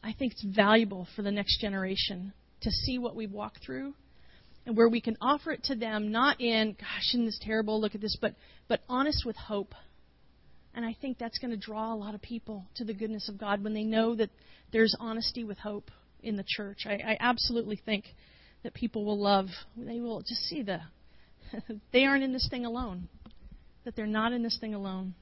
I 0.04 0.12
think 0.16 0.32
it's 0.32 0.44
valuable 0.44 1.08
for 1.16 1.22
the 1.22 1.32
next 1.32 1.60
generation 1.60 2.32
to 2.60 2.70
see 2.70 2.98
what 2.98 3.16
we've 3.16 3.32
walked 3.32 3.64
through 3.64 3.94
and 4.64 4.76
where 4.76 4.88
we 4.88 5.00
can 5.00 5.16
offer 5.20 5.52
it 5.52 5.64
to 5.64 5.74
them 5.74 6.12
not 6.12 6.40
in 6.40 6.72
gosh 6.78 7.14
isn't 7.14 7.26
this 7.26 7.40
terrible 7.42 7.80
look 7.80 7.94
at 7.94 8.00
this 8.00 8.16
but 8.20 8.34
but 8.68 8.80
honest 8.88 9.24
with 9.26 9.36
hope. 9.36 9.74
And 10.74 10.84
i 10.84 10.96
think 11.00 11.18
that's 11.18 11.38
going 11.38 11.50
to 11.50 11.56
draw 11.56 11.92
a 11.92 11.96
lot 11.96 12.14
of 12.14 12.22
people 12.22 12.66
to 12.76 12.84
the 12.84 12.94
goodness 12.94 13.28
of 13.28 13.38
god 13.38 13.62
when 13.62 13.74
they 13.74 13.84
know 13.84 14.14
that 14.14 14.30
there's 14.72 14.94
honesty 14.98 15.44
with 15.44 15.58
hope 15.58 15.90
in 16.22 16.36
the 16.36 16.44
church. 16.46 16.86
I, 16.86 16.92
I 16.92 17.16
absolutely 17.20 17.80
think 17.84 18.04
that 18.62 18.74
people 18.74 19.04
will 19.04 19.20
love 19.20 19.46
they 19.76 20.00
will 20.00 20.20
just 20.20 20.42
see 20.42 20.62
the 20.62 20.80
they 21.92 22.04
aren't 22.04 22.24
in 22.24 22.32
this 22.32 22.48
thing 22.50 22.64
alone 22.64 23.08
that 23.84 23.96
they're 23.96 24.06
not 24.06 24.32
in 24.32 24.42
this 24.42 24.58
thing 24.60 24.74
alone. 24.74 25.14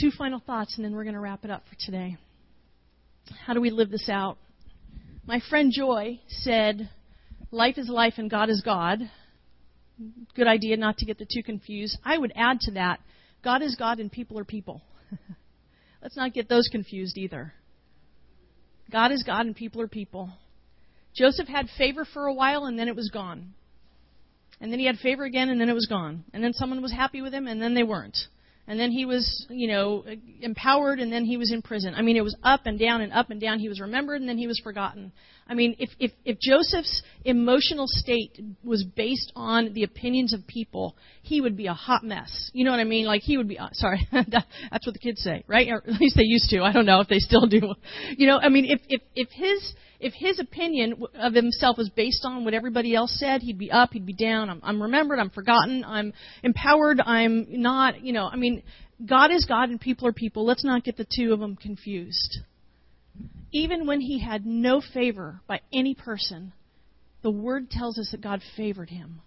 Two 0.00 0.10
final 0.10 0.40
thoughts 0.40 0.74
and 0.76 0.84
then 0.84 0.94
we're 0.94 1.04
going 1.04 1.14
to 1.14 1.20
wrap 1.20 1.44
it 1.44 1.50
up 1.50 1.62
for 1.68 1.76
today. 1.78 2.16
How 3.46 3.54
do 3.54 3.60
we 3.60 3.70
live 3.70 3.90
this 3.90 4.08
out? 4.08 4.38
My 5.26 5.40
friend 5.48 5.72
joy 5.74 6.20
said 6.28 6.88
life 7.50 7.78
is 7.78 7.88
life 7.88 8.14
and 8.16 8.30
God 8.30 8.50
is 8.50 8.62
God. 8.64 9.00
Good 10.34 10.46
idea 10.46 10.76
not 10.76 10.98
to 10.98 11.06
get 11.06 11.18
the 11.18 11.26
two 11.26 11.42
confused. 11.42 11.98
I 12.04 12.16
would 12.16 12.32
add 12.36 12.60
to 12.60 12.72
that 12.72 13.00
God 13.42 13.62
is 13.62 13.76
God 13.76 13.98
and 13.98 14.10
people 14.10 14.38
are 14.38 14.44
people. 14.44 14.82
Let's 16.02 16.16
not 16.16 16.34
get 16.34 16.48
those 16.48 16.68
confused 16.70 17.18
either. 17.18 17.52
God 18.90 19.12
is 19.12 19.22
God 19.22 19.46
and 19.46 19.54
people 19.54 19.80
are 19.80 19.88
people. 19.88 20.30
Joseph 21.14 21.48
had 21.48 21.66
favor 21.76 22.04
for 22.04 22.26
a 22.26 22.34
while 22.34 22.66
and 22.66 22.78
then 22.78 22.88
it 22.88 22.96
was 22.96 23.10
gone. 23.12 23.54
And 24.60 24.72
then 24.72 24.78
he 24.78 24.86
had 24.86 24.96
favor 24.96 25.24
again 25.24 25.50
and 25.50 25.60
then 25.60 25.68
it 25.68 25.74
was 25.74 25.86
gone. 25.86 26.24
And 26.32 26.42
then 26.42 26.52
someone 26.52 26.82
was 26.82 26.92
happy 26.92 27.22
with 27.22 27.32
him 27.32 27.46
and 27.46 27.60
then 27.60 27.74
they 27.74 27.82
weren't 27.82 28.16
and 28.68 28.78
then 28.78 28.90
he 28.90 29.06
was, 29.06 29.46
you 29.48 29.66
know, 29.66 30.04
empowered, 30.42 31.00
and 31.00 31.10
then 31.10 31.24
he 31.24 31.38
was 31.38 31.50
in 31.50 31.62
prison. 31.62 31.94
I 31.96 32.02
mean, 32.02 32.18
it 32.18 32.22
was 32.22 32.36
up 32.42 32.66
and 32.66 32.78
down 32.78 33.00
and 33.00 33.14
up 33.14 33.30
and 33.30 33.40
down. 33.40 33.58
He 33.58 33.68
was 33.68 33.80
remembered, 33.80 34.20
and 34.20 34.28
then 34.28 34.36
he 34.36 34.46
was 34.46 34.60
forgotten. 34.62 35.10
I 35.48 35.54
mean, 35.54 35.74
if 35.78 35.88
if, 35.98 36.12
if 36.26 36.38
Joseph's 36.38 37.02
emotional 37.24 37.86
state 37.88 38.38
was 38.62 38.84
based 38.84 39.32
on 39.34 39.72
the 39.72 39.84
opinions 39.84 40.34
of 40.34 40.46
people, 40.46 40.96
he 41.22 41.40
would 41.40 41.56
be 41.56 41.66
a 41.66 41.72
hot 41.72 42.04
mess. 42.04 42.50
You 42.52 42.66
know 42.66 42.70
what 42.70 42.80
I 42.80 42.84
mean? 42.84 43.06
Like 43.06 43.22
he 43.22 43.38
would 43.38 43.48
be. 43.48 43.58
Uh, 43.58 43.70
sorry, 43.72 44.06
that's 44.12 44.86
what 44.86 44.92
the 44.92 45.00
kids 45.00 45.22
say, 45.22 45.44
right? 45.48 45.66
Or 45.68 45.78
at 45.78 45.98
least 45.98 46.16
they 46.16 46.24
used 46.24 46.50
to. 46.50 46.62
I 46.62 46.70
don't 46.70 46.86
know 46.86 47.00
if 47.00 47.08
they 47.08 47.20
still 47.20 47.46
do. 47.46 47.74
You 48.18 48.26
know, 48.26 48.38
I 48.38 48.50
mean, 48.50 48.66
if 48.66 48.80
if 48.86 49.00
if 49.14 49.30
his 49.30 49.74
if 50.00 50.12
his 50.14 50.38
opinion 50.38 51.02
of 51.14 51.34
himself 51.34 51.76
was 51.76 51.88
based 51.88 52.24
on 52.24 52.44
what 52.44 52.54
everybody 52.54 52.94
else 52.94 53.16
said, 53.18 53.42
he'd 53.42 53.58
be 53.58 53.70
up, 53.70 53.92
he'd 53.92 54.06
be 54.06 54.12
down. 54.12 54.48
I'm, 54.48 54.60
I'm 54.62 54.82
remembered, 54.82 55.18
I'm 55.18 55.30
forgotten, 55.30 55.84
I'm 55.84 56.12
empowered, 56.42 57.00
I'm 57.00 57.46
not, 57.48 58.04
you 58.04 58.12
know, 58.12 58.28
I 58.28 58.36
mean, 58.36 58.62
God 59.04 59.32
is 59.32 59.44
God 59.44 59.70
and 59.70 59.80
people 59.80 60.06
are 60.06 60.12
people. 60.12 60.44
Let's 60.44 60.64
not 60.64 60.84
get 60.84 60.96
the 60.96 61.06
two 61.16 61.32
of 61.32 61.40
them 61.40 61.56
confused. 61.56 62.38
Even 63.52 63.86
when 63.86 64.00
he 64.00 64.20
had 64.20 64.46
no 64.46 64.80
favor 64.80 65.40
by 65.46 65.60
any 65.72 65.94
person, 65.94 66.52
the 67.22 67.30
word 67.30 67.70
tells 67.70 67.98
us 67.98 68.10
that 68.12 68.20
God 68.20 68.42
favored 68.56 68.90
him. 68.90 69.20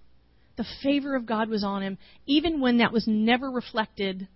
The 0.57 0.65
favor 0.83 1.15
of 1.15 1.25
God 1.25 1.49
was 1.49 1.63
on 1.63 1.81
him, 1.81 1.97
even 2.25 2.61
when 2.61 2.77
that 2.77 2.93
was 2.93 3.05
never 3.07 3.49
reflected 3.49 4.27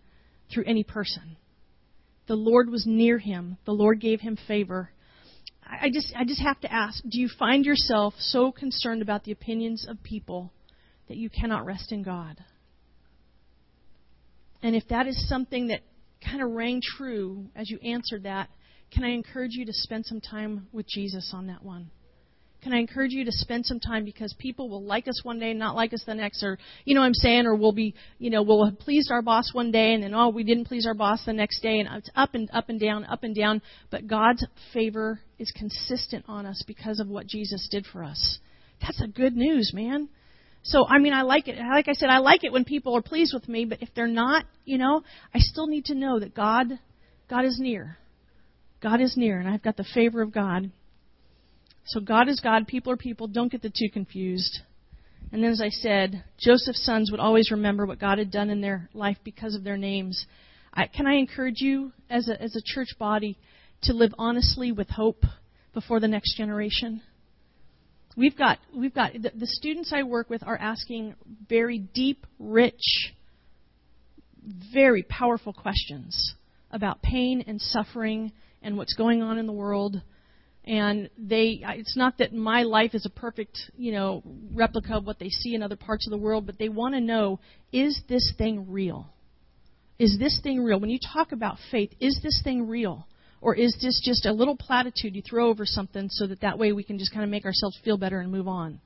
through 0.51 0.65
any 0.65 0.83
person. 0.83 1.37
The 2.27 2.35
Lord 2.35 2.69
was 2.69 2.85
near 2.85 3.19
him. 3.19 3.57
The 3.65 3.73
Lord 3.73 4.01
gave 4.01 4.21
him 4.21 4.37
favor. 4.47 4.89
I 5.67 5.89
just, 5.91 6.13
I 6.15 6.25
just 6.25 6.41
have 6.41 6.59
to 6.61 6.71
ask 6.71 7.01
do 7.03 7.19
you 7.19 7.29
find 7.39 7.65
yourself 7.65 8.13
so 8.19 8.51
concerned 8.51 9.01
about 9.01 9.23
the 9.23 9.31
opinions 9.31 9.85
of 9.87 10.01
people 10.03 10.51
that 11.07 11.17
you 11.17 11.29
cannot 11.29 11.65
rest 11.65 11.91
in 11.91 12.03
God? 12.03 12.37
And 14.61 14.75
if 14.75 14.87
that 14.89 15.07
is 15.07 15.27
something 15.27 15.67
that 15.67 15.81
kind 16.23 16.41
of 16.41 16.51
rang 16.51 16.81
true 16.97 17.45
as 17.55 17.69
you 17.69 17.79
answered 17.79 18.23
that, 18.23 18.49
can 18.91 19.03
I 19.03 19.09
encourage 19.09 19.51
you 19.53 19.65
to 19.65 19.73
spend 19.73 20.05
some 20.05 20.21
time 20.21 20.67
with 20.71 20.87
Jesus 20.87 21.31
on 21.33 21.47
that 21.47 21.63
one? 21.63 21.91
Can 22.65 22.73
I 22.73 22.79
encourage 22.79 23.11
you 23.11 23.23
to 23.25 23.31
spend 23.31 23.63
some 23.67 23.79
time 23.79 24.05
because 24.05 24.33
people 24.39 24.69
will 24.69 24.83
like 24.83 25.07
us 25.07 25.23
one 25.23 25.37
day 25.37 25.51
and 25.51 25.59
not 25.59 25.75
like 25.75 25.93
us 25.93 26.03
the 26.03 26.15
next, 26.15 26.41
or 26.41 26.57
you 26.83 26.95
know 26.95 27.01
what 27.01 27.05
I'm 27.05 27.13
saying, 27.13 27.45
or 27.45 27.55
we'll 27.55 27.73
be, 27.73 27.93
you 28.17 28.31
know, 28.31 28.41
we'll 28.41 28.65
have 28.65 28.79
pleased 28.79 29.11
our 29.11 29.21
boss 29.21 29.53
one 29.53 29.69
day 29.69 29.93
and 29.93 30.01
then 30.01 30.15
oh 30.15 30.29
we 30.29 30.43
didn't 30.43 30.65
please 30.65 30.87
our 30.87 30.95
boss 30.95 31.23
the 31.27 31.31
next 31.31 31.61
day, 31.61 31.77
and 31.77 31.87
it's 31.95 32.09
up 32.15 32.33
and 32.33 32.49
up 32.51 32.69
and 32.69 32.79
down, 32.79 33.05
up 33.05 33.21
and 33.21 33.35
down. 33.35 33.61
But 33.91 34.07
God's 34.07 34.43
favor 34.73 35.19
is 35.37 35.53
consistent 35.55 36.25
on 36.27 36.47
us 36.47 36.63
because 36.65 36.99
of 36.99 37.07
what 37.07 37.27
Jesus 37.27 37.67
did 37.69 37.85
for 37.85 38.03
us. 38.03 38.39
That's 38.81 38.99
a 38.99 39.07
good 39.07 39.35
news, 39.35 39.71
man. 39.71 40.09
So 40.63 40.87
I 40.87 40.97
mean, 40.97 41.13
I 41.13 41.21
like 41.21 41.47
it. 41.47 41.59
Like 41.59 41.87
I 41.87 41.93
said, 41.93 42.09
I 42.09 42.17
like 42.17 42.43
it 42.43 42.51
when 42.51 42.65
people 42.65 42.97
are 42.97 43.03
pleased 43.03 43.31
with 43.31 43.47
me. 43.47 43.65
But 43.65 43.83
if 43.83 43.89
they're 43.95 44.07
not, 44.07 44.43
you 44.65 44.79
know, 44.79 45.03
I 45.35 45.37
still 45.37 45.67
need 45.67 45.85
to 45.85 45.93
know 45.93 46.19
that 46.19 46.33
God, 46.33 46.79
God 47.29 47.45
is 47.45 47.59
near. 47.59 47.99
God 48.81 49.01
is 49.01 49.15
near, 49.15 49.39
and 49.39 49.47
I've 49.47 49.61
got 49.61 49.77
the 49.77 49.85
favor 49.93 50.23
of 50.23 50.31
God. 50.31 50.71
So 51.85 51.99
God 51.99 52.27
is 52.27 52.39
God, 52.39 52.67
people 52.67 52.91
are 52.91 52.97
people. 52.97 53.27
Don't 53.27 53.51
get 53.51 53.61
the 53.61 53.69
two 53.69 53.89
confused. 53.93 54.59
And 55.31 55.43
then, 55.43 55.51
as 55.51 55.61
I 55.61 55.69
said, 55.69 56.23
Joseph's 56.39 56.83
sons 56.83 57.11
would 57.11 57.19
always 57.19 57.51
remember 57.51 57.85
what 57.85 57.99
God 57.99 58.17
had 58.17 58.31
done 58.31 58.49
in 58.49 58.61
their 58.61 58.89
life 58.93 59.17
because 59.23 59.55
of 59.55 59.63
their 59.63 59.77
names. 59.77 60.25
I, 60.73 60.87
can 60.87 61.07
I 61.07 61.15
encourage 61.15 61.61
you, 61.61 61.91
as 62.09 62.27
a, 62.27 62.41
as 62.41 62.55
a 62.55 62.61
church 62.63 62.89
body, 62.97 63.37
to 63.83 63.93
live 63.93 64.13
honestly 64.17 64.71
with 64.71 64.89
hope 64.89 65.23
before 65.73 65.99
the 65.99 66.07
next 66.07 66.37
generation? 66.37 67.01
We've 68.17 68.37
got, 68.37 68.59
we've 68.73 68.93
got 68.93 69.13
the, 69.13 69.31
the 69.35 69.47
students 69.47 69.91
I 69.93 70.03
work 70.03 70.29
with 70.29 70.41
are 70.43 70.57
asking 70.57 71.15
very 71.49 71.79
deep, 71.79 72.25
rich, 72.39 73.13
very 74.73 75.03
powerful 75.03 75.53
questions 75.53 76.33
about 76.71 77.01
pain 77.01 77.43
and 77.45 77.59
suffering 77.59 78.31
and 78.61 78.77
what's 78.77 78.93
going 78.93 79.21
on 79.21 79.37
in 79.37 79.47
the 79.47 79.53
world 79.53 80.01
and 80.65 81.09
they 81.17 81.61
it's 81.63 81.95
not 81.95 82.17
that 82.17 82.33
my 82.33 82.63
life 82.63 82.95
is 82.95 83.05
a 83.05 83.09
perfect 83.09 83.57
you 83.77 83.91
know 83.91 84.23
replica 84.53 84.95
of 84.95 85.05
what 85.05 85.19
they 85.19 85.29
see 85.29 85.53
in 85.53 85.61
other 85.61 85.75
parts 85.75 86.07
of 86.07 86.11
the 86.11 86.17
world 86.17 86.45
but 86.45 86.57
they 86.57 86.69
want 86.69 86.95
to 86.95 87.01
know 87.01 87.39
is 87.71 88.01
this 88.09 88.33
thing 88.37 88.71
real? 88.71 89.07
Is 89.97 90.17
this 90.19 90.39
thing 90.41 90.63
real? 90.63 90.79
When 90.79 90.89
you 90.89 90.99
talk 91.13 91.31
about 91.31 91.57
faith 91.71 91.91
is 91.99 92.19
this 92.23 92.41
thing 92.43 92.67
real? 92.67 93.07
Or 93.41 93.53
is 93.53 93.77
this 93.79 94.01
just 94.03 94.25
a 94.25 94.31
little 94.31 94.57
platitude 94.57 95.15
you 95.15 95.21
throw 95.21 95.49
over 95.49 95.65
something 95.67 96.09
so 96.09 96.25
that 96.25 96.41
that 96.41 96.57
way 96.57 96.71
we 96.71 96.83
can 96.83 96.97
just 96.97 97.11
kind 97.11 97.23
of 97.23 97.29
make 97.29 97.45
ourselves 97.45 97.77
feel 97.83 97.97
better 97.97 98.19
and 98.19 98.31
move 98.31 98.47
on? 98.47 98.79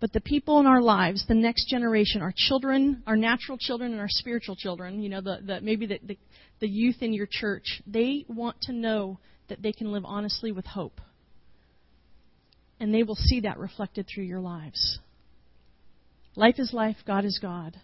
But 0.00 0.12
the 0.12 0.20
people 0.20 0.60
in 0.60 0.66
our 0.66 0.80
lives, 0.80 1.24
the 1.26 1.34
next 1.34 1.68
generation, 1.68 2.22
our 2.22 2.32
children, 2.34 3.02
our 3.06 3.16
natural 3.16 3.58
children 3.58 3.92
and 3.92 4.00
our 4.00 4.08
spiritual 4.08 4.56
children, 4.56 5.02
you 5.02 5.08
know, 5.08 5.20
the, 5.20 5.40
the 5.44 5.60
maybe 5.60 5.86
the, 5.86 5.98
the, 6.02 6.18
the 6.60 6.68
youth 6.68 6.96
in 7.00 7.12
your 7.12 7.28
church, 7.30 7.82
they 7.86 8.24
want 8.28 8.60
to 8.62 8.72
know 8.72 9.18
that 9.48 9.62
they 9.62 9.72
can 9.72 9.92
live 9.92 10.04
honestly 10.04 10.52
with 10.52 10.66
hope. 10.66 11.00
And 12.78 12.92
they 12.92 13.02
will 13.02 13.16
see 13.16 13.40
that 13.40 13.58
reflected 13.58 14.06
through 14.06 14.24
your 14.24 14.40
lives. 14.40 14.98
Life 16.34 16.56
is 16.58 16.72
life, 16.72 16.96
God 17.06 17.24
is 17.24 17.38
God. 17.40 17.76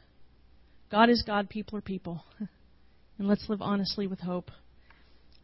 God 0.90 1.08
is 1.08 1.22
God, 1.26 1.48
people 1.48 1.78
are 1.78 1.82
people. 1.82 2.24
and 3.18 3.28
let's 3.28 3.48
live 3.48 3.62
honestly 3.62 4.06
with 4.06 4.20
hope. 4.20 4.50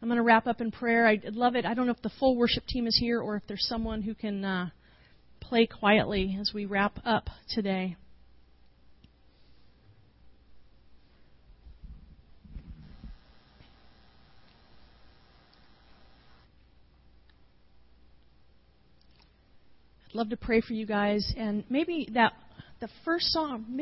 I'm 0.01 0.07
going 0.07 0.17
to 0.17 0.23
wrap 0.23 0.47
up 0.47 0.61
in 0.61 0.71
prayer. 0.71 1.07
I'd 1.07 1.23
love 1.33 1.55
it. 1.55 1.65
I 1.65 1.73
don't 1.73 1.85
know 1.85 1.91
if 1.91 2.01
the 2.01 2.11
full 2.19 2.37
worship 2.37 2.65
team 2.67 2.87
is 2.87 2.97
here 2.97 3.19
or 3.19 3.35
if 3.35 3.43
there's 3.47 3.67
someone 3.67 4.01
who 4.01 4.13
can 4.13 4.45
uh, 4.45 4.69
play 5.41 5.65
quietly 5.65 6.37
as 6.39 6.51
we 6.53 6.65
wrap 6.65 6.99
up 7.03 7.29
today. 7.49 7.97
Love 20.13 20.29
to 20.29 20.37
pray 20.37 20.61
for 20.61 20.73
you 20.73 20.85
guys, 20.85 21.33
and 21.37 21.63
maybe 21.69 22.09
that 22.13 22.33
the 22.79 22.89
first 23.05 23.27
song, 23.27 23.65
maybe 23.69 23.77